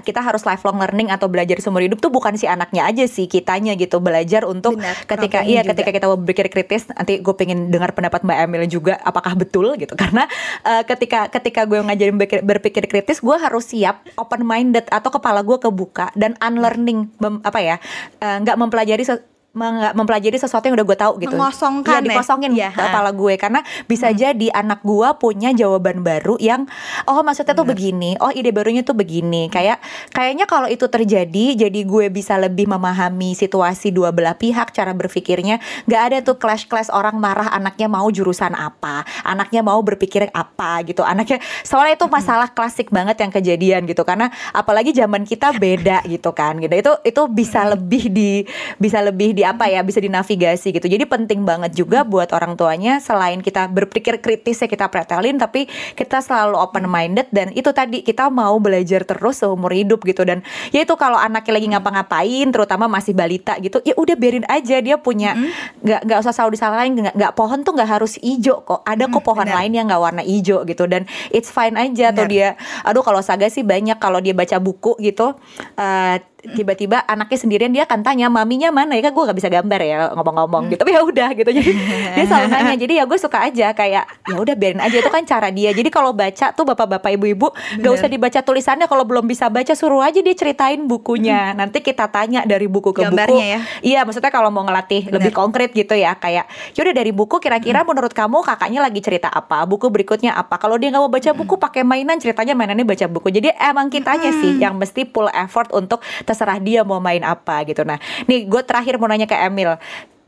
kita 0.00 0.24
harus 0.24 0.40
lifelong 0.48 0.80
learning 0.80 1.12
atau 1.12 1.28
belajar 1.28 1.60
seumur 1.60 1.84
hidup 1.84 2.00
tuh 2.00 2.08
bukan 2.08 2.32
si 2.40 2.48
anaknya 2.48 2.88
aja 2.88 3.04
sih 3.04 3.28
kitanya 3.28 3.76
gitu 3.76 4.00
belajar 4.00 4.48
untuk 4.48 4.80
Benar, 4.80 5.04
ketika 5.04 5.44
iya 5.44 5.60
juga. 5.60 5.76
ketika 5.76 5.90
kita 5.92 6.06
berpikir 6.16 6.46
kritis 6.48 6.88
nanti 6.88 7.20
gue 7.20 7.34
pengen 7.36 7.68
dengar 7.68 7.92
pendapat 7.92 8.24
Mbak 8.24 8.38
Emil 8.48 8.64
juga 8.72 8.96
apakah 9.04 9.36
betul 9.36 9.76
gitu. 9.76 9.92
Karena 9.92 10.24
uh, 10.64 10.80
ketika 10.88 11.28
ketika 11.28 11.68
gue 11.68 11.84
ngajarin 11.84 12.16
berpikir, 12.16 12.40
berpikir 12.40 12.84
kritis 12.88 13.20
gue 13.20 13.36
harus 13.36 13.68
siap 13.68 14.00
open 14.16 14.48
minded 14.48 14.88
atau 14.88 15.12
kepala 15.12 15.44
gue 15.44 15.60
kebuka 15.60 16.08
dan 16.16 16.40
unlearning 16.40 17.12
mem, 17.20 17.44
apa 17.44 17.60
ya 17.60 17.76
eh, 18.18 18.36
nggak 18.40 18.56
uh, 18.56 18.60
mempelajari 18.64 19.04
mempelajari 19.52 20.40
sesuatu 20.40 20.64
yang 20.64 20.80
udah 20.80 20.86
gue 20.88 20.98
tahu 20.98 21.12
gitu. 21.20 21.36
Mengosongkan 21.36 22.00
ya, 22.00 22.04
dikosongin 22.08 22.52
ya, 22.56 22.72
kepala 22.72 23.12
gue 23.12 23.36
karena 23.36 23.60
bisa 23.84 24.08
hmm. 24.08 24.16
jadi 24.16 24.48
anak 24.56 24.80
gue 24.80 25.08
punya 25.20 25.52
jawaban 25.52 26.00
baru 26.00 26.40
yang 26.40 26.64
oh 27.04 27.20
maksudnya 27.20 27.52
Bener. 27.52 27.60
tuh 27.60 27.66
begini, 27.68 28.10
oh 28.24 28.32
ide 28.32 28.48
barunya 28.48 28.80
tuh 28.80 28.96
begini. 28.96 29.52
Kayak 29.52 29.84
kayaknya 30.08 30.48
kalau 30.48 30.72
itu 30.72 30.88
terjadi 30.88 31.68
jadi 31.68 31.80
gue 31.84 32.08
bisa 32.08 32.40
lebih 32.40 32.64
memahami 32.64 33.36
situasi 33.36 33.92
dua 33.92 34.08
belah 34.08 34.32
pihak 34.32 34.72
cara 34.72 34.96
berpikirnya. 34.96 35.60
Gak 35.84 36.02
ada 36.08 36.18
tuh 36.24 36.40
clash-clash 36.40 36.88
orang 36.88 37.20
marah 37.20 37.52
anaknya 37.52 37.92
mau 37.92 38.08
jurusan 38.08 38.56
apa, 38.56 39.04
anaknya 39.20 39.60
mau 39.60 39.84
berpikir 39.84 40.32
apa 40.32 40.80
gitu. 40.88 41.04
Anaknya 41.04 41.44
soalnya 41.60 42.00
itu 42.00 42.08
masalah 42.08 42.48
hmm. 42.48 42.56
klasik 42.56 42.88
banget 42.88 43.20
yang 43.20 43.28
kejadian 43.28 43.84
gitu 43.84 44.00
karena 44.08 44.32
apalagi 44.56 44.96
zaman 44.96 45.28
kita 45.28 45.52
beda 45.52 46.08
gitu 46.08 46.32
kan 46.32 46.56
gitu. 46.56 46.72
Itu 46.72 46.92
itu 47.04 47.22
bisa 47.28 47.68
lebih 47.68 48.08
di 48.08 48.48
bisa 48.80 49.04
lebih 49.04 49.36
di 49.36 49.41
di 49.42 49.44
apa 49.50 49.66
ya 49.66 49.82
bisa 49.82 49.98
dinavigasi 49.98 50.70
gitu. 50.70 50.86
Jadi 50.86 51.02
penting 51.02 51.42
banget 51.42 51.74
juga 51.74 52.06
buat 52.06 52.30
orang 52.30 52.54
tuanya 52.54 53.02
selain 53.02 53.42
kita 53.42 53.66
berpikir 53.66 54.22
kritis 54.22 54.62
ya 54.62 54.70
kita 54.70 54.86
pretelin 54.86 55.34
tapi 55.34 55.66
kita 55.98 56.22
selalu 56.22 56.62
open 56.62 56.86
minded 56.86 57.26
dan 57.34 57.50
itu 57.50 57.74
tadi 57.74 58.06
kita 58.06 58.30
mau 58.30 58.62
belajar 58.62 59.02
terus 59.02 59.42
seumur 59.42 59.74
hidup 59.74 60.06
gitu 60.06 60.22
dan 60.22 60.46
ya 60.70 60.86
itu 60.86 60.94
kalau 60.94 61.18
anaknya 61.18 61.52
lagi 61.58 61.68
ngapa-ngapain 61.74 62.46
terutama 62.54 62.86
masih 62.86 63.18
balita 63.18 63.58
gitu 63.58 63.82
ya 63.82 63.98
udah 63.98 64.14
biarin 64.14 64.46
aja 64.46 64.78
dia 64.78 64.94
punya 64.94 65.34
nggak 65.82 66.00
mm. 66.00 66.06
nggak 66.06 66.18
usah 66.22 66.30
selalu 66.30 66.54
disalahin 66.54 66.92
nggak 66.94 67.14
nggak 67.18 67.32
pohon 67.34 67.66
tuh 67.66 67.74
nggak 67.74 67.90
harus 67.98 68.14
hijau 68.22 68.62
kok 68.62 68.86
ada 68.86 69.10
kok 69.10 69.24
pohon 69.26 69.42
bener. 69.42 69.58
lain 69.58 69.72
yang 69.74 69.86
nggak 69.90 70.02
warna 70.06 70.22
hijau 70.22 70.62
gitu 70.62 70.86
dan 70.86 71.08
it's 71.34 71.50
fine 71.50 71.74
aja 71.74 72.14
bener. 72.14 72.14
atau 72.14 72.24
dia 72.30 72.48
aduh 72.86 73.02
kalau 73.02 73.18
saga 73.18 73.50
sih 73.50 73.66
banyak 73.66 73.98
kalau 73.98 74.22
dia 74.22 74.36
baca 74.36 74.62
buku 74.62 74.94
gitu 75.02 75.34
uh, 75.74 76.16
tiba-tiba 76.42 77.06
anaknya 77.06 77.38
sendirian 77.38 77.70
dia 77.70 77.86
akan 77.86 78.02
tanya 78.02 78.26
maminya 78.26 78.74
mana? 78.74 78.98
Ya 78.98 79.06
kan 79.06 79.14
gue 79.14 79.24
gak 79.30 79.38
bisa 79.38 79.48
gambar 79.48 79.80
ya 79.80 79.96
ngomong-ngomong 80.18 80.74
gitu. 80.74 80.82
Tapi 80.82 80.90
ya 80.90 81.00
udah 81.06 81.28
gitu. 81.38 81.50
Jadi 81.54 81.70
dia 82.18 82.24
selalu 82.26 82.46
nanya. 82.50 82.74
Jadi 82.74 82.92
ya 82.98 83.04
gue 83.06 83.18
suka 83.18 83.38
aja 83.46 83.70
kayak 83.70 84.04
ya 84.26 84.36
udah 84.36 84.54
biarin 84.58 84.82
aja. 84.82 84.98
Itu 84.98 85.10
kan 85.10 85.22
cara 85.22 85.54
dia. 85.54 85.70
Jadi 85.70 85.86
kalau 85.88 86.10
baca 86.10 86.50
tuh 86.50 86.64
bapak-bapak 86.66 87.14
ibu-ibu 87.14 87.54
gak 87.78 87.92
usah 87.94 88.10
dibaca 88.10 88.42
tulisannya. 88.42 88.90
Kalau 88.90 89.06
belum 89.06 89.30
bisa 89.30 89.46
baca 89.46 89.72
suruh 89.78 90.02
aja 90.02 90.18
dia 90.18 90.34
ceritain 90.34 90.82
bukunya. 90.82 91.54
Nanti 91.54 91.78
kita 91.78 92.10
tanya 92.10 92.42
dari 92.42 92.66
buku 92.66 92.90
ke 92.90 93.06
Gambarnya 93.06 93.30
buku 93.32 93.38
ya? 93.38 93.58
iya 93.84 94.00
maksudnya 94.02 94.32
kalau 94.34 94.50
mau 94.50 94.66
ngelatih 94.66 95.06
Bener. 95.08 95.14
lebih 95.22 95.32
konkret 95.32 95.70
gitu 95.72 95.94
ya 95.94 96.18
kayak 96.18 96.50
yaudah 96.74 96.94
dari 96.94 97.14
buku 97.14 97.38
kira-kira 97.38 97.82
hmm. 97.82 97.88
menurut 97.88 98.12
kamu 98.12 98.42
kakaknya 98.42 98.82
lagi 98.82 98.98
cerita 98.98 99.30
apa? 99.30 99.62
Buku 99.64 99.88
berikutnya 99.88 100.34
apa? 100.34 100.58
Kalau 100.58 100.74
dia 100.74 100.90
nggak 100.90 101.02
mau 101.02 101.12
baca 101.12 101.30
buku 101.30 101.54
pakai 101.56 101.86
mainan 101.86 102.18
ceritanya 102.18 102.58
mainannya 102.58 102.82
baca 102.82 103.06
buku. 103.06 103.30
Jadi 103.30 103.54
emang 103.54 103.88
kitanya 103.92 104.34
hmm. 104.34 104.40
sih 104.42 104.52
yang 104.58 104.74
mesti 104.74 105.06
full 105.06 105.30
effort 105.30 105.70
untuk 105.70 106.02
terserah 106.32 106.56
dia 106.56 106.80
mau 106.80 106.96
main 106.96 107.20
apa 107.20 107.60
gitu. 107.68 107.84
Nah 107.84 108.00
nih 108.24 108.48
gue 108.48 108.62
terakhir 108.64 108.96
mau 108.96 109.06
nanya 109.06 109.28
ke 109.28 109.36
Emil. 109.36 109.76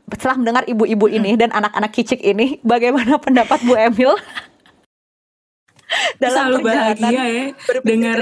Setelah 0.05 0.37
mendengar 0.37 0.63
ibu-ibu 0.69 1.09
ini 1.09 1.33
dan 1.33 1.49
anak-anak 1.49 1.89
kicik 1.89 2.21
ini 2.21 2.61
bagaimana 2.61 3.17
pendapat 3.17 3.57
Bu 3.65 3.73
Emil? 3.73 4.13
Dalam 6.21 6.53
selalu 6.53 6.57
bahagia 6.65 7.23
ya 7.25 7.45
dengar 7.85 8.19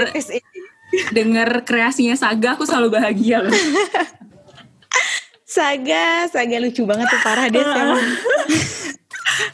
dengar 1.10 1.48
kreasinya 1.64 2.14
Saga 2.16 2.56
aku 2.56 2.64
selalu 2.64 2.96
bahagia 2.96 3.44
loh. 3.44 3.52
Saga, 5.54 6.26
Saga 6.32 6.56
lucu 6.58 6.82
banget 6.82 7.06
tuh 7.06 7.20
parah 7.22 7.46
dia 7.46 7.62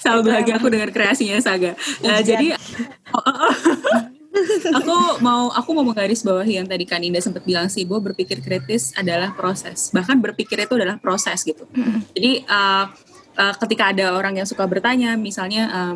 selalu 0.03 0.33
bahagia 0.33 0.55
aku 0.57 0.69
dengar 0.69 0.91
kreasinya 0.93 1.41
Saga. 1.41 1.77
Nah, 2.05 2.21
jadi 2.21 2.57
oh, 3.15 3.21
oh, 3.21 3.37
oh 3.37 3.55
aku 4.79 4.97
mau 5.21 5.51
aku 5.51 5.71
mau 5.75 5.85
menggaris 5.85 6.23
bawah 6.23 6.47
yang 6.47 6.65
tadi 6.65 6.87
kan 6.87 7.03
Indah 7.03 7.21
sempat 7.23 7.43
bilang 7.43 7.67
sih 7.67 7.83
bahwa 7.83 8.13
berpikir 8.13 8.39
kritis 8.39 8.95
adalah 8.95 9.35
proses. 9.35 9.91
Bahkan 9.91 10.23
berpikir 10.23 10.59
itu 10.63 10.75
adalah 10.79 10.97
proses 11.03 11.43
gitu. 11.43 11.67
Jadi 12.15 12.47
uh, 12.47 12.87
uh, 13.37 13.55
ketika 13.67 13.91
ada 13.91 14.15
orang 14.15 14.39
yang 14.39 14.47
suka 14.47 14.65
bertanya 14.67 15.19
misalnya 15.19 15.63
uh, 15.71 15.95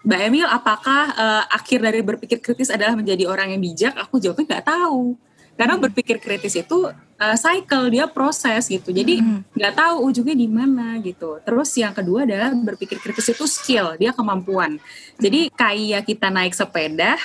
Mbak 0.00 0.20
Emil 0.32 0.48
apakah 0.48 1.12
uh, 1.12 1.44
akhir 1.52 1.84
dari 1.84 2.00
berpikir 2.00 2.40
kritis 2.40 2.72
adalah 2.72 2.96
menjadi 2.96 3.28
orang 3.28 3.52
yang 3.52 3.60
bijak? 3.60 3.92
Aku 4.00 4.16
jawabnya 4.16 4.56
nggak 4.56 4.66
tahu. 4.68 5.16
Karena 5.60 5.76
berpikir 5.76 6.16
kritis 6.24 6.56
itu 6.56 6.88
uh, 6.88 7.36
cycle 7.36 7.92
dia 7.92 8.08
proses 8.08 8.64
gitu. 8.64 8.96
Jadi 8.96 9.20
nggak 9.52 9.72
mm. 9.76 9.80
tahu 9.80 9.96
ujungnya 10.08 10.32
di 10.32 10.48
mana 10.48 10.96
gitu. 11.04 11.36
Terus 11.44 11.68
yang 11.76 11.92
kedua 11.92 12.24
adalah 12.24 12.48
berpikir 12.56 12.96
kritis 12.96 13.28
itu 13.28 13.44
skill 13.44 14.00
dia 14.00 14.16
kemampuan. 14.16 14.80
Jadi 15.20 15.52
kayak 15.52 16.08
kita 16.08 16.32
naik 16.32 16.56
sepeda 16.56 17.20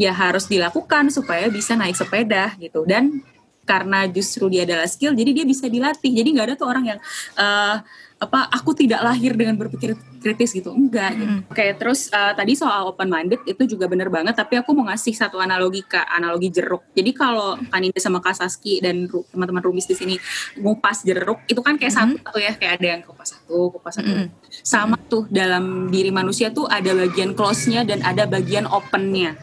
ya 0.00 0.16
harus 0.16 0.48
dilakukan 0.48 1.12
supaya 1.12 1.52
bisa 1.52 1.76
naik 1.76 1.92
sepeda 1.92 2.56
gitu. 2.56 2.88
Dan 2.88 3.20
karena 3.68 4.08
justru 4.08 4.48
dia 4.48 4.64
adalah 4.64 4.88
skill 4.88 5.12
jadi 5.12 5.30
dia 5.36 5.44
bisa 5.44 5.68
dilatih. 5.68 6.08
Jadi 6.08 6.28
nggak 6.32 6.46
ada 6.48 6.54
tuh 6.56 6.68
orang 6.72 6.96
yang 6.96 6.98
uh, 7.36 7.84
apa 8.20 8.52
aku 8.52 8.76
tidak 8.76 9.00
lahir 9.00 9.32
dengan 9.32 9.56
berpikir 9.56 9.96
kritis 10.20 10.52
gitu. 10.52 10.76
Enggak 10.76 11.16
gitu. 11.16 11.40
oke 11.48 11.56
okay, 11.56 11.72
terus 11.72 12.12
uh, 12.12 12.36
tadi 12.36 12.52
soal 12.52 12.92
open 12.92 13.08
minded 13.08 13.40
itu 13.48 13.64
juga 13.64 13.88
benar 13.88 14.12
banget 14.12 14.36
tapi 14.36 14.60
aku 14.60 14.76
mau 14.76 14.84
ngasih 14.92 15.16
satu 15.16 15.40
analogi 15.40 15.80
ke 15.88 15.96
analogi 15.96 16.52
jeruk. 16.52 16.84
Jadi 16.92 17.16
kalau 17.16 17.56
Kanida 17.72 17.96
sama 17.96 18.20
Kasaski 18.20 18.84
dan 18.84 19.08
teman-teman 19.08 19.64
rumis 19.64 19.88
di 19.88 19.96
sini 19.96 20.20
ngupas 20.60 21.00
jeruk 21.00 21.40
itu 21.48 21.64
kan 21.64 21.80
kayak 21.80 21.96
mm-hmm. 21.96 22.20
satu 22.20 22.36
ya 22.36 22.52
kayak 22.60 22.72
ada 22.76 22.86
yang 22.98 23.00
kupas 23.08 23.40
satu 23.40 23.72
kupas 23.72 23.96
satu. 23.96 24.12
Mm-hmm. 24.12 24.28
sama 24.60 25.00
tuh 25.08 25.24
dalam 25.32 25.88
diri 25.88 26.12
manusia 26.12 26.52
tuh 26.52 26.68
ada 26.68 26.92
bagian 26.92 27.32
close-nya 27.32 27.88
dan 27.88 28.04
ada 28.04 28.28
bagian 28.28 28.68
open-nya 28.68 29.38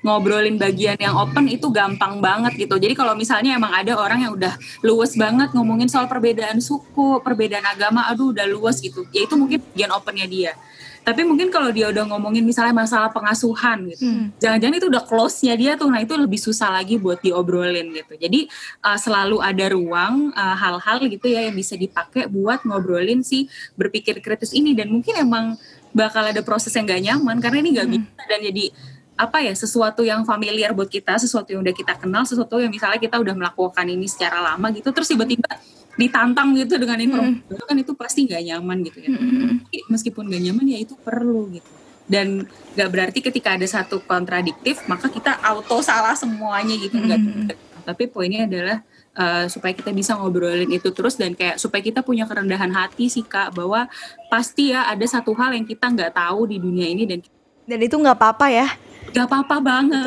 ngobrolin 0.00 0.56
bagian 0.56 0.96
yang 0.96 1.16
open 1.16 1.46
itu 1.48 1.68
gampang 1.68 2.18
banget 2.18 2.56
gitu. 2.66 2.76
Jadi 2.80 2.94
kalau 2.96 3.12
misalnya 3.12 3.56
emang 3.56 3.72
ada 3.72 3.96
orang 3.96 4.24
yang 4.24 4.32
udah 4.32 4.54
luwes 4.80 5.14
banget 5.16 5.52
ngomongin 5.52 5.88
soal 5.88 6.08
perbedaan 6.08 6.58
suku, 6.58 7.20
perbedaan 7.20 7.64
agama, 7.64 8.08
aduh 8.08 8.32
udah 8.32 8.46
luwes 8.48 8.80
gitu. 8.80 9.04
Ya 9.12 9.24
itu 9.28 9.34
mungkin 9.36 9.60
bagian 9.60 9.92
opennya 9.92 10.26
dia. 10.28 10.52
Tapi 11.00 11.24
mungkin 11.24 11.48
kalau 11.48 11.72
dia 11.72 11.88
udah 11.88 12.04
ngomongin 12.12 12.44
misalnya 12.44 12.76
masalah 12.76 13.08
pengasuhan 13.08 13.88
gitu, 13.88 14.04
jangan-jangan 14.36 14.76
itu 14.76 14.86
udah 14.92 15.02
close-nya 15.08 15.56
dia 15.56 15.72
tuh, 15.72 15.88
nah 15.88 15.96
itu 15.96 16.12
lebih 16.12 16.36
susah 16.36 16.68
lagi 16.68 17.00
buat 17.00 17.24
diobrolin 17.24 17.88
gitu. 17.96 18.20
Jadi 18.20 18.52
uh, 18.84 19.00
selalu 19.00 19.40
ada 19.40 19.72
ruang 19.72 20.28
uh, 20.36 20.56
hal-hal 20.60 21.00
gitu 21.08 21.24
ya 21.24 21.48
yang 21.48 21.56
bisa 21.56 21.72
dipakai 21.72 22.28
buat 22.28 22.68
ngobrolin 22.68 23.24
si 23.24 23.48
berpikir 23.80 24.20
kritis 24.20 24.52
ini 24.52 24.76
dan 24.76 24.92
mungkin 24.92 25.16
emang 25.16 25.56
bakal 25.96 26.22
ada 26.22 26.44
proses 26.44 26.70
yang 26.76 26.86
gak 26.86 27.02
nyaman 27.02 27.36
karena 27.42 27.58
ini 27.64 27.70
gak 27.74 27.88
bisa 27.90 28.22
dan 28.30 28.40
jadi 28.46 28.64
apa 29.20 29.44
ya 29.44 29.52
sesuatu 29.52 30.00
yang 30.00 30.24
familiar 30.24 30.72
buat 30.72 30.88
kita, 30.88 31.20
sesuatu 31.20 31.52
yang 31.52 31.60
udah 31.60 31.76
kita 31.76 32.00
kenal, 32.00 32.24
sesuatu 32.24 32.56
yang 32.56 32.72
misalnya 32.72 32.96
kita 32.96 33.20
udah 33.20 33.36
melakukan 33.36 33.84
ini 33.84 34.08
secara 34.08 34.40
lama 34.40 34.72
gitu, 34.72 34.88
terus 34.96 35.12
tiba-tiba 35.12 35.60
ditantang 36.00 36.56
gitu 36.56 36.80
dengan 36.80 36.96
informasi 36.96 37.44
baru 37.44 37.64
kan 37.68 37.76
itu 37.76 37.92
pasti 37.92 38.24
nggak 38.24 38.42
nyaman 38.48 38.78
gitu 38.88 38.98
ya. 39.04 39.08
Tapi 39.12 39.76
Meskipun 39.92 40.24
nggak 40.32 40.42
nyaman 40.48 40.64
ya 40.72 40.78
itu 40.80 40.94
perlu 40.96 41.52
gitu. 41.52 41.70
Dan 42.10 42.48
nggak 42.74 42.88
berarti 42.88 43.18
ketika 43.20 43.54
ada 43.60 43.66
satu 43.68 44.00
kontradiktif 44.08 44.80
maka 44.88 45.12
kita 45.12 45.36
auto 45.44 45.84
salah 45.84 46.16
semuanya 46.16 46.72
gitu 46.80 46.96
nggak. 46.96 47.20
Tapi 47.84 48.08
poinnya 48.08 48.48
adalah 48.48 48.80
uh, 49.18 49.46
supaya 49.50 49.76
kita 49.76 49.92
bisa 49.92 50.16
ngobrolin 50.16 50.70
itu 50.72 50.88
terus 50.94 51.20
dan 51.20 51.36
kayak 51.36 51.60
supaya 51.60 51.82
kita 51.84 52.00
punya 52.00 52.24
kerendahan 52.24 52.70
hati 52.70 53.12
sih 53.12 53.26
kak 53.26 53.52
bahwa 53.52 53.84
pasti 54.32 54.72
ya 54.72 54.88
ada 54.88 55.04
satu 55.04 55.36
hal 55.36 55.52
yang 55.52 55.66
kita 55.66 55.90
nggak 55.90 56.16
tahu 56.16 56.48
di 56.48 56.56
dunia 56.56 56.86
ini 56.88 57.04
dan 57.04 57.20
Dan 57.70 57.78
itu 57.80 57.94
nggak 57.94 58.18
apa-apa 58.18 58.48
ya. 58.50 58.66
gak 59.10 59.26
apa-apa 59.26 59.58
banget. 59.58 60.06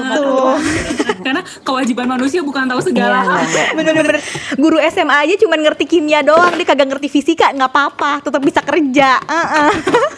Karena 1.19 1.43
kewajiban 1.59 2.07
manusia 2.07 2.39
bukan 2.39 2.63
tahu 2.65 2.79
segala 2.79 3.19
Iya, 3.19 3.27
hal. 3.27 3.39
nggak. 3.43 3.67
Bener-bener. 3.75 4.15
Guru 4.55 4.79
SMA 4.85 5.15
aja 5.17 5.35
cuman 5.37 5.59
ngerti 5.59 5.83
kimia 5.85 6.23
doang, 6.23 6.51
dia 6.53 6.63
kagak 6.63 6.87
ngerti 6.87 7.11
fisika, 7.11 7.51
nggak 7.51 7.67
apa-apa, 7.67 8.23
tetap 8.23 8.39
bisa 8.39 8.59
kerja. 8.59 9.19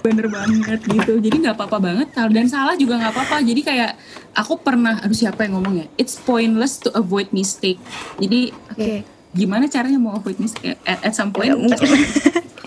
Bener 0.02 0.30
banget 0.30 0.80
gitu. 0.86 1.18
Jadi 1.18 1.36
nggak 1.36 1.56
apa-apa 1.56 1.78
banget. 1.80 2.08
Dan 2.30 2.46
salah 2.46 2.74
juga 2.74 3.02
nggak 3.02 3.10
apa-apa. 3.10 3.42
Jadi 3.42 3.62
kayak 3.62 3.92
aku 4.38 4.54
pernah 4.60 5.02
aduh 5.02 5.18
siapa 5.18 5.46
yang 5.46 5.58
ngomong 5.58 5.74
ya? 5.76 5.86
It's 5.96 6.14
pointless 6.16 6.78
to 6.80 6.94
avoid 6.94 7.30
mistake. 7.32 7.82
Jadi 8.18 8.54
Oke. 8.70 9.02
gimana 9.34 9.66
caranya 9.66 9.98
mau 9.98 10.14
avoid 10.14 10.38
mistake 10.38 10.78
at, 10.86 11.02
at 11.02 11.14
some 11.14 11.34
point? 11.34 11.58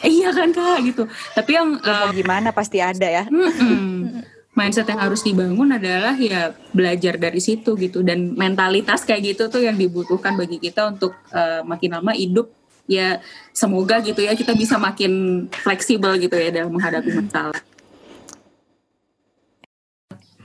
Eh, 0.03 0.11
iya 0.19 0.35
kan 0.35 0.51
kak? 0.51 0.83
Gitu. 0.83 1.07
Tapi 1.33 1.51
yang 1.53 1.79
uh, 1.79 2.11
gimana 2.11 2.51
pasti 2.51 2.83
ada 2.83 3.07
ya. 3.07 3.23
mm-mm, 3.25 4.19
mindset 4.59 4.91
yang 4.91 4.99
harus 4.99 5.23
dibangun 5.23 5.79
adalah 5.79 6.19
ya 6.19 6.51
belajar 6.75 7.15
dari 7.15 7.39
situ 7.39 7.79
gitu. 7.79 8.03
Dan 8.03 8.35
mentalitas 8.35 9.07
kayak 9.07 9.39
gitu 9.39 9.47
tuh 9.47 9.63
yang 9.63 9.79
dibutuhkan 9.79 10.35
bagi 10.35 10.59
kita 10.59 10.91
untuk 10.91 11.15
uh, 11.31 11.63
makin 11.63 11.95
lama 11.95 12.11
hidup 12.11 12.51
ya 12.89 13.21
semoga 13.53 14.01
gitu 14.01 14.25
ya 14.25 14.33
kita 14.33 14.57
bisa 14.57 14.81
makin 14.81 15.45
fleksibel 15.53 16.17
gitu 16.17 16.33
ya 16.41 16.49
dalam 16.49 16.73
menghadapi 16.73 17.13
masalah 17.21 17.61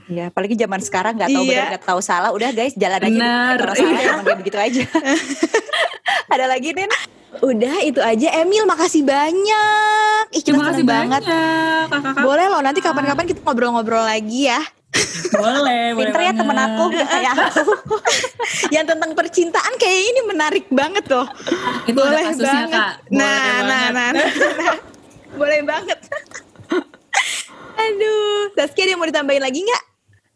Iya, 0.04 0.28
apalagi 0.28 0.52
zaman 0.54 0.80
sekarang 0.80 1.16
nggak 1.16 1.30
tahu 1.30 1.44
Iya. 1.44 1.50
benar 1.50 1.66
nggak 1.72 1.84
tahu 1.86 2.00
salah. 2.00 2.30
Udah 2.30 2.50
guys, 2.50 2.76
jalan 2.76 2.98
aja. 2.98 3.08
Benar. 3.08 3.54
Kalau 3.56 3.74
salah 3.74 3.96
Iya. 3.96 4.10
emang 4.14 4.38
begitu 4.38 4.58
aja. 4.58 4.82
ada 6.34 6.44
lagi 6.46 6.68
Nin? 6.70 6.90
Udah 7.40 7.76
itu 7.80 7.98
aja 7.98 8.28
Emil 8.38 8.64
makasih 8.64 9.02
banyak. 9.02 10.24
Ih, 10.30 10.40
kita 10.40 10.54
Terima 10.54 10.70
kasih 10.70 10.84
banget. 10.84 11.22
Boleh 12.16 12.46
loh 12.46 12.60
nanti 12.60 12.78
kapan-kapan 12.78 13.24
kita 13.24 13.40
ngobrol-ngobrol 13.40 14.02
lagi 14.02 14.46
ya. 14.46 14.60
Boleh, 15.34 15.90
boleh 15.90 16.06
Pinter 16.06 16.20
ya 16.20 16.30
banget. 16.30 16.38
temen 16.38 16.58
aku 16.60 16.82
udah 16.86 17.06
kayak 17.08 17.32
aku. 17.34 17.72
Yang 18.74 18.84
tentang 18.86 19.10
percintaan 19.12 19.72
kayak 19.74 20.00
ini 20.06 20.20
menarik 20.22 20.64
banget 20.70 21.04
loh. 21.08 21.26
Itu 21.84 21.98
ada 21.98 22.18
kasusnya 22.22 22.64
kak. 22.68 22.92
Boleh 23.02 23.18
Nah, 23.18 23.26
nah, 23.26 23.50
banget. 23.50 23.66
nah, 23.66 23.86
nah, 23.90 24.08
nah. 24.14 24.76
Boleh 25.40 25.60
banget. 25.66 25.98
Aduh, 27.74 28.54
Saskia 28.54 28.86
ada 28.86 28.90
yang 28.94 29.00
mau 29.02 29.10
ditambahin 29.10 29.42
lagi 29.42 29.60
nggak? 29.60 29.82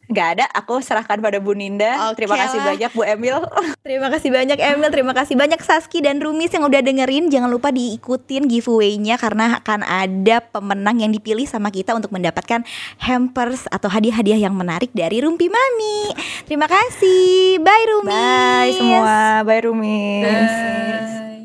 Gak 0.09 0.41
ada, 0.41 0.49
aku 0.57 0.81
serahkan 0.81 1.21
pada 1.21 1.37
Bu 1.37 1.53
Ninda. 1.53 2.09
Oke 2.09 2.25
Terima 2.25 2.41
kasih 2.41 2.59
lah. 2.65 2.67
banyak 2.73 2.91
Bu 2.97 3.03
Emil. 3.05 3.39
Terima 3.87 4.09
kasih 4.09 4.31
banyak 4.33 4.59
Emil, 4.61 4.89
terima 4.93 5.13
kasih 5.17 5.35
banyak 5.37 5.61
Saski 5.61 6.01
dan 6.01 6.21
Rumis 6.21 6.53
yang 6.53 6.65
udah 6.65 6.81
dengerin. 6.81 7.29
Jangan 7.29 7.49
lupa 7.49 7.69
diikutin 7.73 8.49
giveaway-nya 8.49 9.21
karena 9.21 9.61
akan 9.61 9.85
ada 9.85 10.45
pemenang 10.45 11.01
yang 11.01 11.13
dipilih 11.13 11.45
sama 11.45 11.69
kita 11.69 11.93
untuk 11.97 12.13
mendapatkan 12.13 12.65
hampers 13.01 13.65
atau 13.69 13.89
hadiah-hadiah 13.89 14.49
yang 14.49 14.57
menarik 14.57 14.93
dari 14.93 15.21
Rumpi 15.21 15.49
Mami. 15.49 16.13
Terima 16.49 16.69
kasih. 16.69 17.61
Bye 17.61 17.87
Rumis. 17.89 18.13
Bye 18.13 18.73
semua, 18.77 19.45
bye 19.45 19.61
Rumis. 19.61 20.25
Bye. 20.25 21.38